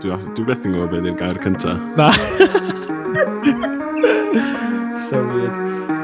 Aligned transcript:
Dwi, 0.00 0.16
dwi 0.32 0.44
beth 0.48 0.62
yn 0.64 0.72
gwybod 0.72 0.94
beth 0.94 1.04
yw'r 1.10 1.18
gair 1.20 1.36
cyntaf. 1.44 1.76
Na. 1.98 2.06
so 5.10 5.18
weird. 5.28 5.52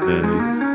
Uh, 0.05 0.66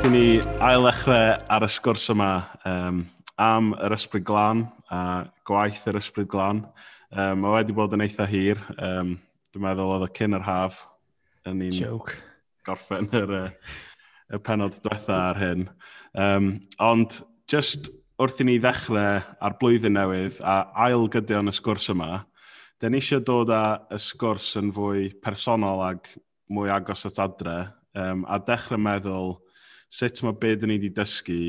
wnaethon 0.00 0.14
ni 0.16 0.40
ail 0.64 0.86
ddechrau 0.86 1.24
ar 1.52 1.64
y 1.66 1.68
sgwrs 1.68 2.06
yma 2.14 2.28
um, 2.64 3.02
am 3.36 3.66
yr 3.84 3.92
ysbryd 3.92 4.24
glân 4.24 4.62
a 4.88 5.00
gwaith 5.44 5.82
yr 5.90 5.98
ysbryd 5.98 6.30
glân. 6.32 6.62
Um, 7.12 7.42
mae 7.42 7.58
wedi 7.58 7.74
bod 7.76 7.92
yn 7.92 8.06
eitha 8.06 8.24
hir. 8.30 8.62
Um, 8.80 9.18
dwi'n 9.52 9.64
meddwl 9.66 9.92
oedd 9.98 10.06
y 10.06 10.08
cyn 10.16 10.38
yr 10.38 10.46
haf 10.46 10.78
yn 11.50 11.60
un 11.66 12.00
gorffen 12.64 13.10
yr, 13.18 13.34
y 14.32 14.40
penod 14.46 14.78
diwetha 14.80 15.18
ar 15.34 15.42
hyn. 15.42 15.66
Um, 16.16 16.48
ond 16.80 17.18
just 17.50 17.92
wrth 18.16 18.40
i 18.40 18.48
ni 18.48 18.56
ddechrau 18.56 19.20
ar 19.20 19.58
blwyddyn 19.60 19.98
newydd 19.98 20.40
a 20.40 20.62
ail 20.86 21.10
gydion 21.12 21.52
y 21.52 21.56
sgwrs 21.58 21.90
yma, 21.92 22.22
da 22.80 22.88
ni 22.88 23.02
eisiau 23.04 23.20
dod 23.20 23.52
â 23.52 23.84
y 23.92 24.00
sgwrs 24.00 24.54
yn 24.62 24.72
fwy 24.72 25.10
personol 25.20 25.84
ag 25.90 26.08
mwy 26.48 26.72
agos 26.72 27.04
at 27.10 27.20
adre 27.20 27.60
um, 27.92 28.24
a 28.24 28.40
dechrau 28.40 28.80
meddwl 28.80 29.36
sut 29.90 30.22
mae 30.22 30.38
beth 30.38 30.66
ni 30.66 30.78
wedi 30.78 30.92
dysgu 30.94 31.40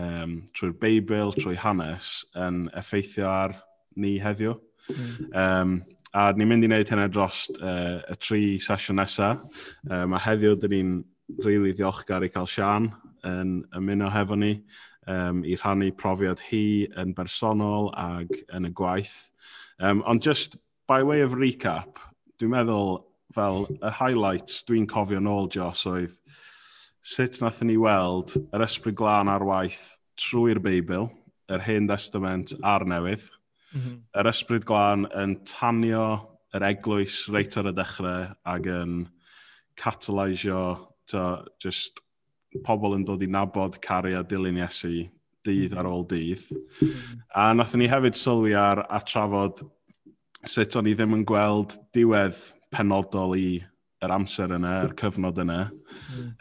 um, 0.00 0.38
trwy'r 0.56 0.76
Beibl, 0.80 1.34
trwy 1.36 1.56
hanes, 1.60 2.22
yn 2.38 2.66
effeithio 2.78 3.28
ar 3.28 3.56
ni 4.00 4.16
heddiw. 4.22 4.54
Mm. 4.88 5.26
Um, 5.36 5.74
a 6.12 6.28
ni'n 6.36 6.48
mynd 6.48 6.66
i 6.66 6.70
wneud 6.70 6.92
hynny 6.92 7.08
dros 7.12 7.44
uh, 7.58 8.00
y 8.10 8.16
tri 8.20 8.42
sesiwn 8.60 9.00
nesaf. 9.00 9.44
Um, 9.88 10.16
a 10.16 10.20
heddiw, 10.20 10.56
dyn 10.60 10.74
ni'n 10.76 10.94
rili 11.38 11.58
really 11.58 11.76
ddiolchgar 11.76 12.24
i 12.26 12.32
cael 12.32 12.48
Sian 12.50 12.90
yn 13.28 13.60
ymuno 13.76 14.10
hefo 14.12 14.36
ni 14.36 14.56
um, 15.06 15.44
i 15.44 15.54
rhannu 15.56 15.92
profiad 15.96 16.42
hi 16.48 16.88
yn 16.98 17.14
bersonol 17.16 17.90
ag 17.96 18.32
yn 18.52 18.68
y 18.68 18.72
gwaith. 18.76 19.30
Um, 19.80 20.02
ond 20.06 20.22
just 20.22 20.56
by 20.88 21.02
way 21.02 21.22
of 21.22 21.36
recap, 21.38 22.00
dwi'n 22.40 22.52
meddwl 22.56 23.02
fel 23.32 23.66
y 23.78 23.92
highlights 24.00 24.62
dwi'n 24.68 24.88
cofio 24.90 25.22
nôl, 25.22 25.48
Jos, 25.52 25.86
oedd 25.88 26.18
sut 27.02 27.40
nath 27.42 27.62
ni 27.66 27.76
weld 27.80 28.36
yr 28.54 28.64
ysbryd 28.66 28.96
glân 28.98 29.30
ar 29.32 29.44
waith 29.46 29.96
trwy'r 30.20 30.60
Beibl, 30.62 31.08
yr 31.50 31.64
hen 31.66 31.88
testament 31.90 32.54
a'r 32.62 32.86
newydd, 32.88 33.24
mm 33.72 33.80
-hmm. 33.80 33.96
yr 34.20 34.30
ysbryd 34.30 34.66
glân 34.68 35.08
yn 35.18 35.40
tanio 35.48 36.06
yr 36.54 36.68
eglwys 36.68 37.26
reit 37.32 37.56
ar 37.58 37.70
y 37.70 37.74
dechrau 37.76 38.30
ac 38.54 38.68
yn 38.70 39.02
catalysio 39.80 40.62
to, 41.10 41.24
just 41.62 42.02
pobl 42.66 42.96
yn 42.98 43.04
dod 43.08 43.22
i 43.24 43.28
nabod 43.30 43.78
cariad 43.82 44.28
dilyn 44.28 44.60
Iesu 44.60 45.08
dydd 45.42 45.74
ar 45.74 45.88
mhm. 45.88 45.92
ôl 45.92 46.04
dydd. 46.06 46.44
Mm 46.52 46.88
-hmm. 46.88 47.22
A 47.34 47.52
nath 47.54 47.74
ni 47.74 47.88
hefyd 47.88 48.18
sylwi 48.18 48.54
ar 48.54 48.86
a 48.88 49.00
trafod 49.00 49.64
sut 50.46 50.76
o'n 50.76 50.86
i 50.86 50.94
ddim 50.94 51.16
yn 51.16 51.24
gweld 51.26 51.78
diwedd 51.94 52.38
penodol 52.70 53.36
i 53.38 53.62
yr 54.02 54.14
amser 54.14 54.52
yna, 54.56 54.82
yr 54.86 54.94
cyfnod 54.98 55.38
yna. 55.38 55.58
Mm 55.70 55.81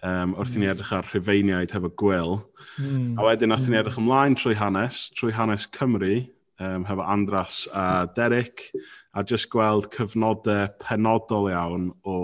um, 0.04 0.36
wrth 0.36 0.56
i 0.56 0.60
ni 0.60 0.68
hmm. 0.68 0.74
edrych 0.74 0.94
ar 0.96 1.08
rhufeiniaid 1.10 1.74
hefo 1.76 1.92
gwyl. 2.02 2.38
Mm. 2.78 3.18
A 3.20 3.26
wedyn 3.28 3.52
nath 3.52 3.66
i 3.66 3.70
ni 3.70 3.76
hmm. 3.76 3.82
edrych 3.82 4.00
ymlaen 4.02 4.38
trwy 4.40 4.56
hanes, 4.60 5.04
trwy 5.18 5.34
hanes 5.36 5.68
Cymru, 5.76 6.16
um, 6.62 6.86
hefo 6.90 7.06
Andras 7.08 7.66
a 7.74 8.08
Derek, 8.16 8.70
a 9.14 9.24
jyst 9.28 9.50
gweld 9.54 9.90
cyfnodau 9.94 10.72
penodol 10.82 11.50
iawn 11.52 11.92
o 12.08 12.18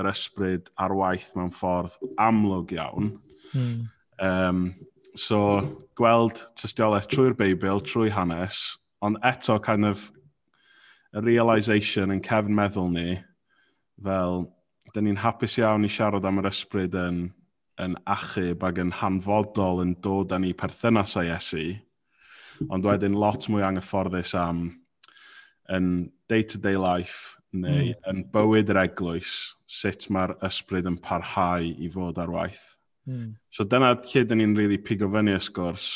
yr 0.00 0.08
ysbryd 0.12 0.70
a'r 0.80 0.94
waith 0.96 1.32
mewn 1.36 1.52
ffordd 1.52 1.98
amlwg 2.20 2.72
iawn. 2.78 3.12
Mm. 3.52 3.76
Um, 4.22 4.64
so, 5.18 5.42
gweld 5.98 6.40
tystiolaeth 6.60 7.10
trwy'r 7.12 7.36
Beibl, 7.36 7.82
trwy 7.84 8.12
hanes, 8.14 8.64
ond 9.04 9.20
eto 9.26 9.58
kind 9.62 9.88
of 9.88 10.08
y 11.12 11.20
realisation 11.20 12.12
yn 12.14 12.22
cefn 12.24 12.54
meddwl 12.56 12.88
ni 12.92 13.18
fel 14.02 14.46
da 14.90 15.02
ni'n 15.02 15.20
hapus 15.22 15.58
iawn 15.60 15.86
i 15.86 15.90
siarad 15.92 16.26
am 16.26 16.42
yr 16.42 16.50
ysbryd 16.50 16.96
yn, 16.98 17.22
yn 17.82 17.96
achub 18.16 18.64
ac 18.66 18.80
yn 18.82 18.92
hanfodol 19.00 19.84
yn 19.84 19.94
dod 20.04 20.34
â 20.34 20.40
ni 20.42 20.52
perthynas 20.58 21.16
a 21.20 21.26
Iesu, 21.28 21.68
ond 22.70 22.86
wedyn 22.86 23.16
lot 23.18 23.46
mwy 23.50 23.64
anghyfforddus 23.66 24.34
am 24.38 24.66
yn 25.72 25.86
day-to-day 26.28 26.76
-day 26.76 26.82
life 26.82 27.38
neu 27.52 27.92
mm. 27.92 28.04
yn 28.10 28.22
bywyd 28.32 28.70
yr 28.72 28.80
eglwys 28.86 29.32
sut 29.68 30.08
mae'r 30.12 30.36
ysbryd 30.46 30.88
yn 30.88 30.98
parhau 31.04 31.64
i 31.64 31.90
fod 31.92 32.20
ar 32.20 32.32
waith. 32.32 32.64
Mm. 33.08 33.34
So 33.52 33.66
dyna 33.68 33.92
lle 33.98 34.24
dyn 34.24 34.40
ni'n 34.40 34.56
really 34.56 34.78
pigo 34.80 35.08
fyny 35.12 35.34
y 35.36 35.40
sgwrs, 35.42 35.90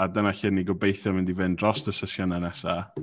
a 0.00 0.08
dyna 0.10 0.32
lle 0.34 0.50
ni 0.50 0.64
gobeithio 0.66 1.12
mynd 1.14 1.30
i 1.30 1.36
fynd 1.36 1.60
dros 1.60 1.84
y 1.90 1.94
sesiynau 1.94 2.42
nesaf. 2.42 2.96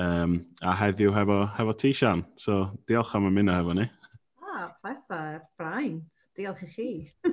Um, 0.00 0.38
a 0.62 0.74
heddiw 0.78 1.12
hefo, 1.14 1.42
hefo 1.58 1.76
ti, 1.78 1.92
Sian. 1.96 2.24
So 2.40 2.70
diolch 2.88 3.14
am 3.18 3.28
ymuno 3.30 3.56
hefo 3.58 3.76
ni 3.76 3.88
a 4.64 4.72
pleser, 4.80 5.42
braint. 5.58 6.24
Diolch 6.36 6.62
i 6.64 6.68
chi. 6.72 6.90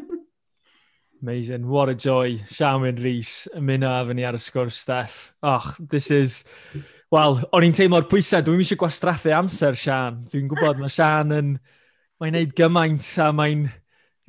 Amazing. 1.21 1.67
What 1.67 1.89
a 1.89 1.95
joy. 1.95 2.39
Siamwyn 2.49 2.99
Rhys, 3.01 3.47
ymuno 3.55 3.91
a 3.93 4.01
fyny 4.07 4.25
ar 4.27 4.35
y 4.35 4.41
sgwrs, 4.41 4.79
Steph. 4.81 5.19
Och, 5.43 5.75
this 5.89 6.11
is... 6.11 6.43
Wel, 7.11 7.41
o'n 7.51 7.67
i'n 7.67 7.75
teimlo'r 7.75 8.07
pwysau. 8.11 8.43
Dwi'n 8.43 8.63
eisiau 8.63 8.79
gwastraffu 8.81 9.33
amser, 9.35 9.77
Sian. 9.79 10.21
Dwi'n 10.31 10.49
gwybod, 10.51 10.81
mae 10.81 10.91
Sian 10.91 11.35
yn... 11.35 11.53
Mae'n 12.21 12.35
neud 12.37 12.51
gymaint 12.57 13.07
a 13.23 13.31
mae'n 13.33 13.65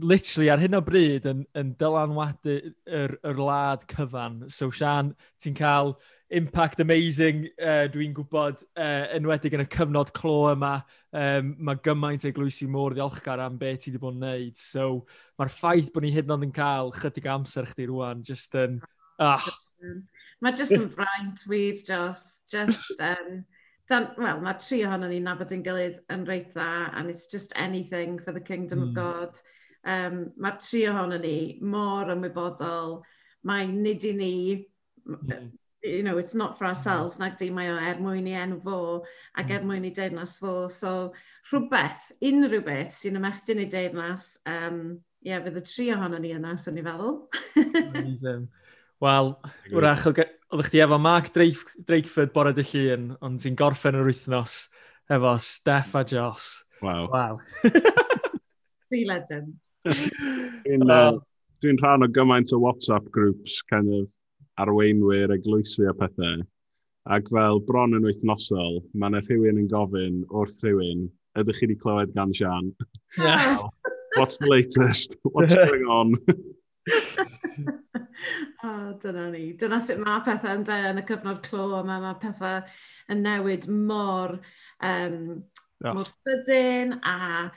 literally 0.03 0.49
ar 0.49 0.63
hyn 0.63 0.79
o 0.79 0.81
bryd 0.85 1.27
yn, 1.29 1.43
yn 1.59 1.75
dylanwadu 1.81 2.55
yr, 2.87 3.19
yr 3.29 3.41
lad 3.41 3.85
cyfan. 3.91 4.43
So, 4.53 4.71
Sian, 4.73 5.13
ti'n 5.43 5.59
cael 5.59 5.97
impact 6.33 6.81
amazing, 6.81 7.47
uh, 7.61 7.85
dwi'n 7.93 8.15
gwybod, 8.17 8.63
uh, 8.81 9.05
enwedig 9.17 9.55
yn 9.57 9.65
y 9.65 9.69
cyfnod 9.73 10.13
clo 10.17 10.53
yma, 10.53 10.79
um, 11.13 11.53
mae 11.69 11.81
gymaint 11.85 12.25
eglwysi 12.29 12.69
môr 12.73 12.97
ddiolchgar 12.97 13.43
am 13.45 13.59
beth 13.61 13.85
ti 13.85 13.91
wedi 13.91 14.01
bod 14.01 14.17
yn 14.17 14.25
neud. 14.25 14.57
So, 14.57 15.05
mae'r 15.41 15.53
ffaith 15.53 15.93
bod 15.93 16.07
ni 16.07 16.15
hyd 16.15 16.29
yn 16.29 16.35
oed 16.37 16.49
yn 16.49 16.57
cael 16.57 16.93
chydig 16.97 17.29
amser 17.35 17.69
chdi 17.69 17.89
rwan, 17.91 18.25
just 18.25 18.57
yn... 18.57 18.81
Ah. 19.21 19.45
Mae 20.43 20.57
just 20.57 20.73
yn 20.75 20.89
fraint, 20.95 21.45
wir, 21.51 21.81
just, 21.85 22.43
just, 22.51 23.05
um, 23.05 23.45
dan, 23.93 24.11
well, 24.17 24.41
mae 24.41 24.57
tri 24.63 24.83
ohono 24.89 25.13
ni 25.13 25.21
nabod 25.23 25.53
yn 25.53 25.65
gilydd 25.67 26.01
yn 26.15 26.27
reit 26.29 26.53
dda, 26.57 26.91
and 26.97 27.13
it's 27.13 27.29
just 27.29 27.53
anything 27.57 28.19
for 28.19 28.33
the 28.33 28.41
kingdom 28.41 28.81
mm. 28.81 28.83
of 28.83 28.89
hmm. 28.89 29.01
God. 29.01 29.43
Um, 29.85 30.21
mae'r 30.41 30.61
tri 30.63 30.87
ohono 30.89 31.21
ni 31.21 31.39
mor 31.61 32.13
ymwybodol, 32.15 33.03
mae 33.45 33.67
nid 33.69 34.07
i 34.09 34.17
ni, 34.17 34.37
mm 35.07 35.51
you 35.83 36.03
know, 36.03 36.19
it's 36.19 36.35
not 36.35 36.59
for 36.59 36.65
mm-hmm. 36.65 36.77
ourselves, 36.77 37.19
nag 37.19 37.37
di, 37.39 37.51
mae 37.51 37.71
o 37.73 37.77
er 37.77 38.01
mwyn 38.03 38.29
i 38.31 38.35
enw 38.39 38.59
fo 38.63 38.79
ac 39.35 39.51
er 39.51 39.61
mm-hmm. 39.61 39.71
mwyn 39.71 39.87
i 39.89 39.93
deyrnas 39.95 40.37
fo. 40.41 40.69
So 40.73 41.13
rhywbeth, 41.51 42.13
unrhyw 42.25 42.63
beth 42.67 42.99
sy'n 43.01 43.19
ymestyn 43.21 43.63
i 43.65 43.69
deyrnas, 43.71 44.37
um, 44.49 44.83
ie, 45.23 45.33
yeah, 45.33 45.43
fydd 45.45 45.59
y 45.61 45.65
tri 45.67 45.89
ohono 45.95 46.21
ni 46.23 46.35
yna, 46.37 46.55
so 46.59 46.75
ni 46.75 46.85
feddwl. 46.87 47.19
Wel, 49.03 49.33
wrach, 49.75 50.07
oeddech 50.07 50.71
chi 50.71 50.85
efo 50.85 51.01
Mark 51.03 51.33
Drakeford 51.35 52.33
bore 52.35 52.55
dy 52.55 52.65
llun, 52.69 53.11
ond 53.25 53.43
ti'n 53.43 53.59
gorffen 53.59 53.99
yr 53.99 54.07
wythnos 54.07 54.69
efo 55.11 55.35
Steph 55.43 55.97
a 55.99 56.05
Joss. 56.07 56.63
Wow. 56.83 57.09
Wow. 57.11 57.41
Three 58.89 59.05
legends. 59.09 59.59
Dwi'n 60.63 60.87
uh, 60.87 61.19
dwi 61.63 61.75
rhan 61.81 62.07
o 62.07 62.09
gymaint 62.15 62.55
o 62.55 62.61
WhatsApp 62.63 63.11
groups, 63.11 63.59
kind 63.67 63.91
of, 63.99 64.07
arweinwyr 64.63 65.35
eglwysu 65.37 65.89
a 65.91 65.95
pethau. 65.99 66.43
Ac 67.11 67.31
fel 67.35 67.61
bron 67.67 67.97
yn 67.99 68.07
wythnosol, 68.07 68.81
mae 68.95 69.11
yna 69.11 69.23
rhywun 69.25 69.59
yn 69.65 69.71
gofyn 69.71 70.23
wrth 70.31 70.63
rhywun, 70.63 71.09
ydych 71.41 71.59
chi 71.59 71.67
wedi 71.67 71.79
clywed 71.83 72.15
gan 72.15 72.35
Sian? 72.37 72.71
Yeah. 73.19 73.67
what's 74.17 74.39
the 74.39 74.47
latest? 74.47 75.17
What's 75.23 75.55
going 75.63 75.85
on? 75.85 76.15
o, 76.29 76.35
oh, 78.65 78.69
ah, 78.69 78.93
dyna 79.03 79.31
ni. 79.31 79.53
Dyna 79.59 79.81
sut 79.81 80.01
mae 80.03 80.23
pethau 80.27 80.61
yn 80.61 80.67
de 80.69 80.79
yn 80.91 81.03
y 81.03 81.07
cyfnod 81.09 81.43
clo 81.47 81.83
mae 81.83 82.03
Mae 82.03 82.19
pethau 82.23 82.63
yn 83.13 83.25
newid 83.25 83.69
mor, 83.69 84.39
um, 84.83 85.19
oh. 85.85 85.95
mor 85.95 86.11
sydyn 86.11 86.99
a 87.03 87.51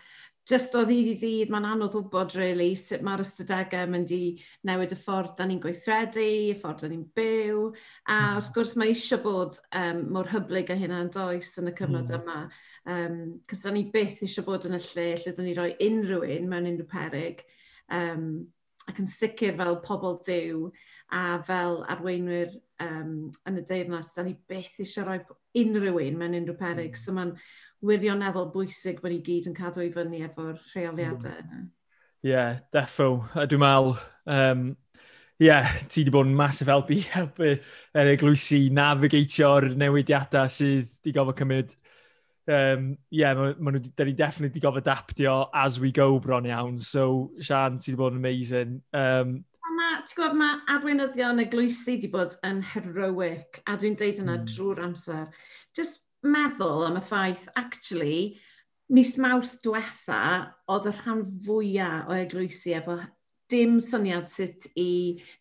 Just 0.45 0.75
o 0.77 0.83
ddydd 0.85 1.07
i 1.09 1.13
ddydd, 1.17 1.49
mae'n 1.49 1.65
anodd 1.65 1.95
wybod 1.97 2.35
really, 2.37 2.75
sut 2.77 3.01
mae'r 3.05 3.23
ystadegau 3.23 3.87
mynd 3.89 4.11
i 4.13 4.35
newid 4.69 4.91
y 4.93 4.97
ffordd 4.99 5.31
da 5.39 5.47
ni'n 5.49 5.61
gweithredu, 5.63 6.25
y 6.51 6.57
ffordd 6.59 6.83
da 6.83 6.89
ni'n 6.91 7.05
byw, 7.17 7.63
a 8.05 8.17
mm. 8.19 8.35
wrth 8.37 8.51
gwrs 8.53 8.75
mae 8.77 8.91
eisiau 8.93 9.23
bod 9.23 9.57
um, 9.79 10.03
mor 10.13 10.29
hyblyg 10.29 10.69
a 10.69 10.77
hynna'n 10.77 11.09
does 11.15 11.49
yn 11.57 11.71
y 11.71 11.73
cyfnod 11.79 12.13
mm. 12.13 12.19
yma. 12.19 12.37
Um, 12.85 13.17
Cys 13.49 13.65
da 13.65 13.73
ni 13.73 13.87
byth 13.95 14.21
eisiau 14.27 14.45
bod 14.45 14.67
yn 14.69 14.77
y 14.77 14.81
lle 14.83 15.07
lle 15.23 15.33
da 15.33 15.47
ni 15.47 15.55
roi 15.57 15.71
unrhyw 15.87 16.27
un 16.35 16.51
mewn 16.51 16.69
unrhyw 16.75 16.91
peryg, 16.93 17.41
um, 17.97 18.29
ac 18.85 19.01
yn 19.01 19.09
sicr 19.09 19.57
fel 19.57 19.79
pobl 19.81 20.19
dew 20.29 20.67
a 21.09 21.39
fel 21.47 21.81
arweinwyr 21.89 22.53
um, 22.85 23.31
yn 23.49 23.57
y 23.57 23.65
deyrnas, 23.65 24.13
da 24.13 24.21
ni 24.25 24.37
byth 24.49 24.77
eisiau 24.85 25.09
rhoi 25.09 25.19
unrhyw 25.57 26.03
un 26.05 26.21
mewn 26.21 26.37
unrhyw 26.43 26.61
peryg. 26.61 26.93
Mm. 26.93 27.01
So 27.01 27.17
mae'n 27.17 27.33
wirioneddol 27.85 28.51
bwysig 28.53 29.01
bod 29.01 29.13
ni 29.13 29.21
gyd 29.25 29.49
yn 29.51 29.57
cadw 29.57 29.83
i 29.85 29.91
fyny 29.93 30.23
efo'r 30.27 30.57
rheoliadau 30.73 31.31
yna. 31.41 31.61
Mm. 31.61 31.69
Ie, 32.25 32.31
yeah, 32.31 32.59
defo. 32.73 33.09
Dwi'n 33.35 33.61
meddwl, 33.61 33.97
um, 34.33 34.67
ie, 35.37 35.49
yeah, 35.49 35.73
ti 35.85 36.01
wedi 36.01 36.13
bod 36.15 36.29
yn 36.29 36.37
masif 36.37 36.71
helpu 36.71 36.97
helpu 37.13 37.51
er 37.53 38.11
eglwysi 38.15 38.63
navigatio'r 38.73 39.73
newidiadau 39.77 40.49
sydd 40.49 40.87
wedi 40.89 41.13
gofod 41.17 41.37
cymryd 41.41 41.75
um, 42.47 42.95
yeah, 43.09 43.35
ma, 43.37 43.51
ma 43.59 43.73
nhw 43.75 43.91
da 43.97 44.07
ni 44.07 44.15
definitely 44.17 44.53
wedi 44.55 44.63
gofod 44.63 44.85
adaptio 44.85 45.35
as 45.53 45.79
we 45.79 45.91
go 45.91 46.19
bron 46.19 46.49
iawn. 46.49 46.79
So, 46.79 47.31
Sian, 47.39 47.77
ti 47.79 47.91
wedi 47.91 48.01
bod 48.01 48.15
yn 48.15 48.23
amazing. 48.23 48.79
Um, 48.93 49.43
ti'n 50.05 50.19
gwybod, 50.19 50.37
mae 50.37 50.57
arweinyddion 50.75 51.41
eglwysi 51.41 51.95
wedi 51.95 52.09
bod 52.13 52.35
yn 52.45 52.61
heroic, 52.73 53.61
a 53.65 53.77
dwi'n 53.79 53.97
deud 53.99 54.21
yna 54.21 54.37
mm. 54.37 54.49
drwy'r 54.51 54.83
amser. 54.85 55.25
Just 55.77 56.03
meddwl 56.25 56.85
am 56.87 56.99
y 56.99 57.03
ffaith, 57.05 57.47
actually, 57.55 58.37
mis 58.93 59.15
mawrth 59.21 59.57
diwetha, 59.65 60.21
oedd 60.71 60.89
y 60.89 60.95
rhan 60.99 61.23
fwyaf 61.45 62.09
o 62.09 62.17
eglwysi 62.17 62.75
efo 62.77 62.99
dim 63.49 63.77
syniad 63.83 64.27
sut 64.29 64.65
i 64.79 64.89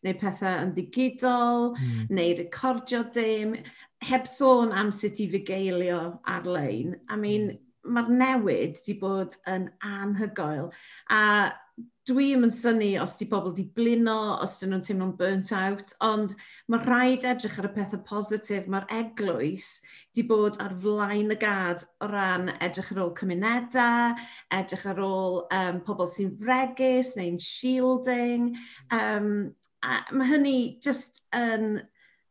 wneud 0.02 0.18
pethau 0.20 0.64
yn 0.66 0.72
digidol, 0.76 1.70
mm. 1.72 2.06
neu 2.12 2.34
recordio 2.40 3.04
dim, 3.16 3.56
heb 4.04 4.28
sôn 4.28 4.74
am 4.76 4.92
sut 4.92 5.20
i 5.24 5.28
fugeilio 5.32 6.00
ar-lein. 6.28 6.98
I 7.08 7.16
mean, 7.16 7.46
hmm. 7.54 7.60
mae'r 7.96 8.10
newid 8.12 8.80
wedi 8.80 8.96
bod 9.00 9.36
yn 9.48 9.70
anhygoel. 9.84 10.70
A 11.12 11.22
dwi 12.04 12.26
ddim 12.30 12.44
yn 12.44 12.52
syni 12.52 12.90
os 13.00 13.14
di 13.16 13.24
bobl 13.28 13.54
di 13.56 13.64
blino, 13.76 14.36
os 14.44 14.58
dyn 14.60 14.74
nhw'n 14.74 14.82
teimlo'n 14.84 15.14
burnt 15.16 15.52
out, 15.56 15.94
ond 16.04 16.34
mae 16.68 16.82
rhaid 16.82 17.24
edrych 17.30 17.56
ar 17.62 17.70
y 17.70 17.72
pethau 17.72 18.02
positif. 18.04 18.66
Mae'r 18.68 18.84
eglwys 18.92 19.70
di 20.14 20.26
bod 20.28 20.58
ar 20.60 20.74
flaen 20.82 21.32
y 21.32 21.38
gad 21.40 21.86
o 22.04 22.10
ran 22.12 22.52
edrych 22.58 22.92
ar 22.92 23.00
ôl 23.06 23.14
cymunedau, 23.16 24.20
edrych 24.58 24.84
ar 24.92 25.00
ôl 25.06 25.40
um, 25.48 25.80
pobl 25.88 26.10
sy'n 26.12 26.34
fregus 26.42 27.14
neu'n 27.16 27.40
shielding. 27.40 28.52
Um, 28.92 29.32
a 29.80 30.04
mae 30.12 30.34
hynny 30.34 30.58
just 30.84 31.24
yn 31.36 31.80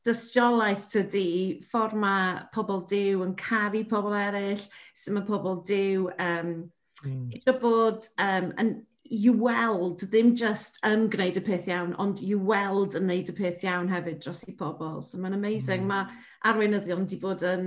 dystiolaeth 0.06 0.90
tydi, 0.94 1.28
ffordd 1.72 1.98
mae 1.98 2.40
pobl 2.54 2.86
diw 2.92 3.25
yn 3.25 3.34
caru 3.40 3.86
pobl 3.90 4.13
eraill, 4.22 4.66
sy'n 4.94 5.18
mae 5.18 5.25
pobl 5.25 5.63
diw 5.66 6.10
um, 6.13 6.57
mm. 7.01 7.30
eisiau 7.34 7.62
bod 7.63 8.12
um, 8.22 8.54
yn 8.62 8.75
i 9.11 9.29
weld, 9.29 10.05
ddim 10.07 10.33
just 10.39 10.79
yn 10.88 11.07
gwneud 11.11 11.39
y 11.39 11.44
peth 11.45 11.67
iawn, 11.69 11.94
ond 12.01 12.21
i 12.23 12.33
weld 12.35 12.95
yn 12.97 13.07
gwneud 13.07 13.31
y 13.33 13.35
peth 13.38 13.65
iawn 13.67 13.91
hefyd 13.91 14.21
dros 14.23 14.44
i 14.47 14.55
pobl. 14.57 15.01
So 15.03 15.19
mae'n 15.21 15.35
amazing, 15.38 15.83
mm. 15.83 15.91
mae 15.91 16.50
arweinyddion 16.50 17.03
wedi 17.03 17.19
bod 17.21 17.44
yn 17.47 17.65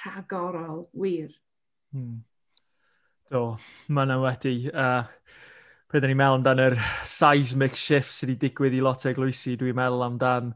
rhagorol, 0.00 0.86
wir. 0.96 1.30
Mm. 1.94 2.18
Do, 3.30 3.44
mae 3.88 4.08
yna 4.08 4.22
wedi... 4.24 4.58
Uh, 4.72 5.04
Pryd 5.86 6.02
ni'n 6.02 6.18
meddwl 6.18 6.40
amdan 6.40 6.60
yr 6.64 6.74
seismic 7.06 7.76
shift 7.78 8.10
sydd 8.10 8.32
wedi 8.32 8.48
digwydd 8.48 8.74
i 8.74 8.80
lot 8.82 9.04
o 9.06 9.10
eglwysi, 9.12 9.52
dwi'n 9.54 9.76
meddwl 9.78 10.02
amdan 10.02 10.48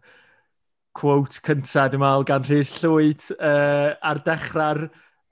quote 0.99 1.39
cyntaf, 1.47 1.93
dwi'n 1.93 2.03
meddwl 2.03 2.27
gan 2.27 2.49
Rhys 2.49 2.73
Llwyd 2.81 3.29
uh, 3.37 3.95
ar 4.11 4.21
dechrau'r 4.27 4.89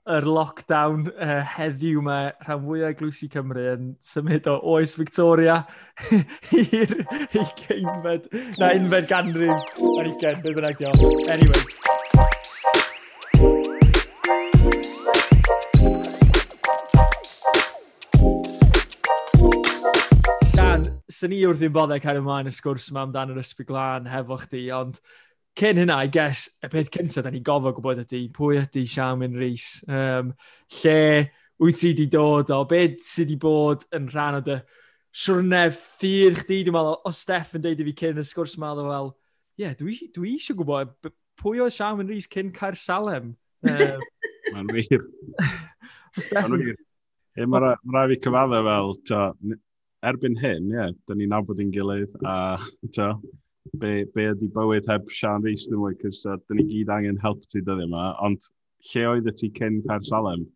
yr 0.09 0.25
lockdown 0.25 1.03
uh, 1.11 1.41
heddiw 1.53 2.01
mae 2.01 2.31
rhan 2.41 2.63
fwyaf 2.63 2.95
glwysi 2.97 3.27
Cymru 3.29 3.65
yn 3.75 3.91
symud 4.01 4.47
o 4.49 4.55
oes 4.73 4.95
Victoria 4.97 5.59
i'r 6.57 6.95
ugeinfed, 7.37 8.25
na 8.57 8.71
unfed 8.73 9.09
ganrif 9.11 9.53
ar 9.53 10.09
ugen, 10.09 10.41
beth 10.41 10.57
bynnag 10.57 10.81
diolch. 10.81 11.29
Anyway. 11.29 11.61
Llan, 20.57 20.89
sy'n 21.05 21.35
ni 21.35 21.43
wrth 21.45 21.61
i'n 21.69 21.77
boddau 21.77 22.01
cael 22.01 22.23
ymlaen 22.23 22.49
y 22.49 22.57
sgwrs 22.57 22.89
yma 22.89 23.05
amdano'r 23.05 23.43
ysbryd 23.45 23.69
glân 23.69 24.09
hefo 24.09 24.41
chdi, 24.41 24.65
ond 24.73 24.97
cyn 25.59 25.79
hynna, 25.81 25.99
I 26.05 26.07
guess, 26.11 26.47
y 26.63 26.69
peth 26.71 26.91
cyntaf 26.93 27.25
da 27.25 27.31
ni 27.33 27.41
gofod 27.45 27.75
gwybod 27.77 28.03
ydy, 28.05 28.25
pwy 28.35 28.61
ydy 28.61 28.85
Siamin 28.87 29.37
Rhys, 29.39 29.79
um, 29.91 30.33
lle 30.79 30.99
wyt 31.59 31.79
ti 31.81 31.91
wedi 31.91 32.07
dod 32.11 32.51
o, 32.55 32.61
beth 32.69 33.01
sydd 33.03 33.33
wedi 33.33 33.39
bod 33.41 33.83
yn 33.95 34.07
rhan 34.13 34.39
o 34.39 34.43
dy 34.45 34.59
siwrnef 35.15 35.79
ffyr 35.99 36.37
chdi, 36.37 36.61
dwi'n 36.63 36.75
meddwl, 36.75 36.99
o 37.03 37.11
Steff 37.15 37.55
yn 37.57 37.65
deud 37.65 37.81
i 37.81 37.87
fi 37.89 37.95
cyn 38.03 38.21
y 38.21 38.25
sgwrs 38.27 38.55
yma, 38.59 38.71
dwi'n 38.77 38.87
meddwl, 38.87 39.11
ie, 39.59 39.65
yeah, 39.65 39.75
dwi, 39.79 39.97
dwi 40.15 40.35
eisiau 40.37 40.59
gwybod 40.61 40.93
pwy 41.39 41.63
oedd 41.63 41.75
Siamin 41.75 42.11
Rhys 42.11 42.29
cyn 42.31 42.53
Caer 42.55 42.77
Salem. 42.79 43.33
Um, 43.67 44.05
Mae'n 44.53 44.71
wir. 44.75 45.03
o 46.15 46.23
Steff. 46.23 46.47
Mae'n 46.47 46.69
wir. 46.69 46.79
Mae'n 47.39 47.51
Mae 47.51 47.63
rhaid 47.65 47.91
ma 47.95 48.07
fi 48.11 48.19
cyfadda 48.23 48.63
fel, 48.65 48.95
to, 49.07 49.25
erbyn 50.09 50.39
hyn, 50.39 50.71
ie, 50.71 50.79
yeah, 50.79 50.95
da 51.07 51.15
ni'n 51.19 51.31
nabod 51.35 51.59
i'n 51.63 51.75
gilydd, 51.75 52.15
a 52.23 52.37
to, 52.95 53.11
be, 53.77 54.05
be 54.15 54.29
ydi 54.31 54.49
bywyd 54.55 54.87
heb 54.89 55.09
Sian 55.13 55.43
Rhys 55.45 55.67
ddim 55.67 55.83
mwy, 55.83 55.97
cys 56.01 56.23
uh, 56.27 56.37
dyn 56.47 56.61
ni 56.61 56.65
gyd 56.69 56.93
angen 56.93 57.19
help 57.23 57.43
ti 57.47 57.61
dyddi 57.61 57.85
yma, 57.87 58.13
ond 58.25 58.47
lle 58.91 59.05
oedd 59.11 59.29
y 59.29 59.35
ti 59.35 59.51
cyn 59.57 59.81
Per 59.85 60.01
Salem? 60.07 60.47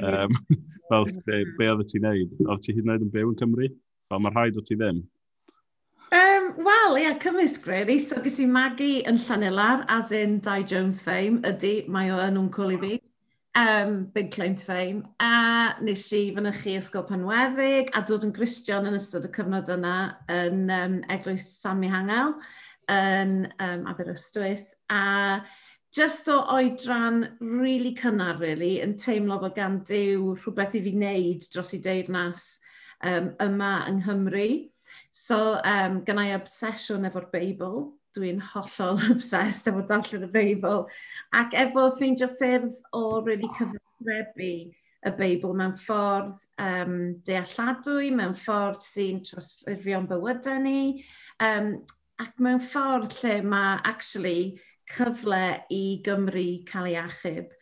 Um, 0.00 0.34
fel, 0.90 1.08
be, 1.26 1.44
be 1.58 1.70
oedd 1.70 1.86
ti'n 1.90 2.06
neud? 2.06 2.36
Oedd 2.46 2.66
ti 2.66 2.76
hyd 2.76 2.84
yn 2.84 2.94
oed 2.96 3.06
yn 3.06 3.14
byw 3.14 3.32
yn 3.32 3.40
Cymru? 3.40 3.70
Fel 4.10 4.22
mae'r 4.24 4.36
rhaid 4.36 4.60
o 4.60 4.64
ti 4.66 4.78
ddim. 4.78 5.02
Um, 6.10 6.48
Wel, 6.66 6.96
ie, 6.98 7.04
yeah, 7.04 7.18
cymysg 7.22 7.66
really. 7.70 7.98
So, 8.02 8.18
gys 8.22 8.40
i 8.42 8.46
magu 8.50 8.90
yn 9.06 9.18
Llanelar, 9.22 9.84
as 9.88 10.10
in 10.10 10.40
Di 10.42 10.64
Jones 10.66 11.00
fame, 11.06 11.38
ydy, 11.46 11.84
mae 11.86 12.10
o 12.10 12.18
yn 12.24 12.40
wncwl 12.40 12.74
i 12.74 12.80
fi 12.80 12.96
um, 13.54 14.04
Big 14.14 14.30
claim 14.30 14.54
to 14.54 14.64
Fame, 14.64 15.08
a 15.20 15.74
nes 15.82 16.06
i 16.12 16.22
fynychu 16.34 16.76
ysgol 16.78 17.06
panweddig 17.08 17.90
a 17.96 18.02
dod 18.06 18.26
yn 18.26 18.34
Gristion 18.34 18.86
yn 18.88 18.98
ystod 18.98 19.26
y 19.26 19.32
cyfnod 19.34 19.70
yna 19.74 19.96
yn 20.30 20.70
um, 20.70 20.98
Eglwys 21.10 21.48
Sammy 21.58 21.90
Hangel 21.90 22.36
yn 22.90 23.52
um, 23.58 23.86
Aberystwyth. 23.90 24.74
A 24.90 25.42
just 25.92 26.28
o 26.28 26.40
oedran 26.54 27.36
really 27.40 27.94
cynnar, 27.98 28.38
really, 28.38 28.78
yn 28.84 28.94
teimlo 28.98 29.40
bod 29.42 29.56
gan 29.58 29.80
Dyw 29.86 30.34
rhywbeth 30.38 30.76
i 30.78 30.84
fi 30.84 30.94
wneud 30.94 31.48
dros 31.50 31.74
i 31.74 31.80
deyrnas 31.82 32.52
um, 33.02 33.32
yma 33.42 33.72
yng 33.90 34.04
Nghymru. 34.04 34.50
So, 35.14 35.58
um, 35.64 36.00
gynnau 36.06 36.34
obsesiwn 36.36 37.06
efo'r 37.10 37.30
Beibl, 37.34 37.90
dwi'n 38.16 38.40
hollol 38.52 39.00
obsessed 39.14 39.70
efo 39.70 39.84
darllen 39.88 40.26
y 40.26 40.30
Beibl. 40.34 40.84
Ac 41.36 41.56
efo 41.58 41.90
ffeindio 41.96 42.30
ffyrdd 42.34 42.76
o 42.96 43.04
really 43.26 43.50
cyfathrebu 43.58 44.52
y 45.00 45.12
Beibl 45.16 45.54
mewn 45.56 45.76
ffordd 45.80 46.34
um, 46.60 46.98
dealladwy, 47.26 48.10
mewn 48.12 48.34
ffordd 48.36 48.82
sy'n 48.84 49.22
trosfurfio'n 49.24 50.08
bywydau 50.10 50.60
ni, 50.64 51.04
um, 51.44 51.72
ac 52.20 52.36
mewn 52.42 52.60
ffordd 52.60 53.16
lle 53.22 53.38
mae 53.46 53.78
actually 53.88 54.60
cyfle 54.90 55.44
i 55.72 55.82
Gymru 56.04 56.48
cael 56.68 56.90
ei 56.90 56.98
achub. 57.00 57.56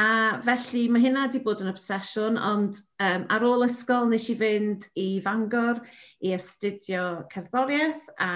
A 0.00 0.40
felly 0.40 0.86
mae 0.88 1.02
hynna 1.04 1.26
wedi 1.26 1.42
bod 1.44 1.60
yn 1.62 1.70
obsesiwn, 1.70 2.38
ond 2.40 2.78
um, 3.04 3.26
ar 3.28 3.44
ôl 3.44 3.66
ysgol 3.66 4.08
nes 4.08 4.30
i 4.32 4.36
fynd 4.40 4.86
i 4.98 5.08
Fangor 5.24 5.82
i 6.24 6.32
astudio 6.32 7.26
cerddoriaeth 7.32 8.08
a 8.16 8.30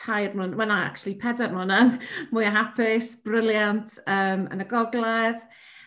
tair 0.00 0.34
mlynedd, 0.34 0.58
wel 0.60 0.74
actually, 0.74 1.16
pedair 1.20 1.54
mlynedd, 1.54 2.00
mwy 2.34 2.48
o 2.48 2.52
hapus, 2.54 3.14
briliant 3.24 3.96
um, 4.06 4.46
yn 4.52 4.64
y 4.64 4.68
gogledd. 4.70 5.40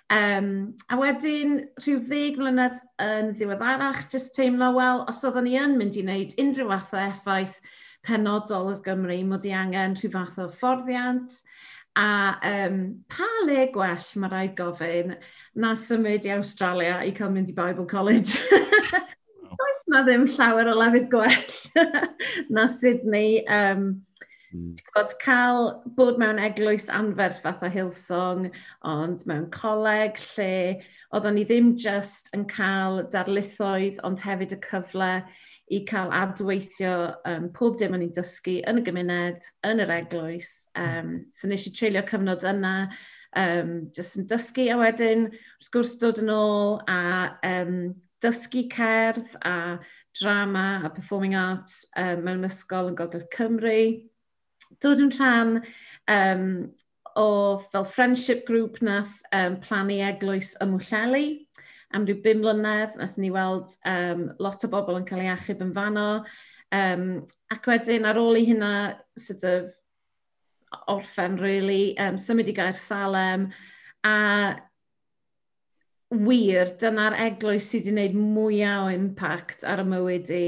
Um, 0.09 0.73
a 0.89 0.97
wedyn, 0.97 1.59
rhyw 1.83 1.99
ddeg 2.07 2.39
mlynedd 2.41 2.79
yn 3.05 3.33
ddiweddarach, 3.37 4.07
jyst 4.09 4.33
teimlo, 4.37 4.71
wel, 4.77 5.03
os 5.09 5.21
oeddwn 5.27 5.45
ni 5.45 5.59
yn 5.61 5.77
mynd 5.77 5.99
i 5.99 6.05
wneud 6.05 6.33
unrhyw 6.41 6.71
fath 6.71 6.95
o 6.97 7.03
effaith 7.03 7.59
penodol 8.07 8.71
o'r 8.71 8.79
Gymru, 8.85 9.19
mod 9.27 9.45
i 9.45 9.53
angen 9.53 9.97
rhyw 9.99 10.13
fath 10.15 10.41
o 10.41 10.47
fforddiant. 10.49 11.41
A 11.99 12.09
um, 12.47 12.81
pa 13.11 13.27
le 13.43 13.67
gwell 13.73 14.09
mae 14.21 14.31
rhaid 14.31 14.55
gofyn 14.57 15.15
na 15.59 15.73
symud 15.75 16.25
i 16.25 16.33
Australia 16.33 17.01
i 17.03 17.11
cael 17.17 17.33
mynd 17.33 17.51
i 17.51 17.57
Bible 17.57 17.85
College. 17.89 18.39
does 19.59 19.81
na 19.91 20.03
ddim 20.07 20.27
llawer 20.35 20.71
o 20.71 20.77
lefydd 20.79 21.09
gwell 21.11 21.89
na 22.55 22.67
Sydney. 22.71 23.45
Um, 23.47 23.89
Mm. 24.49 24.73
Bod 24.95 25.11
cael 25.21 25.67
bod 25.97 26.17
mewn 26.17 26.39
eglwys 26.41 26.87
anferth 26.89 27.41
fath 27.43 27.61
o 27.61 27.69
Hillsong, 27.69 28.47
ond 28.81 29.21
mewn 29.29 29.45
coleg 29.53 30.17
lle 30.31 30.79
oeddwn 31.13 31.37
ni 31.37 31.43
ddim 31.45 31.75
just 31.77 32.31
yn 32.33 32.47
cael 32.49 33.03
darlithoedd, 33.13 34.01
ond 34.07 34.23
hefyd 34.25 34.55
y 34.57 34.59
cyfle 34.65 35.11
i 35.69 35.83
cael 35.85 36.09
adweithio 36.17 36.95
um, 37.29 37.51
pob 37.53 37.77
dim 37.77 37.93
o'n 37.93 38.07
i'n 38.07 38.15
dysgu 38.15 38.57
yn 38.69 38.81
y 38.81 38.85
gymuned, 38.87 39.45
yn 39.69 39.85
yr 39.85 39.93
eglwys. 39.99 40.51
Um, 40.73 41.13
so 41.29 41.49
nes 41.49 41.69
i 41.69 41.73
treulio 41.75 42.01
cyfnod 42.09 42.47
yna, 42.49 42.75
um, 43.37 43.73
just 43.93 44.17
yn 44.17 44.25
dysgu 44.31 44.65
a 44.73 44.79
wedyn, 44.81 45.27
wrth 45.59 45.73
gwrs, 45.75 45.93
dod 46.01 46.23
yn 46.25 46.33
ôl 46.33 46.79
a 46.89 47.01
um, 47.45 47.75
dysgu 48.23 48.65
cerdd 48.73 49.35
a 49.45 49.79
drama 50.19 50.81
a 50.85 50.89
performing 50.89 51.35
arts 51.35 51.85
um, 51.97 52.23
mewn 52.25 52.47
ysgol 52.47 52.91
yn 52.91 52.97
Gogledd 52.99 53.29
Cymru. 53.35 53.81
Dod 54.83 55.01
yn 55.03 55.13
rhan 55.15 55.55
um, 56.11 56.45
o 57.17 57.27
fel 57.71 57.87
friendship 57.89 58.45
group 58.47 58.81
nath 58.85 59.15
um, 59.33 59.57
plannu 59.63 59.99
eglwys 60.05 60.55
y 60.59 60.67
Mwlleli 60.69 61.27
am 61.95 62.05
ryw 62.05 62.19
bum 62.23 62.43
mlynedd. 62.43 62.95
Nath 62.99 63.17
ni 63.17 63.31
weld 63.33 63.73
um, 63.87 64.29
lot 64.39 64.63
o 64.65 64.71
bobl 64.71 64.99
yn 64.99 65.07
cael 65.09 65.25
ei 65.25 65.33
achub 65.33 65.63
yn 65.65 65.73
fanno. 65.75 66.07
Um, 66.75 67.05
ac 67.49 67.65
wedyn 67.65 68.05
ar 68.05 68.19
ôl 68.21 68.37
i 68.37 68.45
hynna 68.45 68.73
sort 69.17 69.45
of 69.47 69.71
orffen 70.91 71.39
really, 71.41 71.97
um, 71.97 72.17
symud 72.17 72.49
i 72.49 72.53
gair 72.53 72.75
Salem 72.77 73.49
a 74.05 74.59
wir, 76.09 76.73
dyna'r 76.81 77.15
eglwys 77.27 77.67
sydd 77.69 77.85
wedi 77.85 77.93
gwneud 77.93 78.15
mwyaf 78.17 78.85
o 78.87 78.93
impact 78.93 79.65
ar 79.67 79.83
y 79.83 79.85
mywyd 79.85 80.31
i 80.33 80.45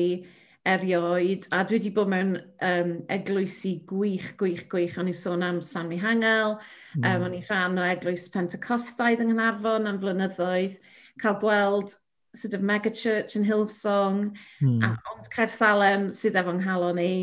erioed. 0.65 1.45
A 1.53 1.61
dwi 1.65 1.77
wedi 1.77 1.91
bod 1.93 2.09
mewn 2.09 2.31
um, 2.65 2.93
eglwysi 3.13 3.75
gwych, 3.89 4.31
gwych, 4.39 4.63
gwych. 4.71 4.97
O'n 4.97 5.11
i 5.11 5.13
sôn 5.17 5.45
am 5.45 5.61
Sammy 5.61 5.99
Hangel, 6.01 6.57
mm. 6.97 7.05
um, 7.05 7.27
o'n 7.27 7.37
i 7.37 7.43
rhan 7.45 7.77
o 7.77 7.85
eglwys 7.85 8.25
Pentecostaidd 8.33 9.21
yng 9.21 9.35
Nghanarfon 9.35 9.89
am 9.89 10.01
flynyddoedd. 10.01 10.79
Cael 11.21 11.37
gweld 11.43 11.95
sort 12.37 12.57
of 12.57 12.65
megachurch 12.65 13.37
yn 13.37 13.45
Hillsong, 13.45 14.19
mm. 14.63 14.75
a, 14.81 14.91
hmm. 14.93 14.99
ond 15.11 15.25
Caersalem 15.33 16.05
sydd 16.15 16.37
efo'n 16.39 16.61
nghalon 16.61 16.97
ni. 16.97 17.13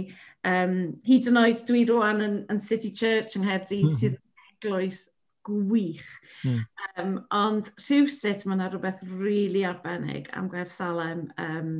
Um, 0.46 0.74
hyd 1.06 1.30
yn 1.30 1.40
oed 1.40 1.62
dwi 1.66 1.86
rwan 1.88 2.20
yn, 2.22 2.42
yn 2.52 2.60
City 2.62 2.92
Church 2.94 3.34
yng 3.34 3.46
Nghaerdydd 3.46 3.88
mm. 3.88 3.96
sydd 4.02 4.20
eglwys 4.52 5.06
gwych. 5.48 6.04
Mm. 6.44 6.60
Um, 7.00 7.16
ond 7.34 7.72
rhywsut 7.88 8.44
mae 8.46 8.58
yna 8.58 8.68
rhywbeth 8.70 9.02
rili 9.08 9.18
really 9.24 9.64
arbennig 9.66 10.30
am 10.36 10.52
Gair 10.52 10.68
Salem. 10.70 11.26
Um, 11.40 11.72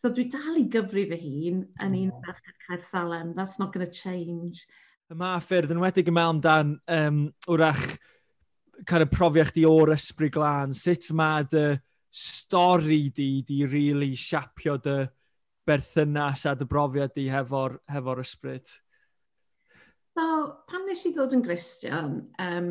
so 0.00 0.10
dwi 0.10 0.28
dal 0.30 0.58
i 0.58 0.64
gyfru 0.70 1.04
fy 1.10 1.18
hun 1.20 1.60
yn 1.82 1.92
un 1.92 2.08
hmm. 2.08 2.24
ferched 2.24 2.64
Caer 2.66 2.80
Salem. 2.82 3.34
That's 3.34 3.58
not 3.58 3.72
going 3.74 3.86
to 3.86 3.92
change. 3.92 4.64
Y 5.12 5.18
ma 5.18 5.36
ffyrdd 5.44 5.74
yn 5.74 5.82
wedig 5.82 6.08
yn 6.08 6.16
mewn 6.16 6.40
dan 6.42 6.76
um, 6.88 7.24
wrach 7.50 7.84
kind 8.88 9.04
of 9.04 9.10
profiach 9.12 9.52
di 9.54 9.66
o'r 9.68 9.92
ysbryd 9.94 10.32
glân. 10.34 10.72
Sut 10.74 11.10
mae 11.14 11.44
dy 11.52 11.66
stori 12.12 13.10
di 13.14 13.42
di 13.46 13.64
really 13.66 14.14
siapio 14.16 14.78
dy 14.82 15.02
berthynas 15.68 16.46
a 16.48 16.56
dy 16.56 16.66
brofiad 16.68 17.14
di 17.14 17.28
hefo'r 17.32 17.78
hefo 17.92 18.16
ysbryd? 18.24 18.72
So, 20.12 20.24
pan 20.68 20.82
nes 20.84 21.06
i 21.08 21.12
ddod 21.14 21.32
yn 21.32 21.42
Gristion, 21.44 22.16
um, 22.42 22.66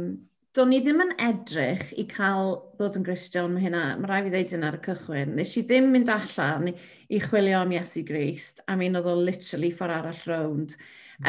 do'n 0.53 0.73
i 0.75 0.81
ddim 0.83 0.99
yn 1.01 1.13
edrych 1.25 1.87
i 1.97 2.03
cael 2.09 2.51
ddod 2.77 2.99
yn 2.99 3.05
Gristion, 3.07 3.55
mae 3.55 3.63
hynna, 3.63 3.85
mae 3.97 4.11
rai 4.11 4.19
fi 4.27 4.33
ddeud 4.33 4.53
hynna 4.53 4.69
ar 4.69 4.77
y 4.77 4.81
cychwyn. 4.85 5.31
Nes 5.39 5.55
i 5.57 5.63
ddim 5.65 5.87
mynd 5.89 6.11
allan 6.13 6.69
i, 6.69 6.75
i 7.09 7.21
chwilio 7.23 7.63
am 7.63 7.73
Iesu 7.73 8.03
Grist, 8.05 8.61
a 8.69 8.75
mi 8.77 8.91
oedd 8.91 9.09
o 9.09 9.15
literally 9.17 9.71
ffordd 9.73 9.95
arall 9.97 10.21
rownd. 10.29 10.75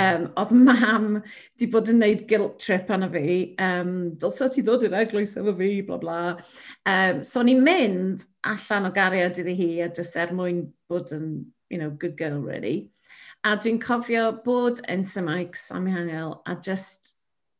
Um, 0.02 0.28
oedd 0.40 0.52
mam 0.56 1.08
di 1.60 1.66
bod 1.72 1.88
yn 1.92 1.98
neud 2.00 2.26
guilt 2.28 2.60
trip 2.60 2.92
anna 2.92 3.08
fi, 3.12 3.40
um, 3.60 3.96
dylsa 4.20 4.50
ti 4.52 4.64
ddod 4.64 4.84
i'r 4.88 5.00
eglwys 5.00 5.36
efo 5.40 5.56
fi, 5.56 5.74
bla 5.88 6.00
bla. 6.00 6.20
Um, 6.88 7.24
so 7.24 7.40
ni'n 7.44 7.64
mynd 7.64 8.28
allan 8.52 8.88
o 8.88 8.92
gariad 8.92 9.40
iddi 9.40 9.56
hi 9.56 9.72
a 9.84 9.88
jyst 9.88 10.20
er 10.20 10.36
mwyn 10.36 10.66
bod 10.92 11.12
yn, 11.16 11.28
you 11.72 11.80
know, 11.80 11.88
good 11.88 12.18
girl 12.20 12.40
really. 12.40 12.90
A 13.42 13.56
dwi'n 13.58 13.80
cofio 13.82 14.28
bod 14.44 14.78
yn 14.86 15.00
Symaic 15.02 15.56
am 15.74 15.86
Hangel 15.90 16.36
a 16.46 16.54
just 16.62 17.16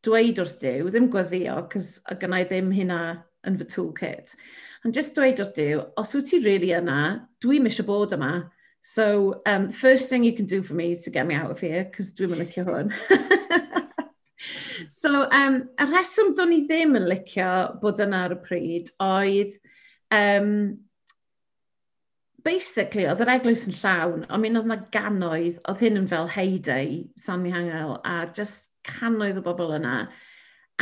dweud 0.07 0.39
wrth 0.39 0.61
Dyw, 0.61 0.93
ddim 0.95 1.09
gweddio, 1.11 1.57
cos 1.73 1.97
o 2.07 2.15
gynnau 2.21 2.45
ddim 2.47 2.69
hynna 2.71 2.99
yn 3.49 3.57
fy 3.59 3.67
toolkit. 3.67 4.37
And 4.85 4.95
just 4.95 5.17
dweud 5.17 5.43
wrth 5.43 5.57
Dyw, 5.57 5.81
os 5.99 6.15
wyt 6.15 6.29
ti 6.31 6.39
really 6.45 6.71
yna, 6.77 7.01
dwi'n 7.43 7.67
misio 7.67 7.83
bod 7.89 8.15
yma. 8.15 8.31
So, 8.83 9.43
um, 9.45 9.71
first 9.71 10.09
thing 10.09 10.23
you 10.23 10.37
can 10.39 10.47
do 10.47 10.62
for 10.62 10.75
me 10.75 10.93
is 10.93 11.03
to 11.03 11.11
get 11.11 11.27
me 11.27 11.35
out 11.35 11.51
of 11.51 11.59
here, 11.59 11.83
cos 11.91 12.15
dwi'n 12.15 12.31
mynd 12.31 12.45
licio 12.45 12.62
hwn. 12.69 12.95
so, 15.03 15.27
um, 15.35 15.65
y 15.83 15.91
reswm 15.91 16.31
do'n 16.39 16.55
i 16.61 16.62
ddim 16.71 16.95
yn 17.01 17.11
licio 17.11 17.51
bod 17.83 18.07
yna 18.07 18.23
ar 18.29 18.39
y 18.39 18.41
pryd 18.47 18.95
oedd 19.03 19.59
um, 20.15 20.79
basically, 22.45 23.07
oedd 23.09 23.23
yr 23.25 23.33
eglwys 23.37 23.67
yn 23.69 23.77
llawn, 23.77 24.27
ond 24.29 24.43
mi'n 24.43 24.59
oedd 24.61 24.69
yna 24.69 24.79
ganoedd, 24.95 25.59
oedd 25.71 25.83
hyn 25.85 26.01
yn 26.03 26.09
fel 26.11 26.31
heyday, 26.31 27.03
Sammy 27.21 27.53
Hangel, 27.55 27.99
a 28.05 28.27
just 28.35 28.71
canoedd 28.87 29.41
o 29.41 29.45
bobl 29.47 29.77
yna. 29.79 29.97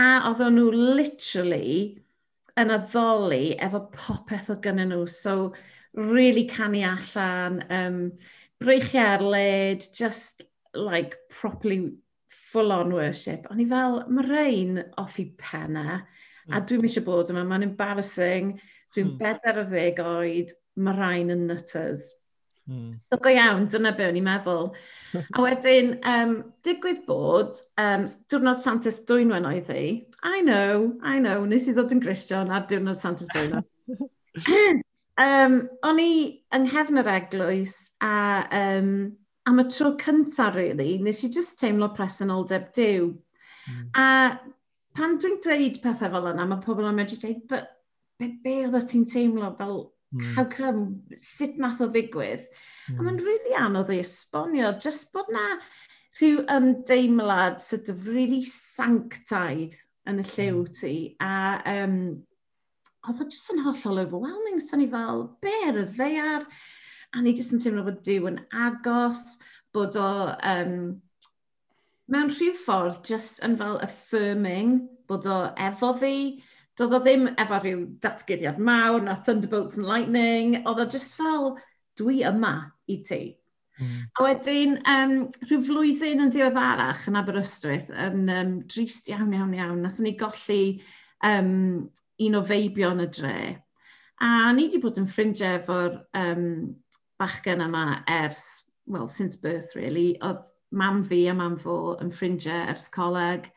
A 0.01 0.11
oedd 0.31 0.45
nhw 0.55 0.71
literally 0.73 2.01
yn 2.61 2.73
addoli 2.75 3.57
efo 3.63 3.85
popeth 3.95 4.51
oedd 4.53 4.63
gynnyn 4.65 4.93
nhw. 4.95 5.07
So, 5.11 5.53
really 5.95 6.47
canu 6.49 6.85
allan, 6.87 7.65
um, 7.71 7.99
breichiau 8.63 9.17
ar 9.17 9.25
led, 9.25 9.85
just 9.97 10.45
like 10.75 11.17
properly 11.29 11.93
full-on 12.53 12.93
worship. 12.95 13.47
O'n 13.51 13.63
i 13.63 13.69
fel, 13.71 14.03
mae 14.09 14.27
rhain 14.27 14.83
off 14.99 15.19
i 15.23 15.29
penna, 15.39 16.01
mm. 16.01 16.53
a 16.53 16.59
hmm. 16.59 16.67
dwi'n 16.67 16.89
eisiau 16.89 17.07
bod 17.07 17.33
yma, 17.33 17.45
mae'n 17.47 17.69
embarrassing, 17.71 18.55
dwi'n 18.95 19.13
mm. 19.13 19.19
bedair 19.21 19.63
ar 19.63 19.71
ddeg 19.71 20.03
oed, 20.05 20.55
mae 20.77 20.97
rhain 20.97 21.33
yn 21.35 21.47
nutters. 21.49 22.13
Mm. 22.71 23.01
So 23.11 23.19
go 23.19 23.33
iawn, 23.35 23.67
dyna 23.71 23.93
be 23.97 24.07
o'n 24.07 24.19
i'n 24.21 24.27
meddwl. 24.27 24.71
a 25.35 25.43
wedyn, 25.43 25.97
um, 26.07 26.37
digwydd 26.67 27.03
bod, 27.09 27.59
um, 27.83 28.07
diwrnod 28.31 28.61
Santes 28.63 29.01
Dwynwen 29.09 29.49
oedd 29.49 29.73
hi. 29.73 29.87
I 30.23 30.43
know, 30.47 30.93
I 31.03 31.19
know, 31.19 31.43
nes 31.49 31.67
i 31.67 31.75
ddod 31.75 31.97
yn 31.97 32.03
Grisian 32.05 32.53
ar 32.55 32.69
diwrnod 32.71 33.01
Santes 33.01 33.31
Dwynwen. 33.35 33.67
um, 35.27 35.57
o'n 35.89 36.03
i 36.03 36.13
yng 36.55 36.69
nghefn 36.69 37.03
yr 37.03 37.11
eglwys 37.17 37.75
a 38.05 38.15
um, 38.61 38.95
am 39.51 39.65
y 39.65 39.67
tro 39.73 39.97
cyntaf, 39.99 40.55
really, 40.55 40.95
nes 41.03 41.25
i 41.27 41.33
just 41.33 41.59
teimlo 41.61 41.91
presenoldeb 41.97 42.71
diw. 42.77 43.11
Mm. 43.67 43.85
A 43.99 44.07
pan 44.97 45.19
dwi'n 45.19 45.41
dweud 45.43 45.81
pethau 45.83 46.13
fel 46.13 46.31
yna, 46.33 46.47
mae 46.47 46.63
pobl 46.63 46.87
yn 46.87 46.99
medru 46.99 47.19
dweud, 47.19 47.43
but 47.51 47.73
be, 48.21 48.31
be 48.45 48.61
oedd 48.69 48.87
ti'n 48.91 49.09
teimlo 49.11 49.51
fel 49.59 49.81
Mm. 50.15 50.35
How 50.35 50.45
come, 50.45 51.03
sut 51.17 51.59
nath 51.59 51.83
o 51.85 51.87
ddigwydd? 51.91 52.47
Mm. 52.47 52.95
A 52.95 52.97
hmm. 52.97 53.05
mae'n 53.07 53.23
really 53.27 53.55
anodd 53.59 53.93
ei 53.95 54.01
esbonio, 54.03 54.73
just 54.83 55.13
bod 55.15 55.31
na 55.31 55.45
rhyw 56.19 56.43
ymdeimlad 56.51 57.61
sort 57.63 57.89
of 57.93 58.09
really 58.11 58.43
sanctaidd 58.43 59.79
yn 60.11 60.19
y 60.19 60.25
hmm. 60.25 60.33
lliw 60.35 60.65
ti. 60.81 60.95
A 61.23 61.61
um, 61.77 62.01
oedd 63.07 63.23
o 63.23 63.29
jyst 63.31 63.55
yn 63.55 63.63
hollol 63.65 64.03
overwhelming, 64.03 64.59
so 64.61 64.77
ni 64.77 64.89
fel, 64.91 65.29
be 65.45 65.55
ar 65.69 65.79
y 65.85 65.87
ddeiar? 65.95 66.49
A 67.15 67.23
ni 67.23 67.35
jyst 67.35 67.55
yn 67.55 67.63
teimlo 67.63 67.87
bod 67.87 68.03
Dyw 68.07 68.27
yn 68.31 68.43
agos, 68.67 69.39
bod 69.75 69.97
o 69.99 70.11
um, 70.51 70.77
mewn 72.11 72.35
rhyw 72.35 72.55
ffordd 72.59 73.07
jyst 73.07 73.39
yn 73.47 73.57
fel 73.59 73.79
affirming 73.87 74.81
bod 75.11 75.27
o 75.31 75.41
efo 75.59 75.95
fi, 76.03 76.15
doedd 76.81 76.97
o 76.97 77.03
ddim 77.05 77.29
efo 77.41 77.59
rhyw 77.61 77.83
datgyddiad 78.05 78.61
mawr 78.63 79.03
na 79.05 79.19
Thunderbolts 79.27 79.77
and 79.77 79.89
Lightning, 79.89 80.57
oedd 80.65 80.81
o 80.83 80.89
just 80.89 81.17
fel, 81.19 81.55
dwi 82.01 82.23
yma 82.29 82.55
i 82.89 82.99
ti. 83.05 83.23
Mm. 83.81 84.01
A 84.17 84.25
wedyn, 84.25 84.77
um, 84.89 85.15
rhyw 85.47 85.63
flwyddyn 85.65 86.25
yn 86.25 86.33
ddiweddarach 86.33 87.07
yn 87.09 87.19
Aberystwyth, 87.21 87.91
yn 87.93 88.29
um, 88.33 88.55
drist 88.69 89.09
iawn, 89.13 89.33
iawn, 89.37 89.55
iawn, 89.57 89.81
nathon 89.85 90.09
ni 90.09 90.15
golli 90.21 90.63
um, 91.25 91.89
un 92.21 92.37
o 92.37 92.43
feibion 92.45 93.05
y 93.05 93.09
dre. 93.13 93.39
A 94.21 94.53
ni 94.53 94.67
wedi 94.69 94.81
bod 94.83 95.01
yn 95.01 95.09
ffrindiau 95.09 95.61
efo'r 95.61 95.97
um, 96.21 96.45
bachgen 97.21 97.65
yma 97.65 98.03
ers, 98.09 98.43
well, 98.87 99.09
since 99.09 99.37
birth 99.37 99.77
really, 99.77 100.15
oedd 100.21 100.45
mam 100.77 101.03
fi 101.05 101.27
a 101.29 101.35
mam 101.35 101.57
fo 101.59 101.97
yn 102.01 102.13
ffrindiau 102.13 102.69
ers 102.73 102.89
coleg, 102.93 103.49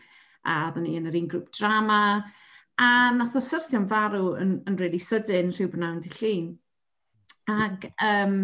a 0.47 0.65
oedden 0.67 0.87
ni 0.87 0.95
yn 0.99 1.07
yr 1.11 1.19
un 1.19 1.29
grŵp 1.31 1.51
drama, 1.55 1.99
A 2.81 3.11
nath 3.13 3.37
o 3.37 3.41
syrthio'n 3.43 3.87
farw 3.89 4.33
yn, 4.41 4.57
yn 4.69 4.77
really 4.79 4.99
sydyn 5.01 5.51
rhyw 5.53 5.69
bynawn 5.73 6.01
di 6.01 6.11
llun. 6.17 6.51
Ac, 7.53 7.89
um, 8.01 8.37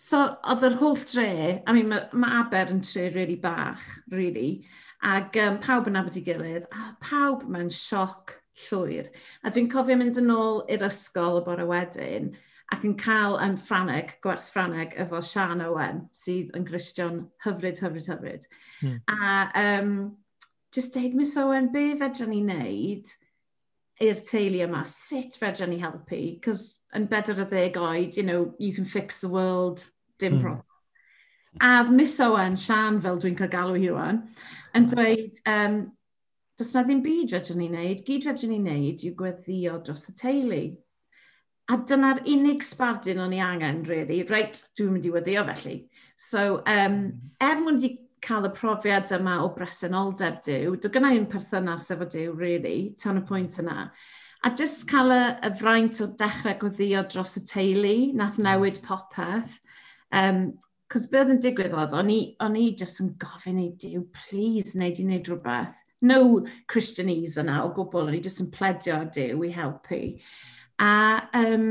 so, 0.00 0.22
oedd 0.48 0.64
yr 0.70 0.78
holl 0.80 0.98
dre, 1.10 1.30
I 1.66 1.76
mean, 1.76 1.90
mae 1.92 2.08
ma 2.16 2.34
Aber 2.40 2.72
yn 2.72 2.80
tre 2.80 3.08
really 3.14 3.36
bach, 3.36 3.84
really, 4.10 4.64
ac 5.04 5.36
um, 5.42 5.58
pawb 5.62 5.90
yn 5.90 5.98
abod 6.00 6.16
i 6.16 6.24
gilydd, 6.24 6.68
a 6.72 6.92
pawb 7.04 7.44
mewn 7.50 7.70
sioc 7.74 8.38
llwyr. 8.66 9.10
A 9.44 9.52
dwi'n 9.52 9.68
cofio 9.70 9.98
mynd 9.98 10.20
yn 10.22 10.32
ôl 10.34 10.62
i'r 10.72 10.86
ysgol 10.88 11.42
y 11.42 11.44
bore 11.46 11.66
wedyn, 11.68 12.32
ac 12.74 12.84
yn 12.84 12.96
cael 13.00 13.36
yn 13.44 13.58
Ffraneg, 13.60 14.16
gwers 14.24 14.48
Ffraneg, 14.52 14.96
efo 15.04 15.20
Sian 15.24 15.62
Owen, 15.64 16.02
sydd 16.16 16.50
yn 16.56 16.66
Grisian 16.68 17.22
hyfryd, 17.44 17.80
hyfryd, 17.84 18.08
hyfryd. 18.12 18.48
Hmm. 18.80 18.98
A 19.12 19.44
um, 19.62 19.92
just 20.74 20.94
deud, 20.94 21.14
Miss 21.14 21.36
Owen, 21.36 21.72
be 21.72 21.94
fedrwn 21.98 22.32
ni 22.32 22.42
wneud 22.44 23.10
i'r 24.04 24.22
teulu 24.22 24.62
yma? 24.66 24.84
Sut 24.86 25.38
fedrwn 25.40 25.72
ni 25.72 25.82
helpu? 25.82 26.22
Cos 26.44 26.64
yn 26.96 27.08
bedr 27.10 27.40
o 27.42 27.46
ddeg 27.48 27.78
oed, 27.80 28.16
you 28.16 28.24
know, 28.24 28.54
you 28.58 28.72
can 28.74 28.84
fix 28.84 29.20
the 29.20 29.28
world, 29.28 29.84
dim 30.18 30.38
mm. 30.38 30.42
problem. 30.42 30.64
A 31.60 31.84
Miss 31.90 32.20
Owen, 32.20 32.56
Sian, 32.56 33.00
fel 33.02 33.18
dwi'n 33.18 33.36
cael 33.38 33.50
galw 33.52 33.78
hi 33.78 33.88
rwan, 33.88 34.20
yn 34.76 34.84
hmm. 34.84 34.90
dweud, 34.92 35.40
um, 35.48 35.78
does 36.60 36.74
na 36.74 36.82
ddim 36.84 37.00
byd 37.02 37.32
fedrwn 37.34 37.62
ni 37.62 37.70
wneud, 37.72 38.02
gyd 38.06 38.26
fedrwn 38.28 38.52
ni 38.52 38.58
wneud 38.60 39.02
yw 39.08 39.16
gweddio 39.18 39.78
dros 39.86 40.04
y 40.12 40.14
teulu. 40.20 40.60
A 41.68 41.76
dyna'r 41.88 42.22
unig 42.30 42.62
sbardun 42.64 43.24
o'n 43.24 43.34
i 43.36 43.40
angen, 43.44 43.82
really. 43.88 44.20
Reit, 44.28 44.60
dwi'n 44.78 44.94
mynd 44.94 45.08
i 45.08 45.12
weddio 45.12 45.42
felly. 45.50 45.74
So, 46.16 46.62
um, 46.68 47.00
er 47.44 47.58
mwyn 47.60 47.82
i 47.84 47.90
cael 48.24 48.48
y 48.48 48.52
profiad 48.54 49.12
yma 49.16 49.38
o 49.44 49.50
bresenoldeb 49.54 50.38
diw, 50.46 50.76
dy 50.80 50.90
gynnau 50.94 51.18
yn 51.18 51.26
perthynas 51.30 51.90
efo 51.94 52.06
diw, 52.10 52.32
really, 52.38 52.94
tan 53.02 53.20
y 53.20 53.24
pwynt 53.28 53.58
yna. 53.62 53.88
A 54.46 54.52
jyst 54.54 54.86
cael 54.90 55.12
y, 55.14 55.22
y 55.48 55.50
fraint 55.58 56.00
o 56.04 56.08
dechrau 56.20 56.56
gwddïo 56.60 57.02
dros 57.10 57.36
y 57.40 57.44
teulu, 57.48 57.96
nath 58.14 58.38
hmm. 58.38 58.46
newid 58.46 58.80
popeth. 58.86 59.58
Um, 60.14 60.50
Cos 60.88 61.04
be 61.10 61.18
oedd 61.20 61.34
yn 61.34 61.40
digwydd 61.44 61.74
oedd, 61.76 61.92
o'n 61.92 62.08
i, 62.08 62.20
on 62.40 62.54
i 62.56 62.70
jyst 62.80 63.02
yn 63.04 63.10
gofyn 63.20 63.58
i 63.60 63.66
diw, 63.76 64.06
please, 64.14 64.72
wneud 64.72 64.96
i 64.96 65.04
wneud 65.04 65.26
rhywbeth. 65.28 65.82
No 66.08 66.20
Christianese 66.72 67.42
yna 67.42 67.58
o 67.66 67.74
gwbl, 67.76 68.08
o'n 68.08 68.16
i 68.16 68.22
jyst 68.24 68.40
yn 68.40 68.48
pledio 68.54 69.02
diw 69.12 69.42
i 69.44 69.50
helpu. 69.52 70.00
A 70.80 70.94
um, 71.36 71.66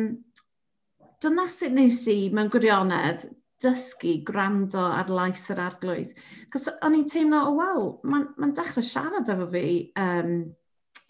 dyna 1.23 1.47
sut 1.49 1.73
nes 1.73 2.03
i 2.13 2.17
mewn 2.29 2.51
gwirionedd 2.53 3.25
dysgu 3.63 4.13
gwrando 4.27 4.83
ar 4.85 5.09
lais 5.13 5.47
yr 5.53 5.61
arglwydd. 5.63 6.13
Cos 6.53 6.69
o'n 6.75 6.97
i'n 6.99 7.07
teimlo, 7.09 7.41
o 7.41 7.51
oh, 7.51 7.57
wel, 7.59 7.89
mae'n 8.11 8.27
ma, 8.37 8.51
dechrau 8.57 8.85
siarad 8.85 9.31
efo 9.33 9.47
fi. 9.53 9.67
Um, 9.99 10.33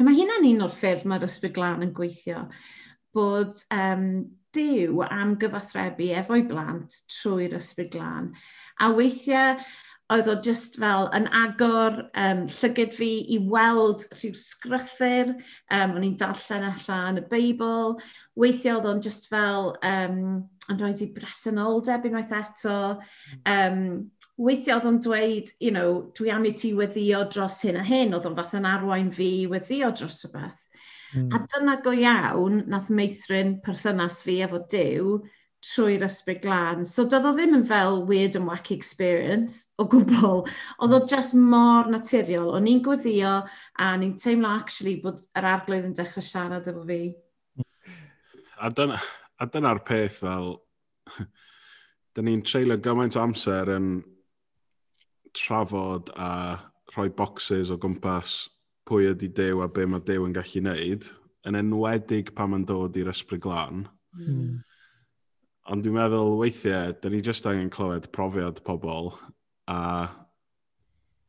mae 0.03 0.19
hynna'n 0.19 0.47
un 0.51 0.65
o'r 0.67 0.75
ffyrdd 0.77 1.07
mae'r 1.09 1.27
ysbryd 1.27 1.55
glan 1.57 1.83
yn 1.85 1.93
gweithio, 1.97 2.45
bod 3.17 3.59
um, 3.73 4.07
diw 4.55 5.03
am 5.07 5.35
gyfathrebu 5.41 6.13
efo'i 6.21 6.45
blant 6.47 7.01
trwy'r 7.17 7.57
ysbryd 7.59 7.91
glan. 7.97 8.31
A 8.81 8.91
weithiau, 8.95 9.57
oedd 10.13 10.29
o 10.31 10.35
just 10.43 10.77
fel 10.79 11.09
yn 11.17 11.25
agor 11.35 11.97
um, 12.15 12.45
llygyd 12.59 12.93
fi 12.95 13.09
i 13.35 13.39
weld 13.51 14.05
rhyw 14.15 14.35
sgrythyr, 14.39 15.33
um, 15.75 15.97
o'n 15.97 16.05
i'n 16.07 16.15
darllen 16.21 16.63
e 16.63 16.69
allan 16.71 17.19
y 17.19 17.25
Beibl, 17.33 17.97
weithiau 18.39 18.79
oedd 18.79 18.91
o'n 18.93 19.03
just 19.03 19.27
fel 19.33 19.73
um, 19.83 20.21
yn 20.71 20.79
rhoi 20.81 20.93
di 20.97 21.09
bresenoldeb 21.15 22.05
unwaith 22.09 22.35
eto. 22.35 22.77
Hmm. 22.99 23.41
Um, 23.53 23.81
weithio 24.37 24.77
oedd 24.77 24.87
o'n 24.91 25.01
dweud, 25.01 25.51
you 25.63 25.71
know, 25.73 26.11
dwi 26.17 26.29
am 26.33 26.45
i 26.45 26.53
ti 26.53 26.73
weddio 26.77 27.23
dros 27.31 27.61
hyn 27.65 27.79
a 27.81 27.85
hyn, 27.85 28.13
oedd 28.13 28.27
o'n 28.29 28.37
fath 28.37 28.55
yn 28.59 28.69
arwain 28.69 29.09
fi 29.15 29.31
weddio 29.49 29.89
dros 29.95 30.21
y 30.27 30.31
beth. 30.35 30.63
Mm. 31.15 31.31
A 31.33 31.39
dyna 31.47 31.77
go 31.81 31.93
iawn, 31.95 32.65
nath 32.69 32.91
meithrin 32.93 33.57
perthynas 33.63 34.19
fi 34.25 34.41
efo 34.43 34.59
Dyw 34.69 35.17
trwy'r 35.63 36.05
ysbryd 36.05 36.41
glân. 36.43 36.85
So 36.85 37.07
doedd 37.09 37.25
o 37.27 37.33
ddim 37.35 37.55
yn 37.57 37.65
fel 37.67 38.03
weird 38.07 38.37
and 38.37 38.47
wacky 38.49 38.75
experience 38.77 39.71
o 39.81 39.87
gwbl. 39.89 40.43
Oedd 40.77 40.93
o 40.93 40.99
hmm. 40.99 41.07
just 41.09 41.33
mor 41.35 41.89
naturiol. 41.91 42.53
O'n 42.57 42.69
i'n 42.69 42.83
gweddio 42.85 43.39
a 43.41 43.93
ni'n 43.97 44.13
teimlo 44.21 44.51
actually 44.53 44.97
bod 45.03 45.23
yr 45.37 45.49
arglwydd 45.55 45.89
yn 45.89 45.95
dechrau 45.97 46.25
siarad 46.25 46.69
efo 46.69 46.85
fi. 46.87 47.01
A 48.61 48.69
dyna, 48.73 48.99
a 49.37 49.47
dyna'r 49.47 49.83
peth 49.85 50.21
fel, 50.23 50.55
da 52.13 52.25
ni'n 52.25 52.43
treulio 52.45 52.79
gymaint 52.81 53.17
o 53.17 53.23
amser 53.23 53.71
yn 53.75 53.91
trafod 55.37 56.09
a 56.15 56.31
rhoi 56.95 57.09
boxes 57.13 57.71
o 57.71 57.77
gwmpas 57.81 58.47
pwy 58.87 59.11
ydy 59.11 59.29
Dew 59.35 59.61
a 59.61 59.67
be 59.69 59.85
mae 59.85 60.03
Dew 60.07 60.25
yn 60.25 60.35
gallu 60.35 60.63
wneud, 60.63 61.09
yn 61.47 61.59
enwedig 61.59 62.33
pan 62.35 62.51
mae'n 62.51 62.65
dod 62.67 62.97
i'r 62.97 63.11
ysbryd 63.11 63.43
glan. 63.43 63.85
Mm. 64.17 64.61
Ond 65.67 65.83
dwi'n 65.83 65.97
meddwl 65.97 66.37
weithiau, 66.39 66.95
da 66.95 67.11
ni 67.11 67.19
jyst 67.23 67.47
angen 67.49 67.71
clywed 67.73 68.07
profiad 68.15 68.63
pobl 68.65 69.11
a 69.67 69.79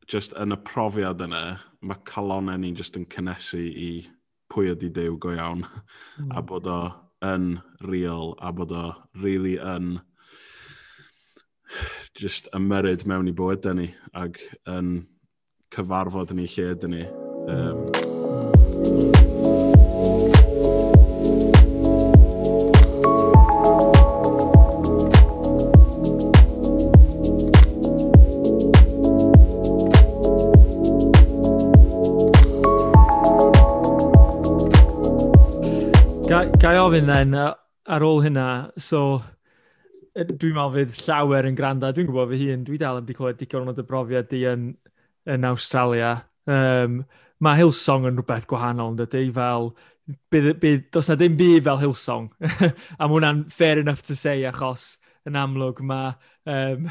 just 0.09 0.33
yn 0.39 0.55
y 0.55 0.59
profiad 0.65 1.21
yna, 1.27 1.43
mae 1.85 2.01
calonau 2.07 2.57
ni'n 2.57 2.79
just 2.79 2.97
yn 2.97 3.05
cynnesu 3.11 3.61
i 3.61 3.91
pwy 4.49 4.71
ydy 4.73 4.89
Dew 4.95 5.19
go 5.21 5.35
iawn 5.35 5.61
mm. 5.67 6.31
a 6.33 6.39
hmm. 6.39 6.47
bod 6.49 6.71
o 6.71 6.79
yn 7.25 7.59
real 7.81 8.35
a 8.39 8.51
bod 8.55 8.71
o 8.71 8.85
really 9.13 9.57
yn 9.57 9.99
just 12.19 12.49
ymyryd 12.55 13.05
mewn 13.07 13.31
i 13.31 13.35
bywyd 13.35 13.63
dyn 13.65 13.81
ni 13.83 13.89
ac 14.23 14.41
yn 14.67 14.93
cyfarfod 15.75 16.35
yn 16.35 16.45
ei 16.45 16.53
lle 16.55 16.69
dyn 16.83 16.95
ni. 16.95 17.07
Um, 17.49 17.98
gofyn 36.89 37.05
then 37.05 37.35
uh, 37.37 37.53
ar 37.85 38.01
ôl 38.01 38.23
hynna, 38.25 38.71
so 38.81 39.19
dwi'n 40.17 40.55
meddwl 40.55 40.71
fydd 40.73 41.03
llawer 41.05 41.45
yn 41.45 41.57
granda. 41.57 41.91
Dwi'n 41.93 42.07
gwybod 42.09 42.31
fy 42.31 42.47
hun, 42.47 42.63
dwi 42.65 42.79
dal 42.81 42.97
yn 42.97 43.05
di 43.05 43.15
clywed 43.17 43.37
digon 43.37 43.69
o'n 43.69 43.85
brofiad 43.85 44.29
di 44.31 44.41
yn, 44.49 44.71
yn 45.29 45.45
Australia. 45.45 46.15
Um, 46.49 47.03
mae 47.45 47.59
Hillsong 47.61 48.09
yn 48.09 48.17
rhywbeth 48.17 48.49
gwahanol, 48.49 48.95
yn 48.95 48.99
dydy, 49.03 49.29
fel... 49.35 49.73
Bydd, 50.33 50.55
bydd, 50.57 50.87
does 50.89 51.11
na 51.11 51.19
ddim 51.19 51.35
byd 51.37 51.67
fel 51.67 51.81
Hillsong. 51.83 52.31
a 52.97 53.05
mae 53.05 53.13
hwnna'n 53.13 53.45
fair 53.53 53.83
enough 53.83 54.01
to 54.07 54.17
say, 54.17 54.41
achos 54.49 54.95
yn 55.29 55.37
amlwg 55.37 55.83
mae 55.85 56.15
um, 56.49 56.89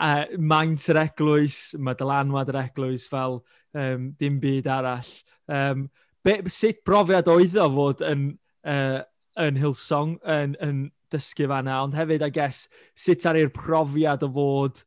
a 0.00 0.12
maint 0.40 0.88
yr 0.88 1.02
eglwys, 1.02 1.58
mae 1.76 2.00
dylanwad 2.00 2.48
yr 2.54 2.62
eglwys 2.62 3.04
fel 3.12 3.42
um, 3.76 4.14
dim 4.16 4.40
byd 4.40 4.72
arall. 4.72 5.12
Um, 5.52 5.90
be, 6.24 6.40
sut 6.48 6.80
brofiad 6.88 7.28
oedd 7.28 7.60
o 7.60 7.68
fod 7.76 8.08
yn 8.08 8.30
uh, 8.64 9.04
yn 9.40 9.58
Hillsong 9.58 10.18
yn, 10.30 10.56
yn 10.62 10.88
dysgu 11.12 11.48
fanna, 11.50 11.80
ond 11.84 11.96
hefyd, 11.98 12.24
I 12.26 12.30
guess, 12.34 12.68
sut 12.98 13.26
ar 13.26 13.38
i'r 13.38 13.52
profiad 13.54 14.24
o 14.26 14.30
fod 14.34 14.82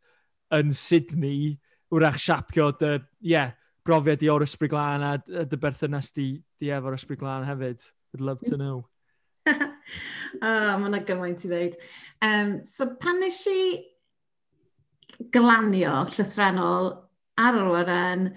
yn 0.56 0.72
Sydney, 0.76 1.58
wrach 1.92 2.20
siapio 2.24 2.72
dy, 2.80 2.98
yeah, 3.24 3.56
brofiad 3.88 4.24
i 4.24 4.32
o'r 4.32 4.46
ysbryd 4.46 4.74
glân 4.74 5.06
a 5.06 5.16
dy 5.20 5.60
berthynas 5.60 6.12
di, 6.16 6.30
di 6.60 6.72
efo'r 6.76 6.98
ysbryd 6.98 7.22
glân 7.22 7.48
hefyd. 7.48 7.86
I'd 8.16 8.24
love 8.24 8.42
to 8.48 8.58
know. 8.58 8.86
oh, 9.48 9.60
mae 10.42 10.88
yna 10.90 11.04
gymaint 11.08 11.44
i 11.46 11.52
ddweud. 11.52 11.78
Um, 12.24 12.58
so 12.68 12.90
pan 13.00 13.22
nes 13.24 13.40
i 13.52 13.62
glanio 15.34 16.04
llythrenol 16.12 16.92
ar 17.40 17.58
yr 17.58 17.70
awyren 17.70 18.28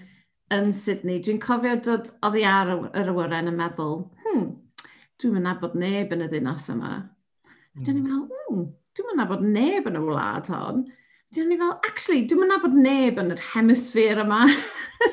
yn 0.51 0.71
Sydney, 0.75 1.21
dwi'n 1.23 1.39
cofio 1.43 1.77
dod 1.83 2.11
oddi 2.27 2.43
ar 2.47 2.73
yr 2.75 3.11
awyren 3.13 3.51
yn 3.51 3.59
meddwl, 3.59 4.03
dwi'n 5.21 5.35
mynd 5.35 5.47
nabod 5.47 5.75
neb 5.77 6.13
yn 6.15 6.25
y 6.25 6.29
ddinas 6.31 6.69
yma. 6.73 6.95
Mm. 7.77 7.83
Dwi'n 7.85 7.99
meddwl, 8.01 8.25
mm, 8.51 8.63
dwi'n 8.97 9.09
mynd 9.09 9.21
nabod 9.21 9.45
neb 9.45 9.89
yn 9.91 9.99
y 9.99 10.03
wlad 10.05 10.49
hon. 10.51 10.85
Dwi'n 11.31 11.51
ni 11.51 11.57
fel, 11.61 11.75
actually, 11.87 12.25
dwi'n 12.27 12.41
mynd 12.41 12.53
nabod 12.55 12.77
neb 12.77 13.21
yn 13.21 13.33
yr 13.35 13.43
hemisffer 13.51 14.23
yma. 14.25 14.41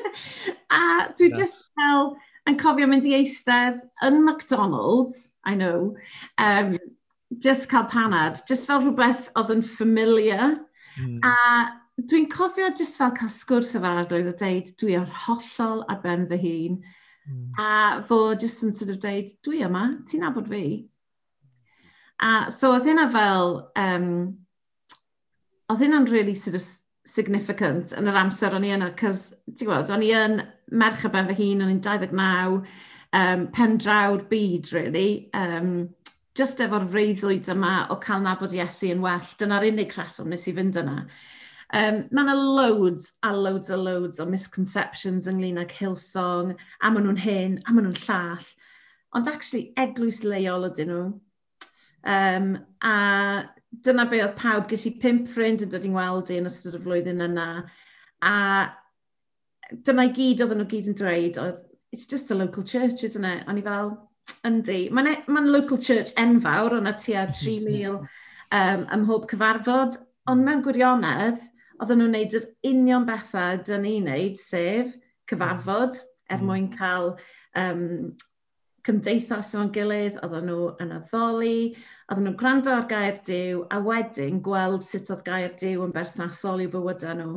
a 0.79 0.81
dwi 1.15 1.29
yes. 1.29 1.37
just 1.37 1.69
fel 1.77 2.15
yn 2.49 2.57
cofio 2.59 2.87
mynd 2.89 3.05
i 3.07 3.15
eistedd 3.19 3.81
yn 4.05 4.23
McDonald's, 4.25 5.27
I 5.45 5.55
know, 5.55 5.95
um, 6.41 6.77
just 7.37 7.69
cael 7.69 7.85
panad, 7.89 8.41
just 8.49 8.67
fel 8.67 8.81
rhywbeth 8.81 9.29
oedd 9.37 9.53
yn 9.53 9.65
familiar. 9.65 10.57
Mm. 10.97 11.19
A 11.23 12.05
dwi'n 12.09 12.29
cofio 12.31 12.71
just 12.75 12.97
fel 12.97 13.13
cael 13.15 13.31
sgwrs 13.33 13.75
efo'r 13.77 14.01
arglwydd 14.03 14.31
a 14.33 14.37
deud, 14.41 14.73
dwi 14.81 14.97
o'r 14.99 15.19
hollol 15.27 15.85
ar 15.87 16.01
ben 16.03 16.25
fy 16.31 16.41
hun 16.43 16.79
Mm. 17.29 17.47
A 17.61 18.03
fo 18.07 18.33
jyst 18.35 18.65
yn 18.65 18.73
sort 18.75 18.91
of 18.93 18.99
dweud, 19.03 19.31
dwi 19.45 19.63
yma, 19.67 19.85
ti'n 20.09 20.25
nabod 20.25 20.49
fi? 20.51 20.63
A 22.19 22.49
so 22.51 22.73
oedd 22.75 22.87
hynna 22.89 23.07
fel, 23.13 23.55
um, 23.79 24.11
oedd 25.69 25.85
hynna'n 25.85 26.09
really 26.11 26.35
sort 26.35 26.57
of 26.59 26.65
significant 27.09 27.93
yn 27.97 28.09
yr 28.09 28.17
amser 28.19 28.55
o'n 28.55 28.65
i 28.67 28.73
yna, 28.75 28.91
cos 28.99 29.29
ti'n 29.53 29.69
gweld, 29.69 29.91
o'n 29.93 30.05
i 30.05 30.11
yn 30.17 30.41
merch 30.71 31.05
y 31.07 31.13
ben 31.13 31.29
fy 31.29 31.37
hun, 31.39 31.63
o'n 31.65 31.73
i'n 31.73 31.83
29, 31.85 32.59
um, 33.21 33.47
pen 33.55 33.77
drawd 33.81 34.27
byd, 34.31 34.73
really. 34.75 35.29
Um, 35.33 35.89
just 36.37 36.61
efo'r 36.63 36.87
reiddwyd 36.93 37.49
yma 37.51 37.73
o 37.91 37.97
cael 38.03 38.21
nabod 38.23 38.53
Iesu 38.55 38.93
yn 38.93 39.03
well, 39.03 39.33
dyna'r 39.39 39.67
unig 39.71 39.95
rheswm 39.95 40.29
nes 40.31 40.47
i 40.47 40.55
fynd 40.55 40.77
yna. 40.79 41.03
Um, 41.69 41.99
mae 42.09 42.23
yna 42.25 42.33
loads 42.33 43.11
a 43.21 43.29
loads 43.35 43.69
a 43.69 43.77
loads 43.77 44.19
o 44.19 44.25
misconceptions 44.25 45.27
ynglyn 45.29 45.59
ag 45.61 45.73
Hillsong, 45.77 46.55
a 46.81 46.89
maen 46.89 47.05
nhw'n 47.05 47.21
hyn, 47.21 47.59
a 47.67 47.73
maen 47.73 47.85
nhw'n 47.85 47.99
llall. 48.07 48.47
Ond 49.13 49.29
actually, 49.29 49.69
eglwys 49.77 50.23
leol 50.25 50.65
ydyn 50.69 50.89
nhw. 50.89 51.03
Um, 52.09 52.51
a 52.81 52.95
dyna 53.85 54.07
be 54.09 54.23
oedd 54.23 54.33
pawb, 54.39 54.65
ges 54.71 54.87
i 54.89 54.95
pimp 55.01 55.29
ffrind 55.29 55.61
yn 55.65 55.69
dod 55.69 55.85
i'n 55.85 55.97
weld 55.97 56.31
i 56.33 56.39
yn 56.41 56.49
ystod 56.49 56.79
y 56.79 56.81
flwyddyn 56.81 57.21
yna. 57.27 57.49
A 58.25 58.35
dyna 59.85 60.07
i 60.09 60.13
gyd 60.15 60.41
oedden 60.41 60.63
nhw 60.63 60.69
gyd 60.73 60.89
yn 60.89 60.97
dweud, 60.97 61.37
oedd, 61.43 61.61
it's 61.93 62.09
just 62.09 62.31
a 62.31 62.35
local 62.35 62.63
church, 62.63 63.03
isn't 63.03 63.25
it? 63.25 63.45
O'n 63.45 63.61
i 63.61 63.65
fel, 63.65 63.93
yndi. 64.45 64.79
Mae'n 64.89 65.21
ma 65.29 65.45
local 65.45 65.77
church 65.77 66.15
enfawr, 66.17 66.79
o'na 66.79 66.95
tua 66.97 67.27
3,000 67.29 67.93
um, 67.93 68.83
ym 68.93 69.05
mhob 69.05 69.29
cyfarfod, 69.29 70.01
ond 70.29 70.45
mewn 70.45 70.65
gwirionedd, 70.65 71.41
oedden 71.79 72.01
nhw'n 72.01 72.15
neud 72.15 72.35
yr 72.39 72.47
union 72.69 73.05
bethau 73.07 73.59
dyn 73.65 73.85
ni'n 73.85 74.09
neud, 74.11 74.39
sef 74.39 74.91
cyfarfod, 75.29 75.99
er 76.29 76.41
mm. 76.41 76.49
mwyn 76.49 76.67
cael 76.75 77.13
um, 77.59 77.85
cymdeithas 78.87 79.53
o'n 79.59 79.71
gilydd, 79.75 80.19
oedden 80.23 80.47
nhw 80.49 80.67
yn 80.83 80.93
addoli, 80.97 81.71
oedden 82.09 82.29
nhw'n 82.29 82.37
gwrando 82.39 82.75
ar 82.75 82.87
gair 82.89 83.19
diw, 83.25 83.65
a 83.71 83.81
wedyn 83.85 84.39
gweld 84.45 84.85
sut 84.87 85.11
oedd 85.13 85.25
gair 85.27 85.51
diw 85.59 85.83
yn 85.85 85.95
berthnasol 85.95 86.63
i'w 86.63 86.71
bywydau 86.73 87.17
nhw. 87.19 87.35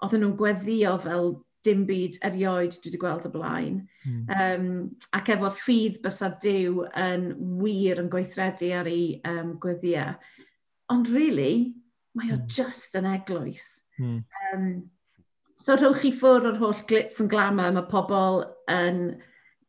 Oedden 0.00 0.24
nhw'n 0.24 0.36
gweddio 0.38 0.96
fel 1.04 1.32
dim 1.66 1.84
byd 1.88 2.16
erioed 2.24 2.76
dwi 2.78 2.88
wedi 2.88 3.00
gweld 3.00 3.26
y 3.28 3.32
blaen. 3.34 3.80
Mm. 4.08 4.20
Um, 4.36 4.68
ac 5.16 5.28
efo 5.34 5.50
ffydd 5.58 6.00
bysa 6.04 6.32
diw 6.42 6.86
yn 6.96 7.26
wir 7.60 8.00
yn 8.00 8.08
gweithredu 8.12 8.70
ar 8.78 8.88
ei 8.88 9.18
um, 9.28 9.56
gweddiau. 9.60 10.14
Ond 10.90 11.10
really, 11.12 11.74
mae 12.18 12.32
o 12.32 12.38
mm. 12.38 12.46
just 12.50 12.96
yn 12.98 13.08
eglwys. 13.10 13.66
Mm. 14.00 14.22
Um, 14.52 14.70
so 15.60 15.76
rhowch 15.76 16.00
chi 16.02 16.12
ffwrdd 16.16 16.48
o'r 16.50 16.60
holl 16.60 16.84
glitz 16.90 17.20
yn 17.22 17.28
glamour, 17.30 17.74
mae 17.76 17.88
pobl 17.90 18.44
yn 18.72 19.02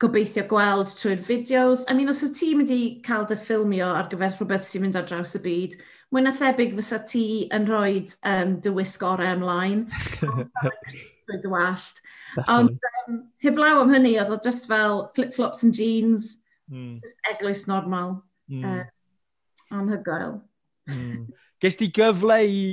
gobeithio 0.02 0.44
gweld 0.50 0.92
trwy'r 0.98 1.22
fideos. 1.28 1.86
I 1.88 1.94
mean, 1.94 2.10
os 2.10 2.24
y 2.26 2.32
ti 2.34 2.52
mynd 2.58 2.72
i 2.74 2.82
cael 3.06 3.28
dy 3.30 3.38
ffilmio 3.38 3.92
ar 3.94 4.10
gyfer 4.12 4.34
rhywbeth 4.34 4.70
sy'n 4.70 4.86
mynd 4.86 4.98
ar 4.98 5.06
draws 5.10 5.36
y 5.38 5.44
byd, 5.44 5.76
mwy 6.12 6.26
na 6.26 6.34
thebyg 6.38 6.74
fysa 6.80 7.02
ti 7.08 7.26
yn 7.56 7.68
rhoi 7.70 8.02
um, 8.28 8.58
dy 8.64 8.74
wisg 8.76 9.06
orau 9.08 9.36
ymlaen. 9.36 9.86
Dwi'n 11.32 11.52
wallt. 11.54 12.02
Ond 12.50 12.88
um, 12.90 13.20
heblaw 13.44 13.84
am 13.84 13.94
hynny, 13.94 14.16
oedd 14.20 14.34
o 14.34 14.40
just 14.44 14.66
fel 14.72 15.06
flip-flops 15.16 15.62
and 15.68 15.78
jeans, 15.78 16.34
mm. 16.72 16.98
just 17.04 17.32
eglwys 17.32 17.68
normal. 17.70 18.18
Mm. 18.52 18.66
Uh, 18.66 19.78
anhygoel. 19.78 20.42
Mm. 20.90 21.30
Ges 21.62 21.78
ti 21.78 21.92
gyfle 21.94 22.40
i 22.48 22.64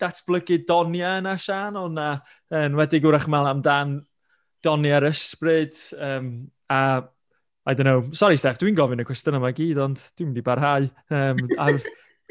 datblygu 0.00 0.60
donia 0.68 1.16
yna, 1.20 1.38
Sian, 1.40 1.78
ond 1.80 1.96
na, 1.96 2.08
yn 2.52 2.76
wedi 2.78 3.00
gwrach 3.02 3.28
mal 3.32 3.48
amdan 3.48 4.02
Donia'r 4.64 5.04
ysbryd, 5.10 5.76
um, 6.00 6.28
a 6.72 7.02
I 7.66 7.72
don't 7.72 7.84
know. 7.84 8.10
Sorry, 8.12 8.36
Steph, 8.36 8.58
dwi'n 8.60 8.76
gofyn 8.76 9.00
y 9.00 9.04
cwestiwn 9.08 9.38
yma 9.38 9.50
gyd, 9.56 9.78
ond 9.80 10.00
dwi'n 10.16 10.28
mynd 10.28 10.40
i 10.40 10.44
barhau. 10.44 10.88
Um, 11.08 11.38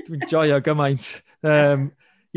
dwi'n 0.05 0.25
joio 0.29 0.59
gymaint. 0.61 1.07
Um, 1.41 1.87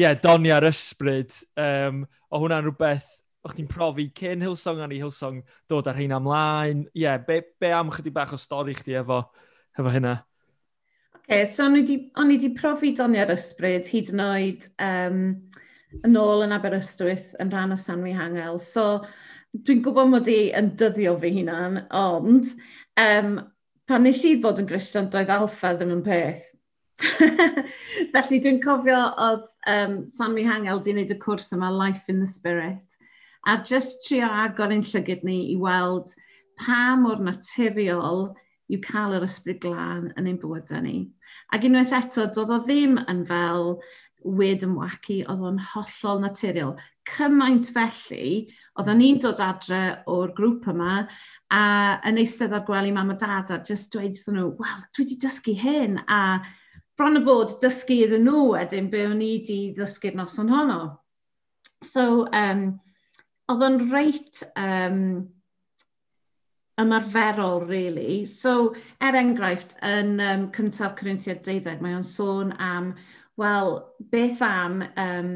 yeah, 0.00 0.16
doni 0.16 0.52
ar 0.52 0.64
ysbryd. 0.68 1.36
Um, 1.60 2.06
o 2.32 2.40
hwnna'n 2.40 2.64
rhywbeth 2.64 3.10
o'ch 3.46 3.56
ti'n 3.58 3.68
profi 3.70 4.08
cyn 4.16 4.44
Hillsong 4.44 4.80
ar 4.82 4.94
ei 4.94 5.02
Hillsong 5.02 5.42
dod 5.68 5.90
ar 5.92 6.00
hyn 6.00 6.16
amlaen. 6.16 6.86
Ie, 6.94 7.04
yeah, 7.04 7.20
be, 7.20 7.42
be 7.60 7.72
am 7.76 7.92
chydig 7.92 8.16
bach 8.16 8.32
o 8.32 8.40
stori 8.40 8.74
chdi 8.78 8.96
efo, 9.02 9.20
efo 9.76 9.92
hynna? 9.92 10.16
okay, 11.28 11.44
so 11.50 11.66
o'n 11.66 11.76
i 11.82 11.84
wedi 12.32 12.52
profi 12.56 12.94
doni 12.96 13.20
ar 13.22 13.32
ysbryd 13.34 13.88
hyd 13.90 14.12
yn 14.14 14.22
oed 14.24 14.66
um, 14.82 15.20
yn 16.06 16.18
ôl 16.20 16.44
yn 16.46 16.54
Aberystwyth 16.56 17.34
yn 17.42 17.52
rhan 17.52 17.74
o 17.74 17.78
Sanwi 17.80 18.14
Hangel. 18.16 18.58
So 18.62 19.04
dwi'n 19.56 19.82
gwybod 19.84 20.12
mod 20.12 20.30
i 20.30 20.50
yn 20.56 20.72
dyddio 20.78 21.16
fi 21.20 21.32
hunan, 21.38 21.82
ond 21.96 22.52
um, 23.02 23.38
pan 23.86 24.06
nes 24.06 24.24
i 24.26 24.36
fod 24.42 24.60
yn 24.62 24.68
grisian, 24.70 25.10
doedd 25.12 25.32
alfa 25.32 25.74
ddim 25.76 25.94
yn 25.98 26.04
peth. 26.06 26.44
Felly 28.12 28.38
dwi'n 28.40 28.62
cofio 28.64 29.00
oedd 29.28 29.48
um, 29.68 29.98
Sanwi 30.12 30.46
Hangel 30.48 30.80
di 30.80 30.94
wneud 30.94 31.12
y 31.12 31.18
cwrs 31.20 31.52
yma 31.56 31.72
Life 31.72 32.08
in 32.12 32.22
the 32.22 32.28
Spirit 32.28 32.96
a 33.46 33.58
just 33.58 34.06
trio 34.06 34.26
agor 34.26 34.72
ein 34.74 34.82
llygyd 34.82 35.22
ni 35.24 35.36
i 35.52 35.56
weld 35.60 36.10
pa 36.58 36.96
mor 36.98 37.20
naturiol 37.22 38.32
yw 38.72 38.80
cael 38.82 39.14
yr 39.18 39.26
ysbryd 39.26 39.60
glân 39.62 40.10
yn 40.18 40.28
ein 40.30 40.40
bywydau 40.42 40.82
ni. 40.82 40.96
Ac 41.54 41.66
unwaith 41.68 41.94
eto, 41.94 42.26
doedd 42.34 42.52
o 42.56 42.60
ddim 42.64 42.98
yn 43.06 43.22
fel 43.28 43.76
wed 44.26 44.64
yn 44.66 44.74
wacu, 44.74 45.20
oedd 45.30 45.42
o'n 45.46 45.60
hollol 45.72 46.22
naturiol. 46.24 46.74
Cymaint 47.06 47.70
felly, 47.74 48.46
oeddwn 48.76 49.00
ni'n 49.00 49.20
dod 49.22 49.42
adre 49.44 49.82
o'r 50.10 50.32
grŵp 50.36 50.66
yma 50.72 51.04
a 51.54 51.62
yn 52.08 52.18
eistedd 52.22 52.54
ar 52.56 52.64
gwely 52.66 52.92
mam 52.94 53.12
a 53.14 53.18
dad 53.20 53.52
a 53.54 53.60
just 53.66 53.92
dweud 53.94 54.16
wrthyn 54.16 54.40
nhw, 54.40 54.48
wel, 54.58 54.80
dwi 54.90 55.04
wedi 55.04 55.18
dysgu 55.22 55.54
hyn 55.60 56.00
a 56.10 56.20
bron 56.98 57.20
y 57.20 57.22
bod 57.26 57.54
dysgu 57.62 58.00
iddyn 58.06 58.26
nhw 58.26 58.48
wedyn 58.54 58.90
be 58.90 59.04
o'n 59.06 59.22
i 59.22 59.30
wedi 59.36 59.60
ddysgu'r 59.76 60.18
noson 60.18 60.50
honno. 60.50 60.80
So, 61.84 62.26
um, 62.34 62.66
oedd 63.52 63.64
o'n 63.68 63.80
reit 63.92 64.42
um, 64.58 65.00
ymarferol, 66.80 67.66
really. 67.68 68.26
So, 68.26 68.74
er 69.00 69.16
enghraifft, 69.16 69.76
yn 69.86 70.20
um, 70.20 70.48
cyntaf 70.52 70.96
Corinthiad 70.98 71.42
12, 71.46 71.80
mae 71.80 71.96
o'n 71.96 72.04
sôn 72.06 72.52
am, 72.60 72.92
wel, 73.40 73.78
beth 74.12 74.42
am 74.44 74.82
um, 75.00 75.30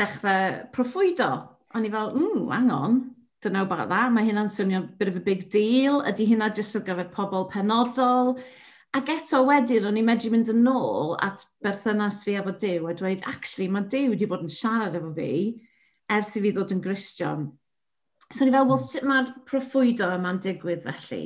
dechrau 0.00 0.64
proffwydo? 0.74 1.30
O'n 1.76 1.86
i 1.86 1.92
fel, 1.92 2.14
mm, 2.16 2.48
hang 2.50 2.70
on, 2.74 2.98
don't 3.42 3.52
know 3.52 3.62
about 3.62 3.88
that. 3.92 4.10
Mae 4.12 4.26
hynna'n 4.26 4.50
swnio 4.52 4.82
bit 4.98 5.08
of 5.08 5.16
a 5.16 5.20
big 5.20 5.48
deal. 5.50 6.00
Ydy 6.08 6.26
hynna 6.32 6.50
jyst 6.56 6.76
ar 6.80 6.84
gyfer 6.88 7.12
pobl 7.12 7.48
penodol? 7.52 8.34
Ac 8.96 9.12
eto 9.12 9.44
wedyn, 9.46 9.86
o'n 9.86 10.00
i'n 10.00 10.08
medru 10.08 10.32
mynd 10.32 10.50
yn 10.50 10.66
ôl 10.66 11.14
at 11.22 11.44
berthynas 11.62 12.24
fi 12.26 12.40
efo 12.40 12.56
Dyw 12.58 12.88
a 12.90 12.94
dweud, 12.98 13.22
actually, 13.30 13.68
mae 13.70 13.86
Dyw 13.86 14.16
wedi 14.16 14.26
bod 14.26 14.42
yn 14.42 14.50
siarad 14.50 14.96
efo 14.98 15.12
fi 15.14 15.32
ers 16.10 16.32
i 16.34 16.42
fi 16.42 16.50
ddod 16.56 16.74
yn 16.74 16.82
Gristion 16.82 17.46
So 18.32 18.44
ni 18.44 18.52
fel, 18.54 18.68
wel, 18.68 18.78
sut 18.78 19.02
mae'r 19.02 19.32
proffwydo 19.48 20.06
yma'n 20.14 20.38
digwydd 20.44 20.84
felly? 20.86 21.24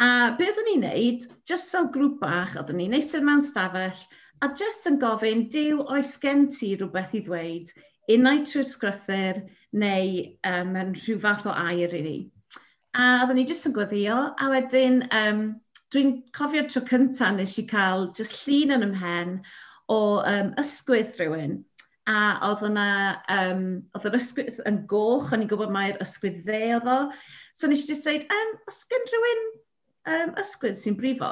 A 0.00 0.06
beth 0.38 0.56
oedden 0.56 0.68
ni'n 0.70 0.86
neud, 0.86 1.26
just 1.44 1.68
fel 1.74 1.90
grŵp 1.92 2.16
bach, 2.22 2.54
oeddwn 2.56 2.80
ni'n 2.80 2.96
eistedd 2.96 3.26
mewn 3.26 3.42
stafell, 3.44 4.00
a 4.40 4.48
just 4.56 4.88
yn 4.88 4.96
gofyn, 5.02 5.42
dew 5.52 5.82
oes 5.84 6.14
gen 6.22 6.46
ti 6.48 6.70
rhywbeth 6.72 7.12
i 7.18 7.20
ddweud, 7.26 7.72
unau 8.16 8.40
trwy'r 8.48 8.68
sgrythyr 8.70 9.42
neu 9.82 10.14
um, 10.48 10.72
yn 10.80 10.94
rhyw 11.02 11.18
fath 11.20 11.44
o 11.50 11.52
air 11.52 11.92
i 11.98 12.00
ni. 12.06 12.16
A 12.96 13.10
oeddwn 13.18 13.42
ni 13.42 13.44
jyst 13.50 13.68
yn 13.68 13.76
gweddio, 13.76 14.16
a 14.32 14.48
wedyn 14.54 15.02
um, 15.12 15.42
dwi'n 15.92 16.16
cofio 16.32 16.64
tro 16.70 16.86
cyntaf 16.88 17.36
nes 17.36 17.58
i 17.60 17.66
cael 17.68 18.08
just 18.16 18.46
llun 18.46 18.78
yn 18.78 18.88
ymhen 18.88 19.36
o 19.92 20.00
um, 20.24 20.54
ysgwydd 20.64 21.20
rhywun 21.20 21.60
a 22.08 22.20
oedd 22.48 22.64
yna, 22.70 22.88
um, 23.34 23.64
oedd 23.96 24.08
yr 24.10 24.18
ysgwydd 24.18 24.60
yn 24.68 24.82
goch, 24.90 25.30
o'n 25.34 25.44
i'n 25.44 25.50
gwybod 25.50 25.72
mae'r 25.74 26.00
ysgwydd 26.04 26.42
dde 26.46 26.60
oedd 26.78 26.90
o. 26.90 26.98
So 27.56 27.68
nes 27.68 27.84
i 27.84 27.90
just 27.90 28.06
dweud, 28.06 28.26
um, 28.32 28.52
os 28.70 28.82
gen 28.90 29.06
rhywun 29.10 29.46
um, 30.14 30.34
ysgwydd 30.40 30.80
sy'n 30.80 30.98
brifo? 30.98 31.30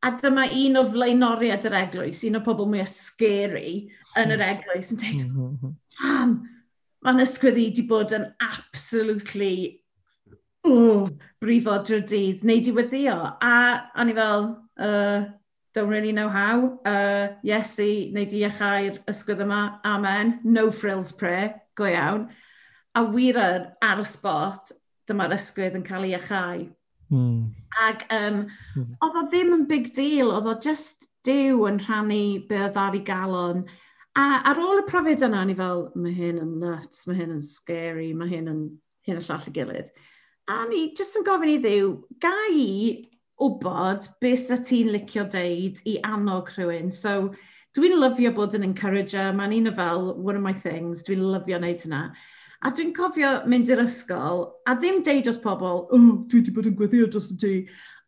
A 0.00 0.12
dyma 0.16 0.46
un 0.56 0.80
o 0.80 0.84
flaenoriad 0.92 1.66
yr 1.68 1.76
eglwys, 1.82 2.22
un 2.28 2.38
o 2.38 2.44
pobl 2.44 2.68
mwy 2.70 2.84
scary 2.88 3.74
yn 4.20 4.32
yr 4.32 4.40
hmm. 4.40 4.54
eglwys, 4.54 4.92
yn 4.94 5.00
dweud, 5.02 5.26
hmm. 5.26 5.74
man, 6.04 6.38
mae'n 7.04 7.24
ysgwydd 7.26 7.60
i 7.60 7.66
wedi 7.68 7.84
bod 7.88 8.14
yn 8.16 8.28
absolutely 8.44 9.52
o, 10.68 11.08
brifo 11.40 11.76
drwy'r 11.84 12.06
dydd, 12.08 12.46
neu 12.48 12.64
diweddio. 12.64 13.16
A 13.44 13.54
o'n 14.00 14.12
i 14.12 14.16
fel, 14.16 14.48
uh, 14.80 15.28
don't 15.74 15.88
really 15.88 16.12
know 16.12 16.28
how. 16.28 16.78
Uh, 16.84 17.34
Iesu, 17.44 18.12
neu 18.12 18.26
di 18.26 18.42
iachau'r 18.44 19.00
ysgwydd 19.10 19.44
yma, 19.44 19.60
amen, 19.86 20.38
no 20.44 20.70
frills 20.70 21.12
prayer, 21.12 21.60
go 21.76 21.86
iawn. 21.86 22.28
A 22.94 23.04
wir 23.04 23.38
ar 23.38 24.02
y 24.02 24.06
spot, 24.06 24.72
dyma'r 25.08 25.36
ysgwydd 25.36 25.78
yn 25.78 25.86
cael 25.86 26.08
ei 26.08 26.16
iachau. 26.16 26.66
Mm. 27.10 27.50
Ac 27.86 28.02
um, 28.14 28.42
mm. 28.76 28.90
oedd 29.04 29.20
o 29.20 29.26
ddim 29.28 29.54
yn 29.58 29.68
big 29.70 29.92
deal, 29.94 30.32
oedd 30.34 30.50
o 30.50 30.56
just 30.62 31.08
dew 31.26 31.66
yn 31.68 31.80
rhannu 31.84 32.46
be 32.48 32.58
oedd 32.66 32.78
ar 32.80 32.98
ei 32.98 33.04
galon. 33.06 33.64
A 34.18 34.42
ar 34.50 34.58
ôl 34.58 34.82
y 34.82 34.86
profiad 34.88 35.22
yna, 35.26 35.44
ni 35.46 35.54
fel, 35.58 35.88
mae 35.94 36.14
hyn 36.16 36.40
yn 36.42 36.56
nuts, 36.62 37.06
mae 37.06 37.18
hyn 37.20 37.36
yn 37.36 37.44
scary, 37.44 38.10
mae 38.16 38.30
hyn 38.32 38.50
yn 38.50 38.64
hyn 39.06 39.20
y 39.20 39.26
llall 39.26 39.46
y 39.46 39.54
gilydd. 39.54 39.94
A 40.50 40.64
ni 40.66 40.88
jyst 40.98 41.18
yn 41.20 41.26
gofyn 41.26 41.54
i 41.54 41.58
ddiw, 41.62 41.92
gai 42.22 42.64
wybod 43.40 44.08
beth 44.22 44.46
sydd 44.46 44.66
ti'n 44.68 44.90
licio 44.94 45.24
deud 45.32 45.80
i 45.88 45.96
annog 46.06 46.52
rhywun. 46.56 46.90
So, 46.94 47.32
dwi'n 47.76 47.96
lyfio 48.00 48.34
bod 48.36 48.56
yn 48.58 48.66
encourager, 48.66 49.32
mae'n 49.36 49.56
un 49.60 49.70
o 49.70 49.74
fel 49.76 50.12
one 50.16 50.36
of 50.36 50.44
my 50.44 50.52
things, 50.52 51.04
dwi'n 51.06 51.24
lyfio 51.32 51.60
wneud 51.60 51.86
hynna. 51.86 52.02
A 52.60 52.72
dwi'n 52.76 52.90
cofio 52.92 53.30
mynd 53.48 53.70
i'r 53.72 53.80
ysgol 53.86 54.42
a 54.68 54.74
ddim 54.76 55.00
deud 55.06 55.30
wrth 55.30 55.40
pobl, 55.44 55.86
oh, 55.88 56.08
dwi 56.28 56.42
wedi 56.42 56.52
bod 56.56 56.68
yn 56.68 56.76
gweddio 56.76 57.06
dros 57.08 57.30
y 57.32 57.36
ti. 57.40 57.52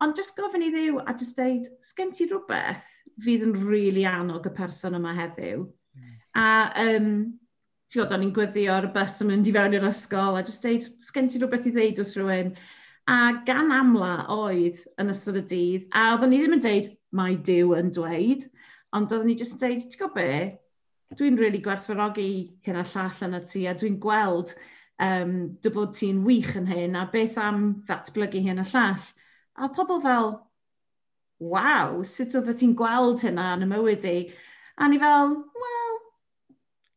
Ond 0.04 0.18
jyst 0.18 0.34
gofyn 0.36 0.66
i 0.66 0.72
ddiw 0.74 0.98
a 1.00 1.14
jyst 1.16 1.38
deud, 1.38 1.70
sgen 1.86 2.12
ti 2.12 2.26
rhywbeth 2.28 2.90
fydd 3.22 3.46
yn 3.46 3.54
rili 3.54 3.70
really 3.70 4.04
annog 4.08 4.48
y 4.48 4.52
person 4.56 4.98
yma 4.98 5.14
heddiw. 5.16 5.62
Mm. 5.96 6.12
A 6.36 6.48
um, 6.82 7.08
ti'n 7.88 8.00
gwybod, 8.00 8.14
o'n 8.16 8.26
i'n 8.26 8.34
gweddio 8.36 8.74
ar 8.74 8.90
y 8.90 8.92
bus 8.92 9.18
yn 9.22 9.30
mynd 9.30 9.48
i 9.48 9.54
fewn 9.56 9.78
i'r 9.78 9.88
ysgol 9.88 10.36
a 10.36 10.44
jyst 10.44 10.68
deud, 10.68 10.88
sgen 11.06 11.32
ti 11.32 11.40
rhywbeth 11.40 11.68
i 11.70 11.74
ddeud 11.76 12.02
wrth 12.02 12.14
rhywun? 12.18 12.52
A 13.10 13.42
gan 13.46 13.72
amla 13.74 14.26
oedd 14.30 14.84
yn 15.02 15.10
ystod 15.10 15.40
y 15.40 15.44
dydd, 15.50 15.86
a 15.90 16.12
oeddwn 16.12 16.30
ni 16.30 16.42
ddim 16.42 16.56
yn 16.58 16.62
deud, 16.62 16.90
mae 17.18 17.34
Dyw 17.48 17.72
yn 17.80 17.90
dweud, 17.94 18.44
ond 18.94 19.10
oeddwn 19.10 19.32
ni 19.32 19.34
jyst 19.38 19.56
yn 19.56 19.62
dweud, 19.62 19.82
ti'n 19.82 20.02
gwybod 20.02 20.14
be, 20.18 21.16
dwi'n 21.18 21.40
really 21.40 21.60
gwerthfawrogi 21.64 22.28
hyn 22.66 22.78
a 22.78 22.84
llall 22.92 23.24
yn 23.26 23.36
y 23.36 23.42
ti, 23.50 23.64
a 23.66 23.74
dwi'n 23.74 23.98
gweld 24.02 24.54
um, 25.02 25.34
dy 25.58 25.72
bod 25.74 25.96
ti'n 25.98 26.22
wych 26.28 26.54
yn 26.60 26.70
hyn, 26.70 26.96
a 26.96 27.08
beth 27.10 27.40
am 27.42 27.64
ddatblygu 27.88 28.44
hyn 28.46 28.62
a 28.62 28.66
llall. 28.70 29.10
A 29.58 29.68
pobl 29.74 30.00
fel, 30.04 30.32
waw, 31.42 32.00
sut 32.06 32.38
oedd 32.38 32.54
ti'n 32.60 32.76
gweld 32.78 33.26
hynna 33.26 33.52
yn 33.56 33.66
y 33.66 33.70
mywyd 33.72 34.06
i? 34.08 34.16
A 34.78 34.88
ni 34.88 35.02
fel, 35.02 35.34
wel, 35.58 35.71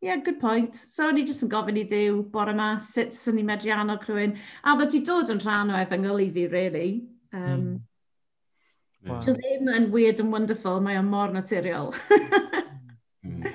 yeah, 0.05 0.17
good 0.17 0.39
point. 0.39 0.75
So 0.75 1.07
o'n 1.09 1.17
i 1.17 1.25
jyst 1.25 1.41
yn 1.47 1.49
gofyn 1.49 1.79
i 1.81 1.83
ddiw 1.89 2.19
bore 2.33 2.53
yma 2.53 2.75
sut 2.85 3.15
sy'n 3.17 3.39
ni 3.39 3.43
medru 3.45 3.71
annog 3.73 4.03
rhywun. 4.05 4.35
A 4.61 4.75
ddod 4.77 4.93
i 4.93 5.01
dod 5.07 5.31
yn 5.33 5.41
rhan 5.41 5.73
o 5.73 5.79
efengyl 5.79 6.21
i 6.21 6.27
fi, 6.35 6.43
really. 6.51 6.89
Um, 7.33 7.63
mm. 7.63 7.71
Wow. 9.09 9.17
Dwi 9.25 9.33
ddim 9.39 9.71
yn 9.73 9.87
weird 9.93 10.21
and 10.21 10.33
wonderful, 10.33 10.77
mae 10.85 10.99
o'n 10.99 11.09
mor 11.09 11.33
naturiol. 11.33 11.89
mm. 13.25 13.47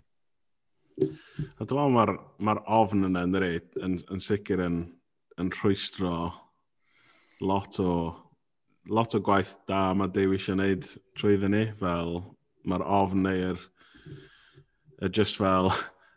A 1.01 1.65
dwi'n 1.71 1.95
meddwl 1.95 1.95
mae'r 1.95 2.13
ma 2.49 2.57
ofn 2.81 3.07
yna 3.07 3.23
yn 3.29 3.39
rhaid 3.39 3.79
yn, 3.87 3.95
yn 4.11 4.25
sicr 4.25 4.65
yn, 4.67 4.81
yn 5.41 5.55
rhwystro 5.55 6.17
lot 7.47 7.79
o, 7.81 7.95
lot 8.91 9.15
o 9.15 9.23
gwaith 9.25 9.55
da 9.71 9.85
mae 9.95 10.11
Dewi 10.13 10.41
eisiau 10.41 10.59
gwneud 10.59 10.91
trwy 11.15 11.39
ddyn 11.39 11.55
ni, 11.55 11.65
fel 11.79 12.19
mae'r 12.67 12.85
ofn 12.99 13.23
neu'r 13.29 13.63
just 15.15 15.39
fel 15.39 15.71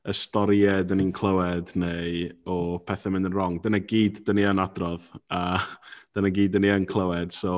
y 0.03 0.13
storiau 0.15 0.83
dyn 0.83 0.99
ni'n 0.99 1.13
clywed 1.15 1.71
neu 1.79 2.27
o 2.49 2.57
pethau 2.83 3.13
mynd 3.13 3.29
yn 3.29 3.35
wrong. 3.35 3.59
Dyna 3.63 3.79
gyd 3.87 4.19
dyn 4.27 4.39
ni 4.39 4.47
yn 4.49 4.59
adrodd 4.59 5.05
a 5.31 5.61
dyna 6.15 6.31
gyd 6.33 6.55
dyn 6.55 6.65
ni 6.65 6.73
yn 6.73 6.87
clywed, 6.89 7.31
so 7.35 7.53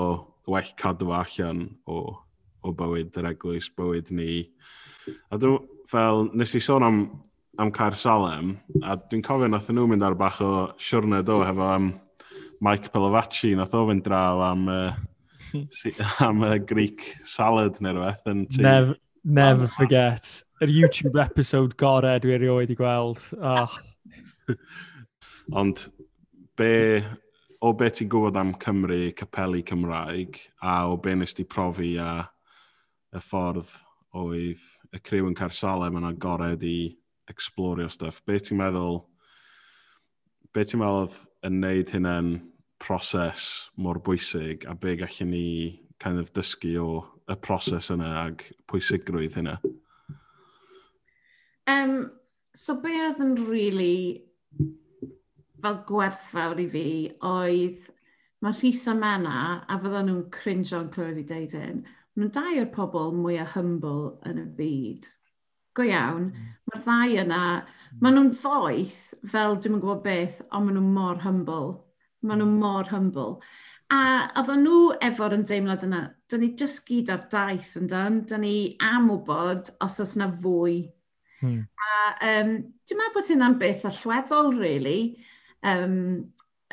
well 0.48 0.74
cadw 0.78 1.10
allan 1.18 1.66
o, 1.90 2.04
o 2.62 2.74
bywyd 2.78 3.18
yr 3.18 3.32
eglwys, 3.32 3.72
bywyd 3.74 4.14
ni. 4.14 4.44
A 5.34 5.42
dwi'n 5.42 5.66
fel, 5.90 6.30
nes 6.38 6.54
i 6.58 6.62
sôn 6.62 6.86
am, 6.86 7.02
am 7.62 7.74
Caer 7.74 7.98
Salem, 7.98 8.56
a 8.84 8.98
dwi'n 9.02 9.26
cofio 9.26 9.50
nath 9.50 9.72
nhw 9.74 9.90
mynd 9.90 10.06
ar 10.06 10.18
bach 10.20 10.42
o 10.46 10.54
siwrne 10.78 11.24
do 11.26 11.42
hefo 11.46 11.74
am 11.74 11.92
Mike 12.62 12.94
Pelovacci, 12.94 13.56
nath 13.58 13.74
o 13.74 13.88
fynd 13.90 14.06
draw 14.06 14.46
am, 14.52 14.70
uh, 14.70 15.56
am 16.28 16.46
uh, 16.46 16.58
Greek 16.62 17.16
salad 17.26 17.82
neu 17.82 17.98
rhywbeth. 17.98 18.60
Never, 18.62 19.00
never 19.24 19.68
forget 19.68 20.45
yr 20.66 20.72
YouTube 20.74 21.22
episode 21.22 21.76
gorau 21.78 22.18
dwi 22.22 22.34
erioed 22.40 22.72
i 22.74 22.76
gweld. 22.78 23.20
Oh. 23.38 23.74
Ond 25.60 25.84
be, 26.58 27.04
o 27.62 27.74
be 27.78 27.90
ti'n 27.94 28.10
gwybod 28.10 28.40
am 28.40 28.56
Cymru, 28.62 29.12
capelu 29.18 29.62
Cymraeg, 29.68 30.40
a 30.66 30.80
o 30.90 30.98
be 30.98 31.14
nes 31.20 31.38
ti 31.38 31.46
profi 31.46 31.92
a 32.02 32.24
y 33.14 33.22
ffordd 33.22 33.76
oedd 34.18 34.66
y 34.96 35.04
criw 35.06 35.30
yn 35.30 35.38
Carsalem 35.38 36.00
yn 36.02 36.10
agored 36.10 36.66
i 36.66 36.96
explorio 37.30 37.86
stuff. 37.92 38.24
Be 38.26 38.42
ti'n 38.42 38.58
meddwl, 38.64 39.04
be 40.50 40.66
ti'n 40.66 40.82
meddwl 40.82 41.06
oedd 41.06 41.22
yn 41.46 41.62
neud 41.62 41.94
hynna'n 41.94 42.36
proses 42.82 43.70
mor 43.78 44.02
bwysig 44.02 44.66
a 44.66 44.74
be 44.74 44.98
gallwn 44.98 45.30
ni 45.36 45.48
kind 46.02 46.18
of 46.18 46.34
dysgu 46.34 46.76
o 46.82 46.92
y 47.30 47.38
proses 47.38 47.94
yna 47.94 48.16
ag 48.26 48.50
pwysigrwydd 48.66 49.38
hynna? 49.38 49.60
Um, 51.68 52.12
so 52.54 52.76
be 52.82 52.94
oedd 53.02 53.22
yn 53.24 53.36
really 53.50 54.26
fel 55.64 55.80
gwerthfawr 55.90 56.60
i 56.62 56.68
fi 56.70 56.88
oedd 57.26 57.88
mae 58.46 58.54
Rhys 58.60 58.84
a 58.92 58.94
Mena, 58.94 59.38
a 59.66 59.78
fydden 59.82 60.12
nhw'n 60.12 60.26
cringe 60.34 60.74
o'n 60.78 60.92
clywed 60.94 61.22
i 61.24 61.26
deud 61.32 61.56
hyn, 61.58 61.80
nhw'n 62.16 62.34
dau 62.36 62.60
o'r 62.62 62.70
pobl 62.76 63.16
mwyaf 63.18 63.56
humble 63.56 64.12
yn 64.30 64.44
y 64.44 64.46
byd. 64.60 65.08
Go 65.76 65.88
iawn, 65.90 66.28
mae'r 66.70 66.84
ddau 66.86 67.16
yna, 67.24 67.42
maen 68.00 68.20
nhw'n 68.20 68.30
ddoeth 68.38 69.00
fel 69.34 69.58
dim 69.58 69.80
yn 69.80 69.82
gwybod 69.82 70.04
beth, 70.06 70.44
ond 70.52 70.68
maen 70.68 70.78
nhw'n 70.78 70.94
mor 71.00 71.24
humble. 71.26 71.72
Maen 72.22 72.44
nhw'n 72.44 72.60
mor 72.62 72.92
humble. 72.94 73.42
A 73.96 74.02
oedden 74.38 74.64
nhw 74.68 74.78
efo'r 75.10 75.36
ymdeimlad 75.40 75.88
yna, 75.90 76.04
dyn 76.30 76.46
ni 76.46 76.52
just 76.62 76.86
gyd 76.86 77.10
ar 77.14 77.26
daith 77.34 77.74
yn 77.82 77.90
dyn, 77.90 78.22
dyn 78.30 78.46
ni 78.46 78.56
am 78.94 79.10
wybod 79.10 79.74
os 79.86 80.00
oes 80.06 80.16
yna 80.20 80.30
fwy 80.46 80.78
Hmm. 81.46 81.62
A 81.86 82.32
um, 82.32 82.56
dwi'n 82.86 83.02
meddwl 83.02 83.16
bod 83.20 83.30
hynna'n 83.32 83.60
beth 83.62 83.86
allweddol, 83.90 84.52
really, 84.58 85.00
um, 85.66 86.00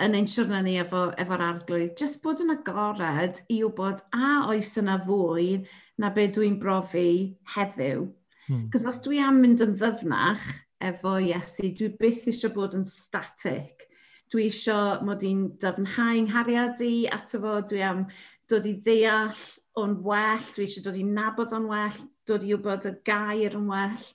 yn 0.01 0.17
ein 0.17 0.27
siwrna 0.31 0.63
ni 0.65 0.79
efo, 0.81 1.11
efo'r 1.21 1.45
arglwydd, 1.45 1.95
jyst 2.01 2.23
bod 2.25 2.41
yn 2.45 2.55
agored 2.55 3.43
i 3.53 3.61
wybod 3.63 4.03
a 4.17 4.33
oes 4.49 4.73
yna 4.81 4.97
fwy 5.05 5.63
na 6.01 6.11
be 6.15 6.27
dwi'n 6.33 6.59
brofi 6.63 7.07
heddiw. 7.55 8.07
Hmm. 8.49 8.69
Cos 8.73 8.87
os 8.89 9.01
dwi 9.05 9.21
am 9.23 9.41
mynd 9.43 9.63
yn 9.65 9.77
ddyfnach 9.79 10.45
efo 10.83 11.17
Iesu, 11.23 11.71
dwi 11.79 11.93
byth 12.01 12.29
eisiau 12.33 12.55
bod 12.57 12.77
yn 12.79 12.87
static. 12.89 13.87
Dwi 14.33 14.49
eisiau 14.49 15.03
mod 15.07 15.23
i'n 15.29 15.45
dyfnhau 15.63 16.25
nghariad 16.27 16.81
i 16.87 16.95
ato 17.13 17.43
fo, 17.43 17.59
dwi 17.69 17.85
am 17.87 18.07
dod 18.51 18.67
i 18.67 18.75
ddeall 18.87 19.43
o'n 19.79 19.99
well, 20.07 20.49
dwi 20.57 20.67
eisiau 20.67 20.89
dod 20.89 20.99
i 20.99 21.05
nabod 21.07 21.53
o'n 21.57 21.69
well, 21.71 22.01
dod 22.29 22.47
i 22.47 22.55
wybod 22.57 22.89
y 22.89 22.97
gair 23.07 23.59
yn 23.61 23.69
well. 23.71 24.09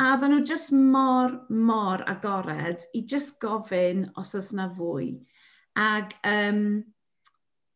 A 0.00 0.14
ddyn 0.16 0.32
nhw 0.32 0.44
jyst 0.48 0.70
mor, 0.72 1.34
mor 1.52 2.00
agored 2.08 2.86
i 2.96 3.02
jyst 3.10 3.34
gofyn 3.42 4.06
os 4.20 4.30
oes 4.38 4.46
yna 4.54 4.70
fwy. 4.78 5.10
Ac 5.76 6.14
um, 6.30 6.62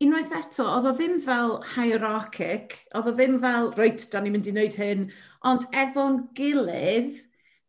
unwaith 0.00 0.32
eto, 0.38 0.64
oedd 0.64 0.88
o 0.88 0.94
ddim 0.96 1.18
fel 1.26 1.58
hierarchic, 1.74 2.78
oedd 2.96 3.10
o 3.10 3.12
ddim 3.18 3.37
fel, 3.42 3.68
reit, 3.76 4.06
da 4.08 4.22
ni'n 4.24 4.38
mynd 4.38 4.48
i 4.48 4.54
wneud 4.54 4.78
hyn, 4.80 5.04
ond 5.50 5.66
efo'n 5.82 6.16
gilydd, 6.38 7.18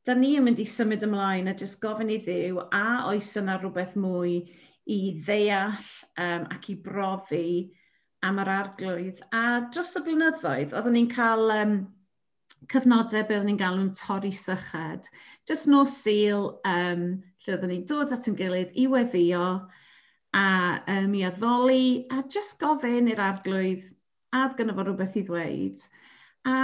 da 0.08 0.16
ni 0.16 0.38
yn 0.40 0.48
mynd 0.48 0.64
i 0.64 0.68
symud 0.72 1.04
ymlaen 1.04 1.52
a 1.52 1.56
jyst 1.60 1.82
gofyn 1.84 2.14
i 2.16 2.22
ddiw 2.24 2.62
a 2.70 2.86
oes 3.10 3.34
yna 3.42 3.58
rhywbeth 3.60 3.98
mwy 4.00 4.38
i 4.88 5.02
ddeall 5.28 5.92
um, 6.16 6.48
ac 6.56 6.70
i 6.72 6.78
brofi 6.88 7.48
am 8.24 8.40
yr 8.46 8.56
arglwydd. 8.56 9.20
A 9.36 9.66
dros 9.68 9.98
y 10.00 10.06
blynyddoedd, 10.08 10.72
oeddwn 10.72 10.96
ni'n 11.02 11.12
cael 11.12 11.52
um, 11.60 11.78
cyfnodau 12.72 13.26
be 13.28 13.36
oeddwn 13.36 13.50
ni'n 13.52 13.60
galw'n 13.60 13.92
torri 14.00 14.32
syched. 14.36 15.10
Just 15.48 15.70
no 15.72 15.84
syl 15.90 16.48
um, 16.68 17.06
lle 17.44 17.56
oeddwn 17.56 17.74
ni'n 17.74 17.86
dod 17.90 18.14
at 18.16 18.30
yn 18.32 18.38
gilydd 18.40 18.76
i 18.80 18.88
weddio 18.92 19.46
a 20.36 20.48
um, 20.92 21.14
i 21.16 21.24
addoli 21.28 22.06
a 22.12 22.24
just 22.32 22.58
gofyn 22.60 23.12
i'r 23.12 23.24
arglwydd 23.24 23.86
a 24.36 24.50
gynnu 24.58 24.76
fo 24.76 24.86
rhywbeth 24.86 25.16
i 25.20 25.24
ddweud. 25.28 25.86
A 26.50 26.58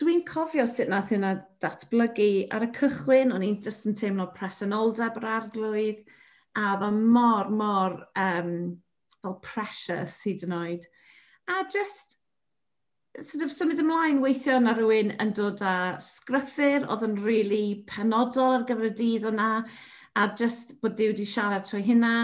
dwi'n 0.00 0.24
cofio 0.26 0.66
sut 0.66 0.90
nath 0.90 1.12
yna 1.14 1.36
datblygu 1.62 2.30
ar 2.54 2.66
y 2.66 2.70
cychwyn, 2.74 3.32
o'n 3.34 3.44
i'n 3.46 3.60
just 3.62 3.86
yn 3.86 3.94
teimlo 3.98 4.26
presenoldeb 4.34 5.20
yr 5.20 5.28
arglwydd, 5.36 6.02
a 6.58 6.72
oedd 6.72 6.86
o 6.88 6.90
mor, 6.94 7.50
mor 7.50 7.96
um, 8.18 8.52
fel 9.22 9.38
precious 9.44 10.20
hyd 10.26 10.42
yn 10.46 10.56
oed. 10.58 10.88
A 11.50 11.62
just 11.70 12.18
sort 13.22 13.44
of 13.44 13.52
symud 13.54 13.78
ymlaen 13.78 14.18
weithio 14.22 14.56
na 14.58 14.72
rhywun 14.74 15.12
yn 15.22 15.30
dod 15.36 15.60
â 15.62 15.74
sgrythyr, 16.02 16.86
oedd 16.90 17.04
yn 17.06 17.18
rili 17.20 17.26
really 17.28 17.66
penodol 17.86 18.56
ar 18.56 18.64
gyfer 18.66 18.88
y 18.88 18.94
dydd 18.98 19.28
o'na, 19.30 19.50
a 20.18 20.26
just 20.38 20.74
bod 20.82 20.96
Dyw 20.98 21.12
wedi 21.12 21.26
siarad 21.26 21.66
trwy 21.68 21.82
hynna. 21.86 22.14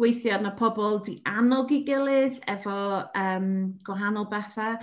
Weithio 0.00 0.38
na 0.40 0.54
pobl 0.56 1.00
di 1.04 1.18
annog 1.28 1.72
i 1.76 1.82
gilydd 1.84 2.38
efo 2.48 2.76
um, 3.20 3.50
gwahanol 3.84 4.28
bethau. 4.30 4.78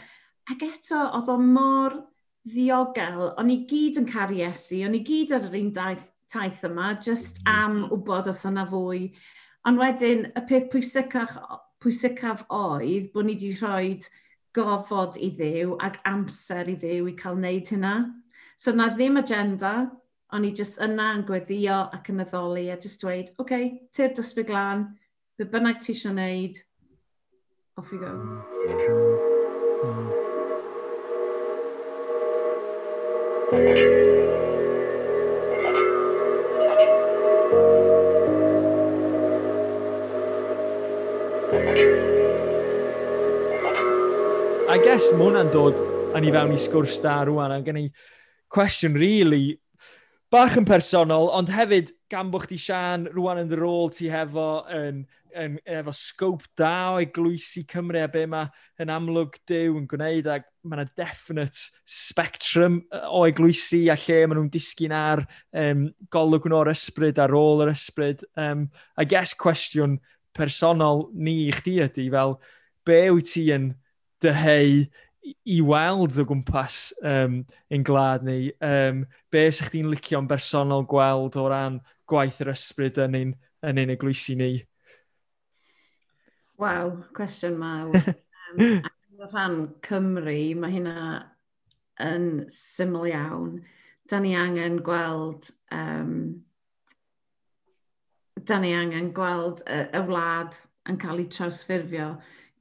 Ac 0.52 0.62
eto, 0.68 1.00
oedd 1.18 1.32
o 1.34 1.38
mor 1.42 1.98
ddiogel. 2.46 3.24
O'n 3.42 3.50
i 3.54 3.64
gyd 3.70 3.98
yn 4.02 4.10
caru 4.10 4.38
Iesu, 4.38 4.84
o'n 4.86 4.98
i 4.98 5.02
gyd 5.08 5.34
ar 5.38 5.50
yr 5.50 5.58
un 5.58 5.74
daith, 5.74 6.06
taith 6.30 6.62
yma, 6.70 6.92
just 7.02 7.42
am 7.50 7.88
wybod 7.90 8.30
os 8.30 8.46
yna 8.46 8.68
fwy. 8.70 9.08
Ond 9.66 9.82
wedyn, 9.82 10.28
y 10.38 10.46
peth 10.50 10.70
pwysicach, 10.74 11.34
pwysicaf 11.82 12.46
oedd 12.54 13.10
bod 13.14 13.26
ni 13.26 13.38
wedi 13.38 13.54
rhoi 13.58 13.98
gofod 14.58 15.18
i 15.22 15.32
ddew 15.38 15.78
ac 15.88 16.02
amser 16.10 16.68
i 16.68 16.76
ddew 16.82 17.08
i 17.12 17.16
cael 17.22 17.38
wneud 17.38 17.72
hynna. 17.74 17.96
So 18.58 18.74
na 18.74 18.90
ddim 18.90 19.20
agenda, 19.22 19.74
o'n 20.34 20.46
i 20.48 20.52
jyst 20.60 20.82
yna 20.84 21.12
yn 21.18 21.26
gweddio 21.30 21.80
ac 21.96 22.10
yn 22.12 22.24
addoli 22.26 22.68
a 22.74 22.78
jyst 22.82 23.04
dweud, 23.04 23.32
oce, 23.38 23.42
okay, 23.46 23.70
tir 23.96 24.14
dysgu 24.18 24.44
glan, 24.48 24.88
be 25.38 25.46
bynnag 25.46 25.82
ti 25.84 25.94
eisiau 25.94 26.16
wneud, 26.16 26.62
off 27.78 27.92
we 27.92 28.00
go. 28.02 28.14
Mm. 29.84 30.12
Mm. 33.54 34.27
I 44.78 44.82
guess 44.86 45.08
mae 45.18 45.26
hwnna'n 45.26 45.48
dod 45.50 45.80
yn 46.14 46.26
i 46.28 46.30
fewn 46.30 46.52
i 46.54 46.58
sgwrs 46.62 47.00
da 47.02 47.16
rwan. 47.26 47.50
A 47.50 47.64
gen 47.66 47.80
i 47.80 47.88
cwestiwn 48.54 48.94
really 49.02 49.56
bach 50.30 50.54
yn 50.60 50.68
personol, 50.70 51.32
ond 51.34 51.50
hefyd 51.50 51.90
gan 52.14 52.30
bod 52.30 52.44
chdi 52.44 52.60
Sian 52.62 53.08
rwan 53.16 53.42
yn 53.42 53.50
dy 53.50 53.58
rôl 53.58 53.90
ti 53.96 54.12
hefo 54.12 54.68
yn, 54.70 55.00
yn, 55.34 55.56
yn 55.64 55.80
efo 55.80 55.96
scope 55.98 56.46
da 56.62 56.92
o 56.92 57.00
eglwysi 57.02 57.64
Cymru 57.72 58.04
a 58.04 58.12
be 58.14 58.28
mae 58.30 58.52
yn 58.84 58.92
amlwg 58.94 59.40
dew 59.50 59.80
yn 59.80 59.88
gwneud 59.90 60.30
ac 60.36 60.46
mae 60.62 60.84
yna 60.84 60.86
definite 61.02 61.72
spectrum 61.82 62.78
o 63.08 63.24
eglwysi 63.26 63.88
a 63.90 63.98
lle 63.98 64.20
maen 64.28 64.44
nhw'n 64.44 64.54
disgyn 64.60 64.94
ar 65.00 65.24
um, 65.58 65.88
golwg 66.14 66.46
nhw 66.46 66.62
o'r 66.62 66.74
ysbryd 66.76 67.24
ar 67.26 67.34
ôl 67.40 67.66
yr 67.66 67.74
ysbryd. 67.74 68.22
Um, 68.38 68.68
I 68.94 69.10
guess 69.10 69.34
cwestiwn 69.34 69.98
personol 70.38 71.08
ni 71.18 71.48
i 71.48 71.52
chdi 71.64 71.80
ydy 71.90 72.12
fel 72.14 72.38
be 72.86 73.02
wyt 73.18 73.34
ti 73.34 73.50
yn 73.58 73.72
dyheu 74.24 74.86
i 75.48 75.58
weld 75.66 76.18
o 76.22 76.26
gwmpas 76.28 76.94
um, 77.04 77.42
ein 77.70 77.84
glad 77.84 78.24
ni. 78.24 78.52
Um, 78.64 79.06
be 79.32 79.48
sy'ch 79.52 79.72
chi'n 79.74 79.92
licio'n 79.92 80.30
bersonol 80.30 80.88
gweld 80.90 81.38
o 81.40 81.48
ran 81.52 81.82
gwaith 82.08 82.40
yr 82.44 82.54
ysbryd 82.54 83.00
yn 83.04 83.18
ein, 83.20 83.34
yn 83.68 83.82
ein 83.84 83.94
eglwysi 83.96 84.38
ni? 84.40 84.52
Waw, 86.58 86.94
cwestiwn 87.18 87.58
mawr. 87.60 87.98
um, 88.56 88.86
o 89.20 89.28
rhan 89.28 89.60
Cymru, 89.86 90.40
mae 90.58 90.74
hynna 90.78 91.02
yn 92.04 92.48
syml 92.54 93.10
iawn. 93.12 93.60
Da 94.08 94.22
ni 94.24 94.36
angen 94.40 94.80
gweld 94.86 95.50
um, 95.76 96.14
da 98.48 98.60
ni 98.64 98.72
angen 98.78 99.12
gweld 99.14 99.64
y, 99.68 99.82
y 99.92 100.02
wlad 100.08 100.56
yn 100.88 101.00
cael 101.02 101.20
ei 101.20 101.30
trawsffurfio 101.34 102.14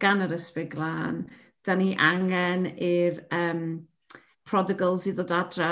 gan 0.02 0.24
yr 0.24 0.34
ysbryd 0.34 0.72
glân 0.72 1.20
da 1.66 1.74
ni 1.74 1.94
angen 1.98 2.68
i'r 2.78 3.20
um, 3.34 3.62
prodigals 4.46 5.06
i 5.10 5.14
ddod 5.16 5.34
adra, 5.34 5.70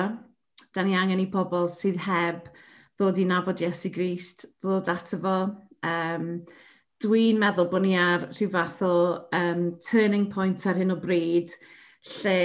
da 0.74 0.82
ni 0.82 0.96
angen 0.98 1.22
i 1.22 1.30
pobl 1.30 1.68
sydd 1.70 2.00
heb 2.04 2.48
ddod 2.98 3.18
i 3.18 3.26
nabod 3.30 3.62
Iesu 3.62 3.90
Grist, 3.94 4.46
ddod 4.62 4.90
ato 4.90 5.18
fo. 5.22 5.38
Um, 5.86 6.28
Dwi'n 7.02 7.40
meddwl 7.42 7.66
bod 7.68 7.82
ni 7.84 7.96
ar 8.00 8.28
rhyw 8.30 8.50
fath 8.52 8.82
o 8.86 8.94
um, 9.34 9.64
turning 9.82 10.28
point 10.32 10.62
ar 10.70 10.78
hyn 10.78 10.94
o 10.94 10.96
bryd 11.02 11.52
lle 12.14 12.36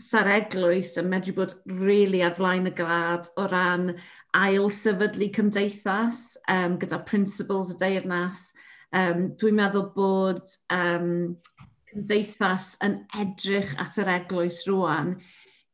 sa'r 0.00 0.30
eglwys 0.32 0.96
yn 0.98 1.10
medru 1.12 1.34
bod 1.36 1.52
really 1.68 2.22
ar 2.24 2.34
flaen 2.38 2.70
y 2.70 2.72
glad 2.74 3.28
o 3.38 3.44
ran 3.52 3.92
ail 4.34 4.70
sefydlu 4.74 5.28
cymdeithas 5.36 6.24
um, 6.50 6.78
gyda 6.80 7.02
principles 7.06 7.74
y 7.74 7.78
deyrnas. 7.82 8.48
Um, 8.96 9.28
dwi'n 9.38 9.60
meddwl 9.60 9.90
bod 9.94 10.42
um, 10.74 11.36
cymdeithas 11.90 12.72
yn 12.86 13.00
edrych 13.20 13.72
at 13.82 13.98
yr 14.00 14.10
eglwys 14.16 14.62
rwan 14.68 15.16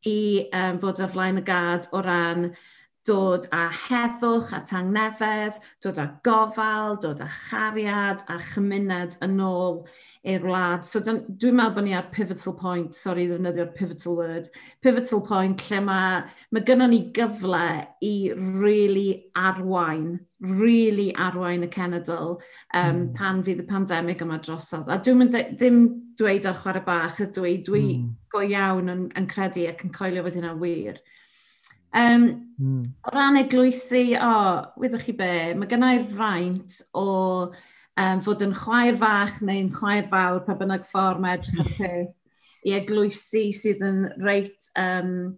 i 0.06 0.18
um, 0.54 0.80
bod 0.82 1.02
ar 1.02 1.12
flaen 1.12 1.40
y 1.40 1.44
gad 1.46 1.88
o 1.92 2.02
ran 2.04 2.50
dod 3.06 3.46
â 3.54 3.66
heddwch 3.86 4.52
a 4.56 4.60
tangnefedd, 4.66 5.60
dod 5.84 5.98
â 6.02 6.06
gofal, 6.26 6.96
dod 7.02 7.22
â 7.22 7.28
chariad 7.30 8.24
a 8.32 8.38
chymuned 8.50 9.16
yn 9.24 9.40
ôl 9.42 9.84
i'r 10.26 10.46
wlad. 10.46 10.86
So 10.86 11.00
dwi'n 11.04 11.22
meddwl 11.54 11.74
bod 11.76 11.86
ni 11.86 11.94
ar 11.94 12.08
pivotal 12.14 12.56
point, 12.58 12.94
sorry, 12.98 13.28
ddefnyddio'r 13.30 13.72
pivotal 13.76 14.18
word, 14.18 14.48
pivotal 14.82 15.22
point 15.26 15.66
lle 15.70 15.82
mae, 15.86 16.22
mae 16.50 16.66
gynnon 16.66 16.90
ni 16.94 17.02
gyfle 17.16 17.66
i 18.02 18.14
really 18.34 19.08
arwain, 19.38 20.16
really 20.40 21.12
arwain 21.14 21.64
y 21.64 21.70
cenedl 21.72 22.36
um, 22.36 22.80
mm. 22.80 23.04
pan 23.18 23.44
fydd 23.46 23.62
y 23.62 23.68
pandemig 23.70 24.24
yma 24.26 24.40
drosodd. 24.42 24.90
A 24.90 24.98
dwi'n 24.98 25.22
mynd 25.22 25.38
ddim 25.60 25.84
dweud 26.18 26.48
ar 26.48 26.58
chwarae 26.62 26.82
bach, 26.86 27.20
ydw 27.22 27.38
dwi, 27.38 27.58
dwi 27.68 27.84
mm. 27.92 28.08
go 28.34 28.42
iawn 28.42 28.90
yn, 28.92 29.06
yn 29.18 29.30
credu 29.30 29.68
ac 29.70 29.86
yn 29.86 29.94
coelio 29.94 30.26
fod 30.26 30.40
hynna'n 30.40 30.58
wir. 30.62 30.98
Um, 31.94 32.26
mm. 32.60 32.82
O 33.06 33.14
ran 33.14 33.38
eglwysu, 33.40 34.02
o, 34.18 34.26
oh, 34.26 34.60
wyddwch 34.80 35.06
chi 35.06 35.16
be, 35.16 35.32
mae 35.56 35.70
gennau'r 35.70 36.06
fraint 36.12 36.80
o 36.96 37.06
um, 37.96 38.22
fod 38.24 38.44
yn 38.44 38.54
chwaer 38.56 38.98
fach 39.00 39.40
neu'n 39.40 39.72
chwaer 39.74 40.08
fawr 40.12 40.42
pa 40.46 40.56
bynnag 40.58 40.86
ffordd 40.88 41.22
mae 41.22 41.38
edrych 41.38 41.62
ar 41.62 41.72
peth 41.78 42.14
i 42.66 42.74
eglwysu 42.76 43.46
sydd 43.54 43.84
yn 43.86 44.00
reit 44.24 44.70
um, 44.80 45.36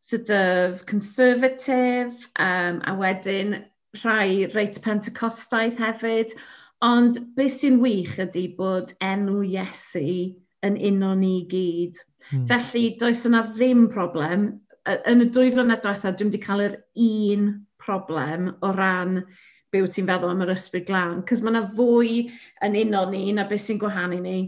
sort 0.00 0.30
of 0.32 0.84
conservative 0.86 2.14
um, 2.40 2.80
a 2.88 2.94
wedyn 2.96 3.58
rhai 4.02 4.48
reit 4.54 4.80
Pentecostaidd 4.84 5.78
hefyd. 5.80 6.32
Ond 6.84 7.18
beth 7.36 7.58
sy'n 7.58 7.80
wych 7.82 8.16
ydy 8.22 8.46
bod 8.56 8.94
enw 9.02 9.42
Iesu 9.44 10.06
yn 10.64 10.78
uno 10.90 11.12
ni 11.18 11.42
gyd. 11.50 11.98
Hmm. 12.30 12.46
Felly 12.50 12.96
does 13.00 13.24
yna 13.28 13.44
ddim 13.50 13.88
problem 13.92 14.48
yn 14.88 15.24
y 15.24 15.28
dwy 15.32 15.52
flynedd 15.54 15.82
diwethaf, 15.84 16.16
dwi'n 16.16 16.32
wedi 16.32 16.42
cael 16.42 16.64
yr 16.64 16.76
un 17.04 17.48
problem 17.82 18.52
o 18.64 18.72
ran 18.74 19.22
be 19.72 19.82
wyt 19.84 19.96
ti'n 19.96 20.08
feddwl 20.08 20.32
am 20.32 20.44
yr 20.46 20.54
ysbryd 20.54 20.86
glân, 20.88 21.20
Cys 21.28 21.42
mae 21.44 21.52
yna 21.52 21.66
fwy 21.76 22.22
yn 22.64 22.78
uno 22.84 23.04
ni 23.10 23.26
na 23.36 23.44
beth 23.48 23.66
sy'n 23.66 23.80
gwahanu 23.80 24.20
ni. 24.24 24.38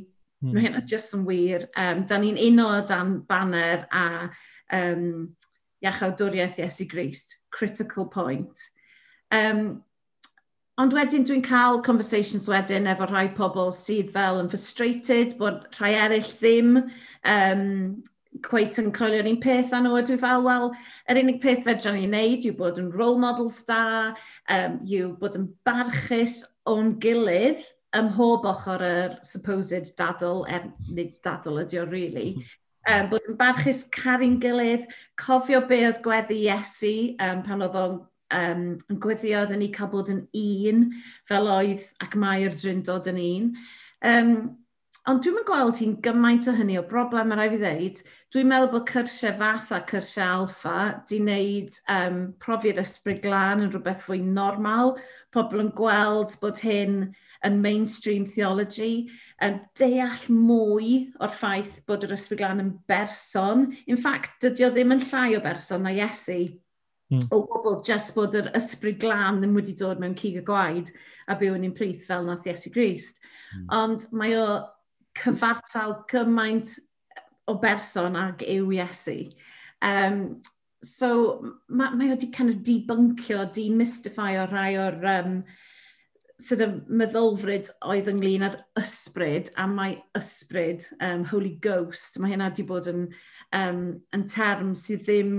Mm. 0.41 0.55
Mae 0.55 0.65
hynna 0.65 0.81
jyst 0.89 1.13
yn 1.17 1.27
wir. 1.29 1.67
Um, 1.77 2.07
da 2.09 2.17
ni'n 2.21 2.41
uno 2.41 2.71
dan 2.89 3.19
banner 3.29 3.85
a 3.93 4.07
um, 4.77 5.29
iachawdwriaeth 5.85 6.59
Iesu 6.61 6.89
Grist, 6.89 7.37
critical 7.53 8.09
point. 8.09 8.65
Um, 9.31 9.83
ond 10.81 10.97
wedyn 10.97 11.27
dwi'n 11.29 11.45
cael 11.45 11.83
conversations 11.85 12.49
wedyn 12.49 12.89
efo 12.89 13.11
rhai 13.11 13.29
pobl 13.37 13.69
sydd 13.77 14.15
fel 14.15 14.41
yn 14.41 14.49
frustrated 14.53 15.37
bod 15.41 15.67
rhai 15.77 15.93
eraill 16.07 16.33
ddim 16.41 16.79
um, 16.81 17.67
cweit 18.47 18.79
yn 18.83 18.93
coelio'r 18.97 19.29
un 19.31 19.41
peth 19.43 19.75
â 19.77 19.81
nhw, 19.83 19.97
a 19.99 20.05
dwi 20.07 20.19
fel, 20.21 20.45
wel, 20.47 20.71
yr 21.11 21.21
unig 21.23 21.41
peth 21.43 21.65
fedra 21.67 21.95
ni 21.97 22.07
wneud 22.07 22.47
yw 22.49 22.57
bod 22.59 22.81
yn 22.83 22.93
role 22.95 23.19
models 23.23 23.61
da, 23.69 23.83
um, 24.55 24.79
yw 24.87 25.13
bod 25.21 25.39
yn 25.39 25.49
barchus 25.67 26.41
o'n 26.71 26.95
gilydd 27.03 27.65
ym 27.99 28.13
mhob 28.13 28.47
ochr 28.47 28.85
yr 28.87 29.19
supposed 29.27 29.93
dadl, 29.99 30.45
er, 30.49 30.69
nid 30.89 31.17
dadl 31.27 31.63
ydi 31.65 31.81
o, 31.83 31.87
really, 31.91 32.37
um, 32.91 33.11
bod 33.11 33.27
yn 33.29 33.39
barchus 33.41 33.83
caru'n 33.97 34.39
gilydd, 34.43 34.87
cofio 35.21 35.65
be 35.67 35.83
oedd 35.89 36.01
gweddi 36.05 36.45
Iesu 36.47 36.95
um, 37.19 37.43
pan 37.47 37.67
oedd 37.67 37.79
o'n 37.81 37.99
um, 38.37 38.65
yn 38.91 39.03
gweddio 39.03 39.43
oedden 39.43 39.63
ni 39.63 39.71
cael 39.75 39.91
bod 39.93 40.11
yn 40.13 40.25
un 40.39 40.89
fel 41.29 41.51
oedd 41.51 41.87
ac 42.05 42.17
mae'r 42.21 42.57
dryndod 42.59 43.11
yn 43.11 43.23
un. 43.25 43.53
Um, 44.07 44.35
Ond 45.09 45.23
dwi'n 45.25 45.45
gweld 45.49 45.79
hi'n 45.81 45.95
gymaint 46.05 46.49
o 46.51 46.53
hynny 46.53 46.75
o 46.77 46.83
broblem, 46.85 47.31
mae 47.31 47.39
rai 47.39 47.49
fi 47.55 47.59
ddeud. 47.63 48.01
Dwi'n 48.35 48.51
meddwl 48.51 48.69
bod 48.75 48.91
cyrsiau 48.91 49.33
fath 49.39 49.71
a 49.73 49.79
cyrsiau 49.89 50.43
alfa 50.43 50.75
di 51.09 51.21
wneud 51.23 51.79
um, 51.95 52.19
profiad 52.43 52.81
ysbryd 52.83 53.23
glân 53.25 53.65
yn 53.65 53.71
rhywbeth 53.73 54.05
fwy 54.05 54.19
normal. 54.21 54.99
Pobl 55.33 55.63
yn 55.65 55.71
gweld 55.79 56.35
bod 56.43 56.61
hyn 56.61 56.99
yn 57.49 57.57
mainstream 57.65 58.27
theology, 58.29 59.09
yn 59.41 59.57
deall 59.81 60.27
mwy 60.37 60.91
o'r 61.17 61.33
ffaith 61.33 61.79
bod 61.89 62.05
yr 62.05 62.13
ysbryd 62.19 62.43
glân 62.43 62.61
yn 62.67 62.75
berson. 62.91 63.71
In 63.89 63.97
fact, 63.97 64.37
dydy 64.45 64.67
o 64.67 64.71
ddim 64.75 64.93
yn 64.99 65.01
llai 65.07 65.31
o 65.39 65.41
berson 65.47 65.89
na 65.89 65.95
Iesu. 65.97 66.43
Mm. 67.11 67.25
o 67.35 67.41
gwbl 67.43 67.81
just 67.83 68.13
bod 68.15 68.37
yr 68.39 68.53
ysbryd 68.55 69.01
glân 69.03 69.41
ddim 69.41 69.57
wedi 69.59 69.73
dod 69.75 69.99
mewn 69.99 70.13
cig 70.15 70.37
y 70.39 70.43
gwaed 70.47 70.93
a 71.27 71.35
byw 71.41 71.57
yn 71.57 71.65
un 71.67 71.73
plith 71.75 72.05
fel 72.07 72.23
nath 72.29 72.47
Iesu 72.47 72.71
Grist. 72.71 73.19
Mm. 73.57 73.65
Ond 73.81 74.05
mae 74.15 74.37
o 74.39 74.45
cyfartal 75.19 76.01
gymaint 76.11 76.77
o 77.51 77.57
berson 77.63 78.17
ag 78.19 78.45
yw 78.47 78.71
Iesu. 78.77 79.19
Um, 79.83 80.41
so 80.85 81.11
mae, 81.69 81.93
mae 81.97 82.13
wedi 82.13 82.31
kind 82.33 82.53
of 82.53 82.63
debuncio, 82.65 83.45
demystifio 83.55 84.47
rai 84.51 84.75
o'r 84.81 85.01
um, 85.17 85.35
sort 86.41 86.63
of 86.65 86.77
meddylfryd 86.89 87.69
oedd 87.85 88.09
ynglyn 88.13 88.47
â'r 88.47 88.59
ysbryd 88.81 89.51
a 89.61 89.67
mae 89.69 89.99
ysbryd, 90.17 90.87
um, 91.05 91.25
Holy 91.29 91.57
Ghost, 91.63 92.19
mae 92.21 92.33
hynna 92.33 92.49
wedi 92.51 92.67
bod 92.69 92.89
yn, 92.91 93.09
um, 93.57 93.83
yn 94.17 94.27
term 94.33 94.75
sydd 94.79 95.05
ddim 95.09 95.35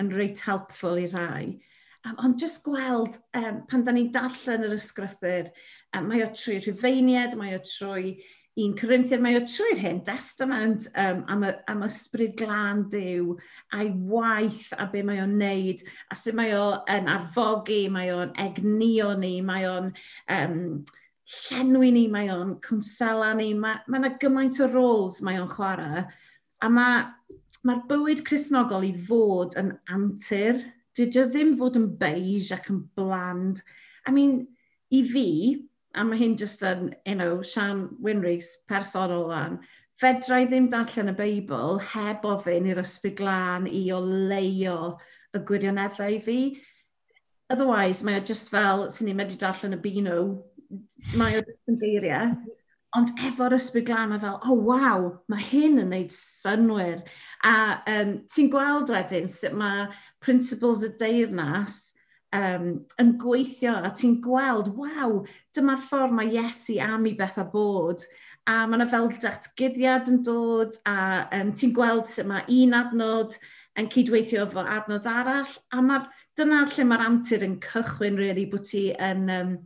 yn 0.00 0.14
reit 0.16 0.42
helpful 0.46 0.98
i 0.98 1.06
rai. 1.12 1.60
Um, 2.08 2.16
ond 2.24 2.40
jyst 2.40 2.62
gweld 2.64 3.18
um, 3.36 3.62
pan 3.68 3.84
da 3.84 3.92
ni'n 3.92 4.10
darllen 4.14 4.64
yr 4.66 4.74
ysgrythyr, 4.78 5.50
um, 5.94 6.08
mae 6.08 6.24
o 6.24 6.30
trwy 6.34 6.58
rhyfeiniad, 6.64 7.36
mae 7.38 7.58
o 7.58 7.62
trwy 7.62 8.14
un 8.58 8.72
Corinthian, 8.76 9.22
mae 9.22 9.38
o 9.38 9.42
trwy'r 9.46 9.78
hyn, 9.80 10.00
testament 10.04 10.88
um, 10.98 11.22
am, 11.30 11.44
y, 11.46 11.52
am 11.70 11.84
ysbryd 11.86 12.34
glân 12.40 12.82
Dyw 12.90 13.36
a'i 13.76 13.92
waith 14.10 14.72
a 14.76 14.88
be 14.90 15.04
mae 15.06 15.22
o'n 15.22 15.36
neud 15.38 15.84
a 16.10 16.18
sut 16.18 16.34
mae 16.36 16.56
o'n 16.58 17.10
arfogi, 17.10 17.84
mae 17.92 18.10
o'n 18.14 18.34
egnio 18.42 19.12
ni, 19.20 19.36
mae 19.46 19.68
o'n 19.70 19.92
um, 20.34 20.58
llenwi 21.30 21.92
ni, 21.94 22.08
mae 22.10 22.32
o'n 22.34 22.56
cwnsela 22.66 23.30
ni, 23.38 23.52
mae 23.54 23.78
yna 23.86 24.16
gymaint 24.20 24.58
o 24.64 24.68
roles 24.72 25.22
mae 25.24 25.38
o'n 25.40 25.50
chwarae 25.54 26.04
a 26.60 26.68
mae'r 26.68 27.08
ma 27.66 27.76
bywyd 27.88 28.22
chrysnogol 28.24 28.86
i 28.88 28.92
fod 29.06 29.56
yn 29.60 29.74
antur, 29.92 30.60
dydy 30.96 31.22
o 31.22 31.26
ddim 31.28 31.56
fod 31.60 31.76
yn 31.80 31.88
beige 32.00 32.54
ac 32.56 32.70
yn 32.72 32.82
bland. 32.96 33.60
I 34.08 34.14
mean, 34.16 34.46
i 34.92 35.02
fi, 35.06 35.26
a 35.94 36.04
mae 36.06 36.18
hyn 36.20 36.36
jyst 36.38 36.62
yn, 36.66 36.90
you 37.06 37.16
know, 37.16 37.42
Sian 37.42 37.88
Winrys 38.02 38.52
personol 38.70 39.32
an, 39.34 39.58
fedra 40.00 40.40
i 40.42 40.46
ddim 40.48 40.68
darllen 40.72 41.12
y 41.12 41.16
Beibl 41.18 41.80
heb 41.92 42.24
ofyn 42.28 42.68
i'r 42.70 42.80
ysbryd 42.82 43.18
glân 43.18 43.66
i 43.66 43.82
o 43.94 43.98
leio 44.00 44.76
y 45.36 45.42
gwirioneddau 45.48 46.20
fi. 46.24 46.38
Otherwise, 47.50 48.06
mae 48.06 48.20
o 48.20 48.24
just 48.24 48.52
fel, 48.52 48.86
sy'n 48.94 49.10
ni'n 49.10 49.18
medru 49.18 49.38
darllen 49.40 49.76
y 49.76 49.82
bino, 49.82 50.16
mae 51.18 51.40
o 51.40 51.44
just 51.44 51.72
yn 51.72 51.78
geiriau. 51.82 52.32
Ond 52.98 53.10
efo'r 53.26 53.54
ysbryd 53.54 53.86
glân, 53.90 54.14
mae 54.14 54.22
fel, 54.22 54.38
o 54.38 54.54
oh, 54.54 54.62
waw, 54.70 55.10
mae 55.30 55.46
hyn 55.50 55.82
yn 55.82 55.92
neud 55.94 56.14
synwyr. 56.14 57.02
A 57.46 57.54
um, 57.90 58.16
ti'n 58.30 58.50
gweld 58.50 58.90
wedyn 58.94 59.30
sut 59.30 59.54
mae 59.58 59.88
principles 60.22 60.86
y 60.86 60.94
deyrnas– 61.02 61.82
um, 62.36 62.66
yn 63.00 63.14
gweithio 63.20 63.76
a 63.84 63.90
ti'n 63.96 64.18
gweld, 64.24 64.72
waw, 64.78 65.20
dyma'r 65.56 65.86
ffordd 65.88 66.14
mae 66.16 66.34
Iesu 66.34 66.78
am 66.84 67.08
i 67.10 67.14
beth 67.18 67.38
a 67.40 67.46
bod. 67.52 68.04
A 68.48 68.64
mae 68.66 68.80
yna 68.80 68.88
fel 68.90 69.10
datgyddiad 69.20 70.08
yn 70.10 70.20
dod 70.26 70.78
a 70.88 71.26
um, 71.36 71.52
ti'n 71.56 71.74
gweld 71.76 72.08
sut 72.10 72.28
mae 72.30 72.46
un 72.60 72.76
adnod 72.78 73.36
yn 73.78 73.90
cydweithio 73.92 74.46
efo 74.46 74.64
adnod 74.64 75.08
arall. 75.10 75.56
A 75.74 75.82
mae, 75.84 76.06
dyna 76.38 76.64
lle 76.70 76.86
mae'r 76.88 77.06
amtur 77.06 77.46
yn 77.46 77.58
cychwyn, 77.64 78.18
really, 78.18 78.46
bod 78.50 78.66
ti 78.68 78.88
yn, 78.94 79.26
um, 79.34 79.56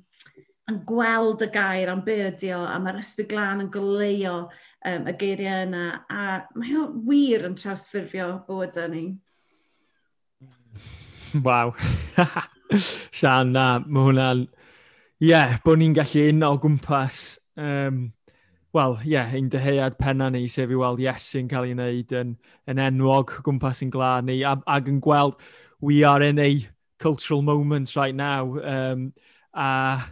yn 0.70 0.80
gweld 0.88 1.44
y 1.44 1.50
gair 1.54 1.92
am 1.92 2.04
be 2.04 2.18
ydi 2.30 2.52
o, 2.56 2.62
a 2.66 2.78
mae'r 2.82 3.00
ysbryd 3.02 3.30
glân 3.32 3.66
yn 3.66 3.72
goleio 3.74 4.38
um, 4.44 5.06
y 5.10 5.16
geiriau 5.20 5.68
yna. 5.68 5.84
A 6.08 6.40
mae 6.58 6.80
o 6.80 6.88
wir 7.08 7.46
yn 7.48 7.56
trawsffurfio 7.60 8.32
bod 8.48 8.80
yn 8.84 8.96
ni. 8.96 9.06
Waw. 11.44 11.74
Sian, 13.18 13.54
na, 13.54 13.78
mae 13.86 14.10
hwnna'n... 14.10 14.44
Ie, 15.22 15.30
yeah, 15.30 15.56
bod 15.64 15.78
ni'n 15.80 15.94
gallu 15.96 16.28
un 16.32 16.44
o 16.44 16.52
gwmpas. 16.60 17.22
Um, 17.56 18.04
Wel, 18.74 18.96
ie, 19.04 19.12
yeah, 19.12 19.30
ein 19.38 19.46
dyheuad 19.52 19.94
penna 20.00 20.26
ni, 20.34 20.48
sef 20.50 20.72
i 20.74 20.74
weld 20.74 20.98
Iesu'n 20.98 21.46
cael 21.46 21.68
ei 21.68 21.76
wneud 21.76 22.14
yn, 22.18 22.32
yn 22.66 22.80
enwog 22.82 23.36
gwmpas 23.46 23.84
yn 23.86 23.92
glad 23.94 24.26
ni, 24.26 24.40
ac 24.42 24.90
yn 24.90 24.98
gweld 25.04 25.38
we 25.78 26.02
are 26.02 26.24
in 26.26 26.40
a 26.42 26.48
cultural 26.98 27.42
moment 27.42 27.94
right 27.94 28.14
now. 28.14 28.58
Um, 28.58 29.12
a 29.54 30.02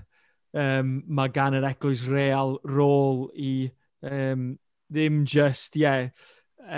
um, 0.55 1.03
mae 1.09 1.33
gan 1.35 1.57
yr 1.59 1.67
eglwys 1.73 2.05
real 2.07 2.61
rôl 2.63 3.25
i 3.35 3.73
um, 4.07 4.53
ddim 4.93 5.25
just, 5.27 5.75
ie, 5.81 5.83
yeah, 5.83 6.31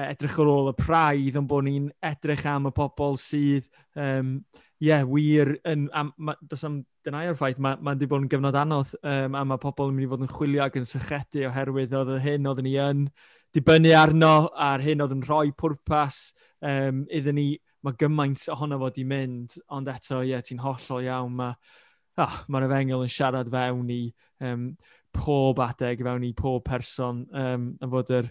edrych 0.09 0.39
ar 0.41 0.49
ôl 0.49 0.73
y 0.73 0.77
praidd, 0.79 1.37
ond 1.37 1.51
bod 1.51 1.69
ni'n 1.69 1.91
edrych 2.01 2.47
am 2.49 2.71
y 2.71 2.73
pobl 2.73 3.19
sydd 3.21 3.69
um, 3.93 4.39
yeah, 4.85 5.05
wir, 5.09 5.55
yn, 5.69 5.87
a, 5.97 6.05
ma, 6.17 6.35
does 6.45 6.65
am 6.67 6.81
dynau 7.07 7.31
o'r 7.31 7.39
ffaith, 7.39 7.61
mae'n 7.63 7.81
ma, 7.81 7.95
ma 7.95 8.09
bod 8.09 8.25
yn 8.25 8.31
gyfnod 8.33 8.59
anodd, 8.59 8.95
um, 9.01 9.37
a 9.39 9.45
mae 9.49 9.61
pobl 9.63 9.91
yn 9.91 9.97
mynd 9.97 10.07
i 10.07 10.11
fod 10.11 10.25
yn 10.27 10.33
chwilio 10.33 10.65
ac 10.65 10.79
yn 10.81 10.89
sychedu 10.89 11.47
oherwydd 11.49 11.95
oedd 11.99 12.13
y 12.17 12.19
hyn 12.25 12.51
oedd 12.51 12.63
ni 12.65 12.75
yn 12.83 13.07
dibynnu 13.55 13.95
arno 13.97 14.35
a'r 14.67 14.83
hyn 14.85 15.05
oedd 15.05 15.15
yn 15.15 15.23
rhoi 15.25 15.55
pwrpas 15.57 16.19
um, 16.61 17.05
iddyn 17.15 17.39
ni, 17.39 17.47
mae 17.85 17.97
gymaint 18.01 18.45
ohono 18.53 18.81
fod 18.81 18.99
i 19.01 19.07
mynd, 19.09 19.57
ond 19.77 19.89
eto, 19.93 20.21
ie, 20.23 20.33
yeah, 20.33 20.45
ti'n 20.45 20.63
hollol 20.65 21.07
iawn, 21.07 21.39
mae 21.39 21.55
oh, 21.55 22.27
ah, 22.27 22.43
mae'r 22.49 22.69
efengel 22.69 23.05
yn 23.05 23.13
siarad 23.13 23.51
fewn 23.53 23.89
i 23.93 24.03
um, 24.45 24.69
pob 25.15 25.63
adeg, 25.65 26.03
fewn 26.05 26.27
i 26.27 26.35
pob 26.37 26.65
person, 26.67 27.25
um, 27.33 27.73
a 27.81 27.91
fod 27.91 28.13
yr, 28.19 28.31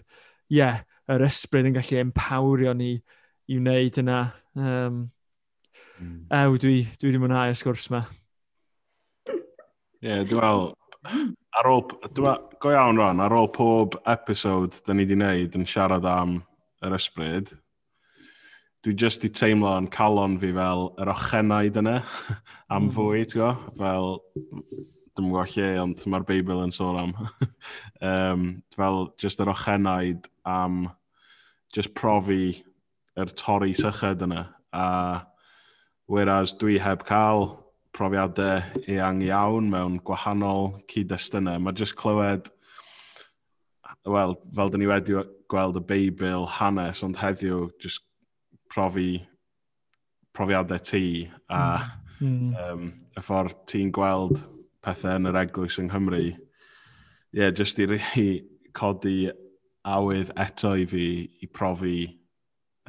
ie, 0.50 0.60
yeah, 0.60 0.84
yr 1.10 1.26
ysbryd 1.26 1.68
yn 1.70 1.76
gallu 1.76 2.00
empawrio 2.00 2.72
ni 2.76 2.94
i 3.50 3.58
wneud 3.60 4.00
yna. 4.00 4.20
Um, 4.56 5.02
ew, 6.40 6.56
dwi, 6.60 6.76
dwi 6.98 7.10
wedi 7.10 7.20
mwynhau 7.22 7.52
y 7.52 7.58
sgwrs 7.58 7.88
yma. 7.90 8.04
Ie, 9.30 10.08
yeah, 10.08 10.24
dwi'n 10.28 10.40
meddwl, 10.40 10.72
ar 11.58 11.68
ôl, 11.70 11.84
dwi'n 12.16 12.48
go 12.62 12.72
iawn 12.72 12.98
rhan, 13.00 13.22
ar 13.24 13.34
ôl 13.36 13.50
pob 13.54 13.98
episod 14.10 14.76
da 14.86 14.96
ni 14.96 15.04
wedi 15.04 15.18
wneud 15.18 15.58
yn 15.58 15.68
siarad 15.68 16.06
am 16.08 16.38
yr 16.84 16.96
ysbryd, 16.98 17.54
dwi 18.84 18.96
just 19.00 19.24
i 19.24 19.30
teimlo 19.32 19.72
yn 19.80 19.88
calon 19.92 20.36
fi 20.40 20.50
fel 20.56 20.90
yr 21.00 21.12
ochennaid 21.14 21.78
yna 21.80 22.00
am 22.74 22.88
mm. 22.88 22.90
fwy, 22.96 23.24
ti'n 23.28 23.40
go? 23.40 23.52
Fel, 23.80 24.10
dwi'n 25.14 25.30
gwybod 25.30 25.54
lle, 25.54 25.70
ond 25.84 26.04
mae'r 26.10 26.26
Beibl 26.28 26.64
yn 26.64 26.74
sôn 26.74 27.00
am. 27.00 27.14
um, 28.10 28.48
fel, 28.76 29.00
just 29.20 29.40
yr 29.40 29.52
ochennaid 29.54 30.28
am 30.44 30.88
just 31.74 31.94
profi 31.96 32.58
yr 33.18 33.30
torri 33.38 33.72
sychyd 33.78 34.26
yna. 34.26 34.48
A 34.74 34.84
Whereas 36.06 36.52
dwi 36.60 36.78
heb 36.82 37.04
cael 37.08 37.46
profiadau 37.94 38.62
eang 38.90 39.22
iawn 39.24 39.70
mewn 39.70 40.00
gwahanol 40.04 40.74
cyd-destunau. 40.90 41.60
Mae 41.62 41.76
jyst 41.78 41.96
clywed, 41.96 42.50
wel, 44.04 44.34
fel 44.56 44.72
dyn 44.72 44.82
ni 44.84 44.90
wedi 44.90 45.16
gweld 45.50 45.78
y 45.78 45.84
Beibl 45.88 46.48
hanes, 46.58 47.04
ond 47.06 47.20
heddiw 47.20 47.68
jyst 47.80 48.04
profi 48.72 49.22
profiadau 50.34 50.82
ti 50.82 51.04
a 51.48 51.60
mm. 52.18 52.50
um, 52.58 52.90
y 53.14 53.22
ffordd 53.22 53.62
ti'n 53.70 53.92
gweld 53.94 54.42
pethau 54.84 55.20
yn 55.20 55.30
yr 55.30 55.40
eglwys 55.44 55.78
yng 55.80 55.92
Nghymru. 55.92 56.24
Ie, 56.34 56.34
yeah, 57.38 57.54
jyst 57.54 57.80
i 57.80 57.88
rei 57.88 58.28
codi 58.74 59.30
awydd 59.86 60.32
eto 60.40 60.74
i 60.80 60.84
fi 60.90 61.06
i 61.44 61.48
profi 61.48 61.98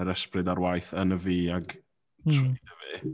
yr 0.02 0.12
ysbryd 0.12 0.50
ar 0.52 0.62
waith 0.64 0.92
yn 0.98 1.16
y 1.16 1.22
fi 1.22 1.40
ac 1.56 1.78
mm. 2.26 2.56
fi. 2.82 3.14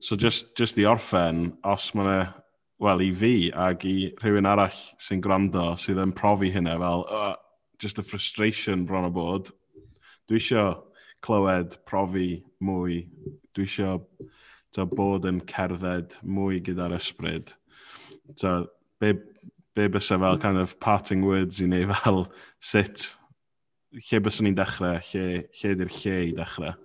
So 0.00 0.16
just, 0.16 0.54
just 0.56 0.78
i 0.78 0.86
orffen, 0.86 1.56
os 1.66 1.90
mae 1.94 2.06
yna, 2.06 2.18
wel, 2.78 3.02
i 3.02 3.10
fi 3.14 3.34
ag 3.50 3.84
i 3.88 3.96
rhywun 4.20 4.46
arall 4.46 4.76
sy'n 5.02 5.22
gwrando 5.24 5.72
sydd 5.80 5.98
yn 6.02 6.14
profi 6.14 6.52
hynna 6.54 6.76
fel, 6.78 7.04
uh, 7.10 7.34
just 7.82 7.98
a 7.98 8.04
frustration 8.06 8.84
bron 8.86 9.08
o 9.08 9.10
bod, 9.14 9.50
dwi 10.30 10.38
eisiau 10.38 10.76
clywed, 11.24 11.80
profi 11.88 12.44
mwy, 12.62 13.00
dwi 13.56 13.66
eisiau 13.66 14.04
ta, 14.74 14.86
bod 14.86 15.26
yn 15.26 15.42
cerdded 15.50 16.14
mwy 16.22 16.62
gyda'r 16.62 16.94
ysbryd. 16.98 17.54
So, 18.38 18.68
be, 19.02 19.16
be 19.74 19.88
bysa 19.90 20.18
fel 20.18 20.36
hmm. 20.36 20.42
kind 20.42 20.62
of 20.62 20.78
parting 20.78 21.24
words 21.26 21.62
i 21.62 21.66
ni 21.66 21.84
fel 21.92 22.28
sut, 22.60 23.08
lle 23.98 24.22
byswn 24.22 24.46
ni'n 24.46 24.58
dechrau, 24.58 25.02
lle, 25.10 25.48
lle 25.58 25.78
di'r 25.80 25.96
lle 25.98 26.20
i 26.28 26.36
dechrau? 26.38 26.76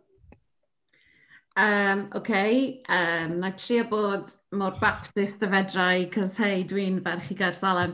Um, 1.56 2.10
OK, 2.16 2.82
um, 2.89 3.39
na 3.39 3.51
trio 3.51 3.84
bod 3.84 4.32
mor 4.51 4.74
baptist 4.80 5.43
y 5.45 5.49
fedrau, 5.51 6.06
cos 6.10 6.38
hei, 6.41 6.64
dwi'n 6.66 7.01
ferch 7.06 7.30
i 7.30 7.38
gair 7.38 7.54
salem. 7.54 7.93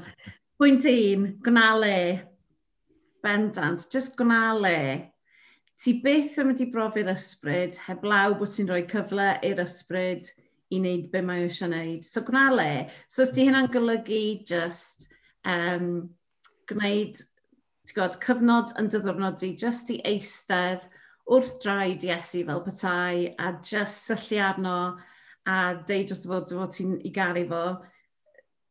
Pwynt 0.59 0.87
un, 0.87 1.25
gwna 1.43 1.69
le. 1.75 1.97
Bendant, 3.23 3.83
just 3.91 4.15
gwna 4.19 4.53
le. 4.55 4.79
Ti 5.79 5.95
byth 6.03 6.39
yn 6.39 6.47
mynd 6.49 6.61
i 6.63 6.69
brofi'r 6.71 7.11
ysbryd, 7.11 7.75
heblaw 7.87 8.37
bod 8.39 8.53
ti'n 8.53 8.71
rhoi 8.71 8.85
cyfle 8.87 9.27
i'r 9.47 9.59
ysbryd 9.63 10.31
i 10.71 10.79
wneud 10.79 11.09
be 11.11 11.23
mae 11.25 11.43
eisiau 11.49 11.67
wneud. 11.71 12.07
So 12.07 12.23
gwna 12.23 12.45
le. 12.55 12.71
So 13.11 13.25
os 13.25 13.33
ti 13.35 13.43
hynna'n 13.47 13.71
golygu 13.73 14.21
just 14.47 15.09
um, 15.43 16.07
gwneud 16.71 17.19
god, 17.95 18.19
cyfnod 18.23 18.71
yn 18.79 18.87
dyddwrnod 18.91 19.43
i, 19.43 19.51
just 19.59 19.89
i 19.91 19.99
eistedd, 20.07 20.83
wrth 21.29 21.59
draed 21.63 22.03
Iesu 22.07 22.43
fel 22.47 22.63
petai 22.65 23.35
a 23.37 23.53
just 23.61 24.09
syllu 24.09 24.41
arno 24.41 24.79
a 25.45 25.57
deud 25.87 26.13
wrth 26.13 26.27
fod 26.31 26.53
fod 26.57 26.75
ti'n 26.75 26.97
i 27.05 27.11
garu 27.13 27.45
fo, 27.49 27.63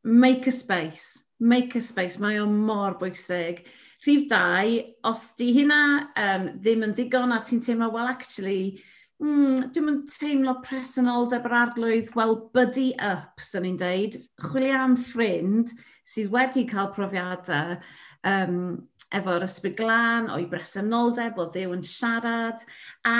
make 0.04 0.46
a 0.46 0.52
space, 0.52 1.22
make 1.40 1.76
a 1.76 1.80
space, 1.80 2.18
mae 2.18 2.40
o 2.42 2.46
mor 2.46 2.98
bwysig. 3.00 3.64
Rhif 4.04 4.28
dau, 4.30 4.76
os 5.10 5.24
di 5.38 5.52
hynna 5.56 5.80
um, 6.22 6.46
ddim 6.62 6.84
yn 6.86 6.94
ddigon 6.94 7.34
a 7.34 7.40
ti'n 7.42 7.62
teimlo, 7.64 7.90
well 7.94 8.10
actually, 8.10 8.80
mm, 9.22 9.70
dwi'n 9.74 9.92
yn 9.94 10.02
teimlo 10.10 10.58
presenoldeb 10.62 11.46
yr 11.48 11.56
arglwydd, 11.62 12.12
well, 12.18 12.36
buddy 12.54 12.92
up, 12.98 13.42
sy'n 13.42 13.66
ni'n 13.66 13.80
deud. 13.80 14.20
Chwilio 14.44 14.82
am 14.84 14.98
ffrind 15.02 15.74
sydd 16.08 16.30
wedi 16.32 16.64
cael 16.70 16.92
profiadau 16.94 17.76
um, 18.24 18.87
efo'r 19.14 19.46
ysbryd 19.46 19.76
glân, 19.78 20.28
o'i 20.34 20.46
bresenoldeb, 20.50 21.38
o 21.40 21.48
ddew 21.52 21.74
yn 21.76 21.84
siarad, 21.86 22.64
a 23.08 23.16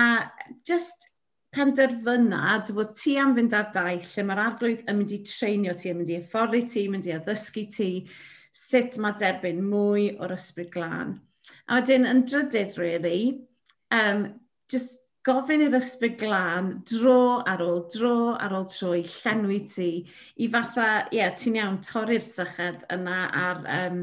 just 0.69 1.09
penderfynad 1.57 2.73
bod 2.77 2.93
ti 2.99 3.17
am 3.19 3.35
fynd 3.37 3.57
ar 3.57 3.71
daith 3.75 4.13
lle 4.13 4.27
mae'r 4.29 4.43
arglwydd 4.45 4.85
yn 4.91 4.99
mynd 5.01 5.15
i 5.17 5.23
treinio 5.25 5.75
ti, 5.79 5.93
yn 5.93 6.01
mynd 6.01 6.13
i 6.13 6.19
efforddi 6.19 6.63
ti, 6.69 6.85
yn 6.85 6.97
mynd 6.97 7.09
i 7.09 7.15
addysgu 7.17 7.65
ti, 7.73 7.91
sut 8.53 8.99
mae 9.01 9.17
derbyn 9.21 9.65
mwy 9.65 10.11
o'r 10.21 10.37
ysbryd 10.37 10.73
glân. 10.75 11.17
A 11.69 11.81
wedyn, 11.81 12.05
yn 12.09 12.25
drydydd, 12.29 12.77
really, 12.81 13.21
um, 13.95 14.27
just 14.69 15.07
gofyn 15.27 15.65
i'r 15.65 15.77
ysbryd 15.77 16.17
glân 16.21 16.71
dro 16.89 17.41
ar 17.49 17.61
ôl 17.65 17.83
dro 17.93 18.35
ar 18.37 18.55
ôl 18.57 18.69
trwy 18.71 19.03
llenwi 19.09 19.59
ti 19.69 19.91
i 20.41 20.49
fatha, 20.53 20.89
ie, 21.11 21.19
yeah, 21.21 21.35
ti'n 21.37 21.59
iawn 21.59 21.81
torri'r 21.85 22.25
syched 22.25 22.87
yna 22.95 23.19
ar 23.37 23.65
um, 23.79 24.03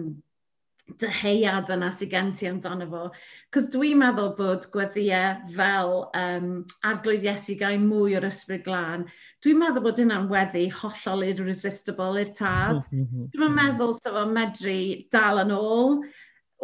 dyheuad 1.02 1.72
yna 1.74 1.90
sydd 1.94 2.12
gen 2.12 2.32
ti 2.38 2.48
amdano 2.50 2.86
fo. 2.92 3.06
Cos 3.54 3.70
dwi'n 3.74 3.98
meddwl 4.00 4.34
bod 4.38 4.68
gweddiau 4.74 5.48
fel 5.56 5.96
um, 6.18 6.52
arglwydd 6.86 7.26
Iesu 7.26 7.58
gael 7.60 7.82
mwy 7.82 8.16
o'r 8.20 8.28
ysbryd 8.30 8.64
glân, 8.68 9.08
dwi'n 9.44 9.60
meddwl 9.62 9.86
bod 9.88 10.02
hynna'n 10.02 10.30
weddi 10.32 10.68
hollol 10.82 11.26
irresistible 11.32 12.22
i'r 12.22 12.32
tad. 12.38 12.84
Mm-hmm, 12.84 13.02
mm-hmm, 13.02 13.26
dwi'n 13.34 13.48
mm-hmm. 13.48 13.60
meddwl 13.64 13.98
sef 13.98 14.22
o 14.22 14.28
medru 14.30 14.78
dal 15.16 15.42
yn 15.46 15.58
ôl 15.58 16.00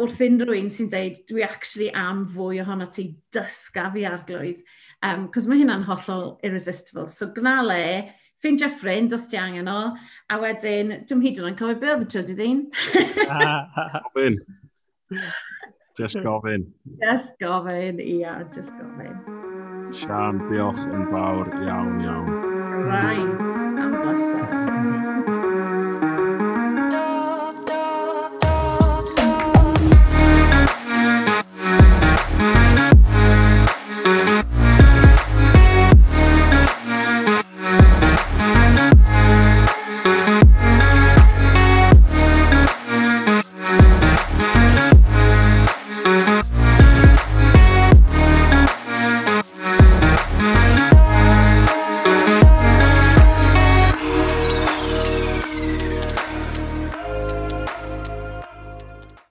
wrth 0.02 0.22
unrhyw 0.24 0.56
un 0.62 0.72
sy'n 0.72 0.90
dweud, 0.92 1.20
dwi 1.30 1.44
actually 1.46 1.90
am 1.98 2.24
fwy 2.32 2.62
ohono 2.64 2.88
ti 2.94 3.10
dysga 3.36 3.90
fi 3.94 4.06
arglwydd. 4.08 4.62
Um, 5.06 5.28
Cos 5.34 5.50
mae 5.50 5.64
hynna'n 5.64 5.86
hollol 5.90 6.36
irresistible. 6.46 7.10
So 7.10 7.32
gna 7.36 7.58
le, 7.66 7.84
ffeindio 8.42 8.72
ffrind 8.80 9.14
os 9.16 9.28
ti 9.30 9.38
angen 9.40 9.70
o, 9.72 9.80
a 10.32 10.40
wedyn, 10.42 10.96
dwi'n 11.10 11.24
hyd 11.26 11.42
yn 11.42 11.50
oed 11.52 11.60
cofio 11.60 11.80
beth 11.82 11.94
oedd 11.96 12.08
y 12.08 12.10
trydydd 12.16 12.44
un. 12.48 12.64
gofyn. 14.08 14.42
Just 16.00 16.22
gofyn. 16.26 16.66
Just 17.04 17.38
gofyn, 17.44 18.02
ia, 18.02 18.40
just 18.56 18.74
gofyn. 18.80 19.18
Sian, 19.92 20.42
diolch 20.48 20.86
yn 20.88 21.06
fawr 21.12 21.52
iawn 21.66 22.02
iawn. 22.06 22.34
Right, 22.88 23.80
am 23.84 24.00
blesar. 24.00 24.61